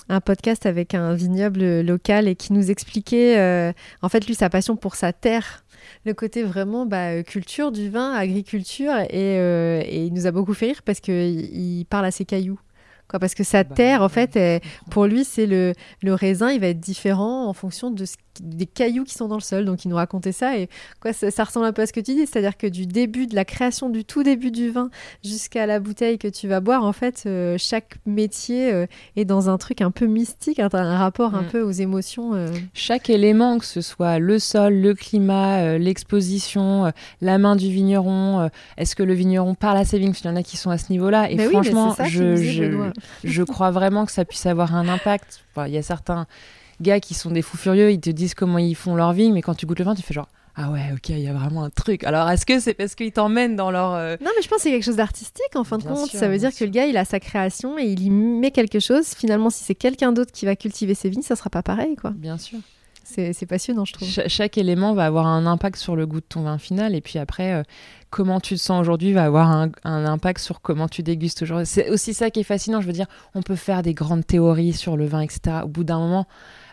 un, 0.09 0.21
podcast 0.21 0.67
avec 0.67 0.95
un 0.95 1.15
vignoble 1.15 1.81
local 1.81 2.29
et 2.29 2.35
qui 2.35 2.53
nous 2.53 2.71
expliquait, 2.71 3.39
euh, 3.39 3.73
en 4.03 4.09
fait, 4.09 4.27
lui, 4.27 4.35
sa 4.35 4.51
passion 4.51 4.77
pour 4.77 4.95
sa 4.95 5.12
terre 5.12 5.62
le 6.05 6.15
côté 6.15 6.43
vraiment 6.43 6.85
bah, 6.85 7.11
euh, 7.11 7.23
culture 7.23 7.71
du 7.71 7.91
vin, 7.91 8.12
agriculture, 8.12 8.93
et, 9.09 9.37
et, 9.37 10.05
il 10.05 10.12
nous 10.12 10.27
a 10.27 10.33
beaucoup 10.33 10.55
fait 10.55 10.67
rire 10.67 10.83
parce 10.85 10.99
qu'il 10.99 11.87
parle 11.89 12.07
à 12.07 12.11
ses 12.11 12.25
cailloux. 12.25 12.59
Quoi, 13.09 13.21
parce 13.21 13.37
que 13.37 13.45
sa 13.45 13.62
bah 13.62 13.75
terre, 13.77 14.03
en 14.03 14.09
fait, 14.09 14.37
pour 14.91 15.07
lui, 15.07 15.25
c'est 15.25 15.47
le, 15.47 15.75
le 16.03 16.15
raisin, 16.15 16.51
il 16.51 16.61
va 16.61 16.67
être 16.67 16.81
différent 16.81 17.47
en 17.47 17.53
fonction 17.53 17.93
de 17.93 18.05
ce 18.05 18.17
des 18.42 18.66
cailloux 18.66 19.05
qui 19.05 19.14
sont 19.14 19.29
dans 19.29 19.37
le 19.37 19.40
sol. 19.40 19.64
Donc 19.64 19.85
il 19.85 19.88
nous 19.88 19.96
racontait 19.96 20.33
ça 20.33 20.59
et 20.59 20.68
quoi, 21.01 21.12
ça, 21.12 21.44
ressemble 21.44 21.66
un 21.66 21.72
peu 21.72 21.83
à 21.83 21.87
ce 21.87 21.92
que 21.92 22.01
tu 22.01 22.14
dis, 22.14 22.27
c'est-à-dire 22.27 22.57
que 22.57 22.66
du 22.66 22.87
début 22.87 23.27
de 23.27 23.35
la 23.35 23.44
création 23.44 23.88
du 23.88 24.05
tout 24.05 24.22
début 24.22 24.51
du 24.51 24.70
vin 24.70 24.90
jusqu'à 25.25 25.66
la 25.66 25.81
bouteille 25.81 26.18
que 26.18 26.29
tu 26.29 26.49
vas 26.49 26.61
boire, 26.61 26.85
en 26.85 26.92
fait, 26.92 27.25
euh, 27.27 27.57
chaque 27.59 27.96
métier 28.07 28.72
euh, 28.72 28.87
est 29.16 29.25
dans 29.25 29.49
un 29.51 29.59
truc 29.59 29.81
un 29.81 29.90
peu 29.90 30.07
mystique, 30.07 30.59
un, 30.59 30.68
un 30.72 30.99
rapport 30.99 31.35
un 31.35 31.42
mm. 31.42 31.49
peu 31.49 31.62
aux 31.62 31.70
émotions. 31.70 32.35
Euh. 32.35 32.49
Chaque 32.75 33.11
élément, 33.11 33.59
que 33.59 33.64
ce 33.64 33.81
soit 33.81 34.18
le 34.18 34.38
sol, 34.38 34.75
le 34.75 34.94
climat, 34.94 35.79
l'exposition, 35.79 36.92
la 37.20 37.38
main 37.38 37.57
du 37.57 37.70
vigneron, 37.70 38.51
est-ce 38.77 38.96
que 38.96 39.03
le 39.03 39.14
vigneron 39.14 39.55
parle 39.55 39.79
à 39.79 39.85
ses 39.85 39.99
vignes? 39.99 40.14
Il 40.22 40.27
y 40.27 40.31
en 40.31 40.37
a 40.37 40.42
qui 40.42 40.57
sont 40.57 40.70
à 40.70 40.79
ce 40.79 40.90
niveau-là. 40.90 41.31
Et 41.31 41.38
franchement, 41.38 41.94
je, 42.09 42.37
je, 42.37 42.90
je 43.25 43.42
crois 43.42 43.70
vraiment 43.70 44.07
que 44.07 44.12
ça 44.12 44.25
puisse 44.25 44.46
avoir 44.46 44.75
un 44.75 44.88
impact. 44.88 45.44
Il 45.64 45.72
y 45.72 45.79
a 45.79 45.83
certains 45.83 46.27
gars 46.81 47.01
qui 47.01 47.15
sont 47.15 47.31
des 47.31 47.43
fous 47.43 47.57
furieux, 47.57 47.91
ils 47.91 48.01
te 48.01 48.11
disent 48.11 48.35
comment 48.35 48.59
ils 48.59 48.75
font 48.75 48.95
leur 48.95 49.12
vie, 49.12 49.33
mais 49.33 49.43
quand 49.43 49.55
tu 49.55 49.67
goûtes 49.67 49.79
le 49.79 49.85
vin, 49.85 49.95
tu 49.95 50.03
fais 50.03 50.15
genre 50.15 50.29
ah 50.59 50.71
ouais, 50.71 50.91
ok, 50.95 51.11
il 51.11 51.19
y 51.19 51.29
a 51.29 51.35
vraiment 51.35 51.65
un 51.65 51.71
truc. 51.71 52.03
Alors, 52.05 52.31
est-ce 52.31 52.47
que 52.47 52.61
c'est 52.61 52.73
parce 52.73 52.95
qu'ils 52.95 53.12
t'emmènent 53.12 53.57
dans 53.57 53.71
leur... 53.71 53.93
Euh, 53.93 54.17
non, 54.23 54.31
mais 54.35 54.43
je 54.43 54.49
pense 54.49 54.57
que 54.57 54.62
c'est 54.62 54.71
quelque 54.71 54.87
chose 54.87 54.97
d'artistique, 54.97 55.55
en 55.55 55.65
fin 55.65 55.77
de 55.77 55.83
compte. 55.83 56.11
ça 56.11 56.29
veut 56.29 56.39
dire 56.39 56.55
que 56.55 56.65
le 56.65 56.71
gars, 56.71 56.87
il 56.87 56.97
a 56.97 57.05
sa 57.05 57.21
création 57.21 57.79
et 57.79 57.85
il 57.85 58.03
y 58.03 58.09
met 58.09 58.51
quelque 58.51 58.81
chose. 58.81 59.09
Finalement, 59.09 59.51
si 59.51 59.65
c'est 59.65 59.75
quelqu'un 59.75 60.12
d'autre 60.12 60.33
qui 60.33 60.47
va 60.47 60.57
cultiver 60.57 60.95
ses 60.95 61.11
vignes, 61.11 61.21
ça 61.21 61.37
sera 61.37 61.51
pas 61.51 61.62
pareil, 61.62 61.95
quoi. 61.95 62.12
Bien 62.12 62.39
sûr. 62.39 62.59
C'est 63.05 63.47
passionnant, 63.47 63.85
je 63.85 63.93
trouve. 63.93 64.09
chaque 64.09 64.59
élément 64.59 64.93
va 64.93 65.07
avoir 65.07 65.27
un 65.27 65.47
impact 65.47 65.77
sur 65.77 65.95
le 65.95 66.07
goût 66.07 66.21
de 66.21 66.27
ton 66.27 66.43
vin 66.43 66.59
final. 66.59 66.95
Et 66.95 67.01
puis 67.01 67.19
après, 67.19 67.53
euh, 67.53 67.62
comment 68.11 68.41
tu 68.41 68.57
te 68.57 68.61
sens 68.61 68.81
aujourd'hui 68.81 69.12
va 69.12 69.25
avoir 69.25 69.49
un, 69.49 69.71
impact 69.85 70.41
sur 70.41 70.61
comment 70.61 70.89
tu 70.89 71.03
dégustes 71.03 71.43
aujourd'hui. 71.43 71.67
C'est 71.67 71.89
aussi 71.91 72.15
ça 72.15 72.31
qui 72.31 72.41
est 72.41 72.45
fascinant. 72.45 72.81
Je 72.81 72.87
veux 72.87 72.93
dire, 72.93 73.07
on 73.35 73.43
peut 73.43 73.55
faire 73.55 73.83
des 73.83 73.95
grandes 73.95 74.27
théories 74.27 74.73
sur 74.73 74.97
le 74.97 75.07
vin, 75.07 75.21
etc. 75.21 75.59
Au 75.65 75.69
bout 75.69 75.85
d'un 75.85 75.99
moment, 75.99 76.27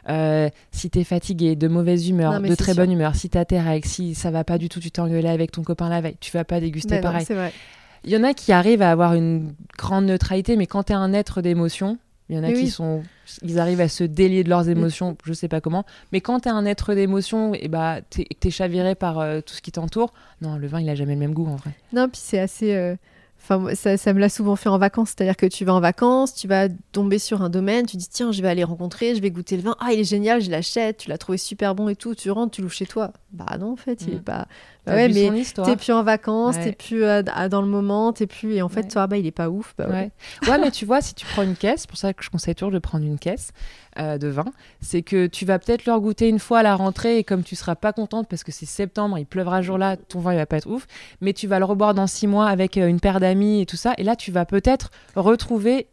euh, 0.10 0.50
si 0.72 0.90
t'es 0.90 1.04
fatigué, 1.04 1.56
de 1.56 1.68
mauvaise 1.68 2.10
humeur, 2.10 2.42
de 2.42 2.56
très 2.56 2.74
bonne 2.74 2.92
humeur, 2.92 3.16
si 3.16 3.30
t'as 3.30 3.46
tes 3.46 3.60
règles, 3.60 3.88
si 3.88 4.16
ça 4.16 4.32
va 4.32 4.44
pas 4.44 4.58
du 4.58 4.70
tout, 4.70 4.80
tu 4.80 4.92
t'es 4.92 5.00
engueulé 5.00 5.30
avec 5.30 5.52
ton 5.52 5.64
copain 5.64 5.90
la 5.90 6.02
veille, 6.02 6.18
tu 6.20 6.32
vas 6.32 6.44
pas 6.44 6.60
déguster 6.60 6.96
ben 6.96 7.02
pareil. 7.02 7.26
Il 8.06 8.12
y 8.12 8.18
en 8.18 8.24
a 8.24 8.34
qui 8.34 8.52
arrivent 8.52 8.82
à 8.82 8.92
avoir 8.92 9.14
une 9.14 9.54
grande 9.78 10.06
neutralité, 10.06 10.58
mais 10.58 10.68
quand 10.68 10.84
t'es 10.84 10.94
un 10.94 11.14
être 11.14 11.42
d'émotion, 11.42 11.98
il 12.30 12.36
y 12.36 12.40
en 12.40 12.44
a 12.44 12.52
qui 12.52 12.70
sont, 12.70 13.04
ils 13.44 13.60
arrivent 13.60 13.82
à 13.82 13.88
se 13.88 14.04
délier 14.04 14.44
de 14.44 14.50
leurs 14.50 14.68
émotions, 14.70 15.18
je 15.24 15.34
sais 15.34 15.48
pas 15.48 15.62
comment. 15.62 15.86
Mais 16.12 16.20
quand 16.22 16.42
t'es 16.42 16.50
un 16.50 16.66
être 16.66 16.94
d'émotion, 16.94 17.54
et 17.54 17.68
bah 17.68 18.00
t'es, 18.10 18.28
es 18.44 18.50
chaviré 18.50 18.96
par 18.96 19.20
euh, 19.20 19.42
tout 19.42 19.54
ce 19.54 19.62
qui 19.62 19.72
t'entoure. 19.72 20.14
Non, 20.42 20.58
le 20.58 20.68
vin, 20.68 20.82
il 20.82 20.90
a 20.90 20.96
jamais 20.96 21.14
le 21.14 21.20
même 21.20 21.34
goût 21.34 21.48
en 21.48 21.56
vrai. 21.56 21.72
Non, 21.94 22.10
puis 22.10 22.22
c'est 22.24 22.40
assez. 22.40 22.74
Euh, 22.74 22.96
Enfin, 23.44 23.76
ça, 23.76 23.98
ça, 23.98 24.14
me 24.14 24.20
l'a 24.20 24.30
souvent 24.30 24.56
fait 24.56 24.70
en 24.70 24.78
vacances, 24.78 25.10
c'est-à-dire 25.10 25.36
que 25.36 25.46
tu 25.46 25.66
vas 25.66 25.74
en 25.74 25.82
vacances, 25.82 26.34
tu 26.34 26.48
vas 26.48 26.70
tomber 26.94 27.20
sur 27.20 27.42
un 27.42 27.50
domaine, 27.50 27.86
tu 27.86 27.98
dis 27.98 28.08
tiens, 28.08 28.32
je 28.32 28.42
vais 28.42 28.48
aller 28.48 28.64
rencontrer, 28.64 29.16
je 29.16 29.22
vais 29.22 29.32
goûter 29.32 29.58
le 29.58 29.64
vin, 29.64 29.76
ah 29.82 29.92
il 29.92 30.00
est 30.00 30.06
génial, 30.06 30.42
je 30.42 30.50
l'achète, 30.50 30.96
tu 30.96 31.10
l'as 31.10 31.18
trouvé 31.18 31.38
super 31.38 31.76
bon 31.76 31.90
et 31.90 31.98
tout, 31.98 32.16
tu 32.16 32.32
rentres, 32.32 32.56
tu 32.56 32.62
l'ouvres 32.62 32.74
chez 32.74 32.86
toi. 32.86 33.12
Bah 33.32 33.58
non 33.60 33.74
en 33.74 33.76
fait, 33.76 34.04
il 34.08 34.14
est 34.14 34.18
mm. 34.20 34.24
pas. 34.24 34.48
Bah 34.86 34.96
ouais, 34.96 35.08
mais 35.08 35.44
t'es 35.66 35.76
plus 35.78 35.94
en 35.94 36.04
vacances, 36.04 36.56
t'es 36.60 36.74
plus 36.74 37.04
euh, 37.04 37.22
dans 37.22 37.62
le 37.62 37.68
moment, 37.68 38.12
t'es 38.12 38.28
plus 38.28 38.56
et 38.56 38.62
en 38.62 38.68
fait 38.68 38.84
toi 38.90 39.08
bah 39.08 39.18
il 39.18 39.26
est 39.26 39.32
pas 39.32 39.50
ouf. 39.50 39.74
Bah, 39.78 39.88
ouais. 39.88 40.12
ouais. 40.48 40.58
mais 40.58 40.72
tu 40.72 40.86
vois 40.86 41.02
si 41.02 41.14
tu 41.14 41.26
prends 41.26 41.44
une 41.44 41.56
caisse, 41.56 41.88
pour 41.88 41.98
ça 41.98 42.14
que 42.14 42.24
je 42.24 42.30
conseille 42.30 42.56
toujours 42.56 42.72
de 42.72 42.80
prendre 42.80 43.06
une 43.06 43.18
caisse. 43.18 43.52
Euh, 44.00 44.18
de 44.18 44.28
vin, 44.28 44.46
c'est 44.82 45.04
que 45.04 45.28
tu 45.28 45.46
vas 45.46 45.60
peut-être 45.60 45.86
leur 45.86 46.02
goûter 46.02 46.28
une 46.28 46.40
fois 46.40 46.60
à 46.60 46.64
la 46.64 46.76
rentrée 46.76 47.20
et 47.20 47.24
comme 47.24 47.44
tu 47.44 47.56
seras 47.56 47.76
pas 47.76 47.94
contente 47.94 48.28
parce 48.28 48.44
que 48.44 48.52
c'est 48.52 48.66
septembre, 48.66 49.20
il 49.20 49.28
pleuvra 49.28 49.62
ce 49.62 49.68
jour-là, 49.68 49.98
ton 49.98 50.20
vin 50.20 50.34
il 50.34 50.38
va 50.38 50.48
pas 50.48 50.58
être 50.58 50.68
ouf, 50.68 50.88
mais 51.22 51.32
tu 51.32 51.46
vas 51.46 51.60
le 51.60 51.66
reboire 51.66 51.94
dans 51.94 52.08
six 52.08 52.26
mois 52.26 52.48
avec 52.48 52.78
euh, 52.78 52.88
une 52.88 53.00
paire 53.00 53.20
d'amis 53.20 53.62
et 53.62 53.68
tout 53.68 53.76
ça, 53.76 53.94
et 54.00 54.04
là 54.04 54.16
tu 54.16 54.32
vas 54.32 54.46
peut-être 54.46 54.90
retrouver 55.16 55.86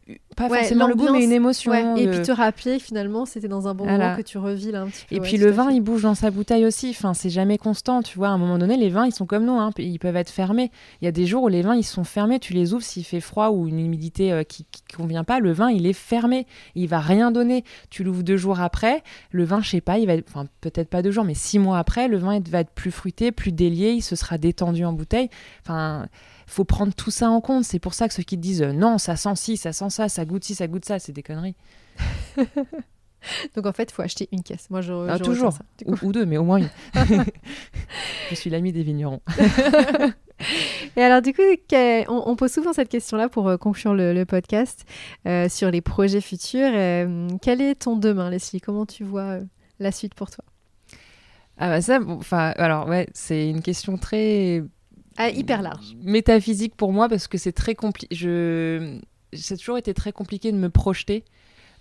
pas 0.48 0.56
forcément 0.56 0.86
le 0.86 0.94
goût, 0.94 1.12
mais 1.12 1.24
une 1.24 1.32
émotion. 1.32 1.96
Et 1.96 2.08
puis 2.08 2.22
te 2.22 2.32
rappeler 2.32 2.78
finalement 2.78 3.26
c'était 3.26 3.48
dans 3.48 3.68
un 3.68 3.74
bon 3.74 3.86
moment 3.86 4.16
que 4.16 4.22
tu 4.22 4.38
revis 4.38 4.72
là 4.72 4.82
un 4.82 4.86
petit 4.86 5.04
peu. 5.08 5.14
Et 5.14 5.20
puis 5.20 5.36
le 5.36 5.50
vin, 5.50 5.70
il 5.70 5.80
bouge 5.80 6.02
dans 6.02 6.14
sa 6.14 6.30
bouteille 6.30 6.66
aussi. 6.66 6.90
Enfin, 6.90 7.14
c'est 7.14 7.30
jamais 7.30 7.58
constant, 7.58 8.02
tu 8.02 8.18
vois. 8.18 8.28
À 8.28 8.32
un 8.32 8.38
moment 8.38 8.58
donné, 8.58 8.76
les 8.76 8.88
vins, 8.88 9.06
ils 9.06 9.12
sont 9.12 9.26
comme 9.26 9.44
nous, 9.44 9.58
hein. 9.58 9.70
ils 9.78 9.98
peuvent 9.98 10.16
être 10.16 10.30
fermés. 10.30 10.70
Il 11.00 11.04
y 11.04 11.08
a 11.08 11.12
des 11.12 11.26
jours 11.26 11.44
où 11.44 11.48
les 11.48 11.62
vins, 11.62 11.74
ils 11.74 11.84
sont 11.84 12.04
fermés. 12.04 12.38
Tu 12.38 12.52
les 12.52 12.74
ouvres 12.74 12.82
s'il 12.82 13.04
fait 13.04 13.20
froid 13.20 13.50
ou 13.50 13.66
une 13.68 13.80
humidité 13.80 14.32
euh, 14.32 14.42
qui, 14.42 14.66
qui 14.70 14.82
convient 14.96 15.24
pas. 15.24 15.40
Le 15.40 15.52
vin, 15.52 15.70
il 15.70 15.86
est 15.86 15.92
fermé. 15.92 16.46
Il 16.74 16.88
va 16.88 17.00
rien 17.00 17.30
donner. 17.30 17.64
Tu 17.90 18.04
l'ouvres 18.04 18.22
deux 18.22 18.36
jours 18.36 18.60
après, 18.60 19.02
le 19.30 19.44
vin, 19.44 19.60
je 19.62 19.70
sais 19.70 19.80
pas, 19.80 19.98
il 19.98 20.06
va, 20.06 20.14
enfin 20.28 20.46
peut-être 20.60 20.88
pas 20.88 21.02
deux 21.02 21.10
jours, 21.10 21.24
mais 21.24 21.34
six 21.34 21.58
mois 21.58 21.78
après, 21.78 22.08
le 22.08 22.18
vin 22.18 22.40
va 22.50 22.60
être 22.60 22.70
plus 22.70 22.90
fruité, 22.90 23.32
plus 23.32 23.52
délié. 23.52 23.92
Il 23.92 24.02
se 24.02 24.16
sera 24.16 24.38
détendu 24.38 24.84
en 24.84 24.92
bouteille. 24.92 25.28
Enfin 25.62 26.06
faut 26.50 26.64
prendre 26.64 26.92
tout 26.92 27.10
ça 27.10 27.30
en 27.30 27.40
compte. 27.40 27.64
C'est 27.64 27.78
pour 27.78 27.94
ça 27.94 28.08
que 28.08 28.14
ceux 28.14 28.22
qui 28.22 28.36
te 28.36 28.42
disent 28.42 28.62
euh, 28.62 28.72
non, 28.72 28.98
ça 28.98 29.16
sent 29.16 29.36
ci, 29.36 29.56
ça 29.56 29.72
sent 29.72 29.90
ça, 29.90 30.08
ça 30.08 30.24
goûte 30.24 30.44
ci, 30.44 30.54
ça 30.54 30.66
goûte 30.66 30.84
ça, 30.84 30.98
c'est 30.98 31.12
des 31.12 31.22
conneries. 31.22 31.56
Donc 33.54 33.66
en 33.66 33.72
fait, 33.72 33.90
il 33.90 33.92
faut 33.92 34.02
acheter 34.02 34.28
une 34.32 34.42
caisse. 34.42 34.68
Moi, 34.70 34.80
je, 34.80 34.92
ah, 35.08 35.18
toujours. 35.18 35.58
ou, 36.02 36.12
deux, 36.12 36.24
mais 36.24 36.38
au 36.38 36.44
moins 36.44 36.58
une. 36.58 36.70
je 38.30 38.34
suis 38.34 38.50
l'ami 38.50 38.72
des 38.72 38.82
vignerons. 38.82 39.20
Et 40.96 41.02
alors, 41.02 41.20
du 41.20 41.34
coup, 41.34 41.42
on, 42.08 42.34
pose 42.34 42.50
souvent 42.50 42.72
cette 42.72 42.88
question-là 42.88 43.28
pour 43.28 43.46
euh, 43.46 43.58
conclure 43.58 43.92
le, 43.92 44.24
podcast 44.24 44.86
euh, 45.26 45.50
sur 45.50 45.70
les 45.70 45.82
projets 45.82 46.22
futurs. 46.22 46.72
quel 47.42 47.60
est 47.60 47.74
ton 47.74 47.96
demain, 47.96 48.30
Leslie? 48.30 48.62
Comment 48.62 48.86
tu 48.86 49.04
vois 49.04 49.40
la 49.78 49.92
suite 49.92 50.14
pour 50.14 50.30
toi? 50.30 50.44
Ah 51.58 51.68
bah 51.68 51.82
ça, 51.82 52.00
enfin, 52.06 52.54
alors 52.56 52.88
ouais, 52.88 53.06
c'est 53.12 53.50
une 53.50 53.60
question 53.60 53.98
très 53.98 54.64
ah, 55.16 55.30
hyper 55.30 55.62
large. 55.62 55.96
Métaphysique 56.02 56.74
pour 56.76 56.92
moi 56.92 57.08
parce 57.08 57.28
que 57.28 57.38
c'est 57.38 57.52
très 57.52 57.74
compliqué. 57.74 58.14
Je... 58.14 58.98
C'est 59.32 59.56
toujours 59.56 59.78
été 59.78 59.94
très 59.94 60.12
compliqué 60.12 60.50
de 60.50 60.56
me 60.56 60.70
projeter. 60.70 61.24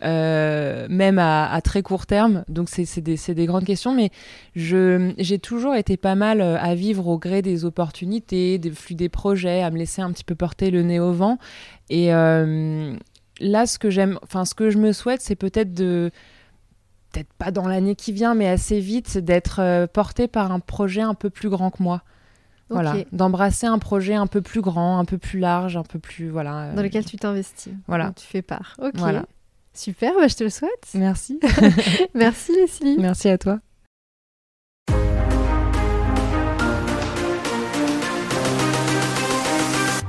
Euh, 0.02 0.88
même 0.90 1.20
à, 1.20 1.60
très 1.62 1.82
court 1.82 2.06
terme. 2.06 2.46
Donc 2.48 2.70
c'est 2.70 3.02
des, 3.02 3.18
des, 3.34 3.46
grandes 3.46 3.66
questions, 3.66 3.94
mais 3.94 4.12
j'ai 4.56 5.40
toujours 5.40 5.76
été 5.76 5.98
pas 5.98 6.16
mal 6.16 6.40
euh, 6.40 6.58
à 6.58 6.74
vivre 6.74 7.08
au 7.08 7.18
gré 7.20 7.42
des 7.42 7.66
opportunités, 7.66 8.58
des 8.60 8.72
flux 8.72 8.96
des 8.96 9.10
projets, 9.10 9.62
à 9.62 9.72
me 9.72 9.78
laisser 9.78 10.02
un 10.02 10.12
petit 10.12 10.24
peu 10.24 10.36
porter 10.36 10.72
le 10.72 10.84
nez 10.84 11.02
au 11.02 11.12
vent. 11.12 11.38
Et 11.90 12.14
euh, 12.14 12.96
là, 13.42 13.66
ce 13.66 13.78
que 13.78 13.90
j'aime, 13.90 14.18
enfin 14.24 14.46
ce 14.46 14.56
que 14.56 14.70
je 14.70 14.78
me 14.78 14.94
souhaite, 14.94 15.22
c'est 15.22 15.36
peut-être 15.36 15.74
de 15.74 16.12
peut-être 17.12 17.34
pas 17.34 17.52
dans 17.52 17.68
l'année 17.68 17.96
qui 17.96 18.14
vient, 18.14 18.36
mais 18.36 18.48
assez 18.48 18.80
vite, 18.80 19.18
d'être 19.18 19.88
porté 19.88 20.28
par 20.28 20.52
un 20.52 20.60
projet 20.60 21.02
un 21.02 21.16
peu 21.16 21.30
plus 21.30 21.50
grand 21.50 21.72
que 21.72 21.84
moi. 21.84 22.04
Voilà, 22.70 22.96
d'embrasser 23.12 23.68
un 23.68 23.80
projet 23.80 24.14
un 24.14 24.28
peu 24.28 24.42
plus 24.42 24.62
grand, 24.62 25.00
un 25.00 25.06
peu 25.06 25.18
plus 25.18 25.40
large, 25.40 25.76
un 25.78 25.84
peu 25.84 26.00
plus 26.00 26.30
voilà. 26.30 26.66
Euh, 26.66 26.76
Dans 26.76 26.82
lequel 26.82 27.06
tu 27.06 27.18
t'investis. 27.18 27.74
Voilà. 27.88 28.14
Tu 28.16 28.26
fais 28.26 28.42
part. 28.42 28.76
Ok. 28.82 28.94
Voilà. 28.96 29.26
Super, 29.74 30.14
bah, 30.16 30.28
je 30.28 30.36
te 30.36 30.44
le 30.44 30.50
souhaite. 30.50 30.88
Merci. 30.94 31.40
Merci 32.14 32.54
Leslie. 32.54 32.98
Merci 33.00 33.30
à 33.30 33.38
toi. 33.38 33.60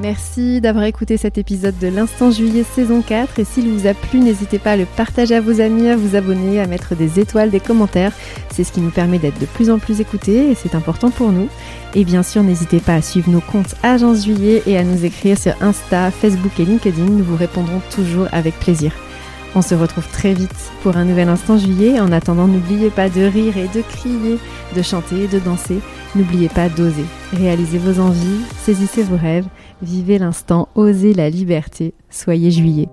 Merci 0.01 0.63
d'avoir 0.63 0.87
écouté 0.87 1.19
cet 1.19 1.37
épisode 1.37 1.79
de 1.79 1.89
l'Instant 1.89 2.31
Juillet 2.31 2.65
saison 2.65 3.03
4 3.03 3.39
et 3.39 3.45
s'il 3.45 3.69
vous 3.69 3.87
a 3.87 3.93
plu, 3.93 4.21
n'hésitez 4.21 4.59
pas 4.59 4.73
à 4.73 4.77
le 4.79 4.87
partager 4.87 5.35
à 5.35 5.43
vos 5.43 5.61
amis, 5.61 5.91
à 5.91 5.97
vous 5.97 6.17
abonner, 6.17 6.59
à 6.59 6.67
mettre 6.67 6.95
des 6.95 7.21
étoiles, 7.21 7.51
des 7.51 7.61
commentaires. 7.61 8.15
C'est 8.51 8.65
ce 8.65 8.73
qui 8.73 8.81
nous 8.81 8.89
permet 8.89 9.19
d'être 9.19 9.39
de 9.39 9.45
plus 9.45 9.69
en 9.69 9.79
plus 9.79 10.01
écoutés 10.01 10.51
et 10.51 10.55
c'est 10.55 10.75
important 10.75 11.11
pour 11.11 11.33
nous. 11.33 11.49
Et 11.95 12.05
bien 12.07 12.23
sûr, 12.23 12.43
n'hésitez 12.43 12.81
pas 12.81 12.95
à 12.95 13.03
suivre 13.03 13.31
nos 13.31 13.43
comptes 13.43 13.75
Agence 13.83 14.25
Juillet 14.25 14.63
et 14.65 14.79
à 14.79 14.85
nous 14.85 15.05
écrire 15.05 15.37
sur 15.37 15.53
Insta, 15.61 16.11
Facebook 16.11 16.59
et 16.59 16.65
LinkedIn. 16.65 17.05
Nous 17.05 17.25
vous 17.25 17.37
répondrons 17.37 17.83
toujours 17.95 18.27
avec 18.33 18.59
plaisir. 18.59 18.93
On 19.55 19.63
se 19.63 19.75
retrouve 19.75 20.09
très 20.09 20.33
vite 20.33 20.71
pour 20.83 20.97
un 20.97 21.05
nouvel 21.05 21.29
instant 21.29 21.59
juillet. 21.59 22.01
En 22.01 22.13
attendant, 22.13 22.47
n'oubliez 22.47 22.89
pas 22.89 23.11
de 23.11 23.23
rire 23.23 23.59
et 23.59 23.69
de 23.69 23.83
crier, 23.83 24.39
de 24.75 24.83
chanter 24.83 25.25
et 25.25 25.29
de 25.29 25.41
danser. 25.41 25.81
N'oubliez 26.15 26.49
pas 26.49 26.69
d'oser. 26.69 27.05
Réalisez 27.33 27.79
vos 27.79 28.01
envies, 28.01 28.45
saisissez 28.65 29.03
vos 29.03 29.17
rêves, 29.17 29.47
vivez 29.83 30.19
l'instant, 30.19 30.69
osez 30.75 31.15
la 31.15 31.31
liberté. 31.31 31.95
Soyez 32.11 32.51
juillet. 32.51 32.89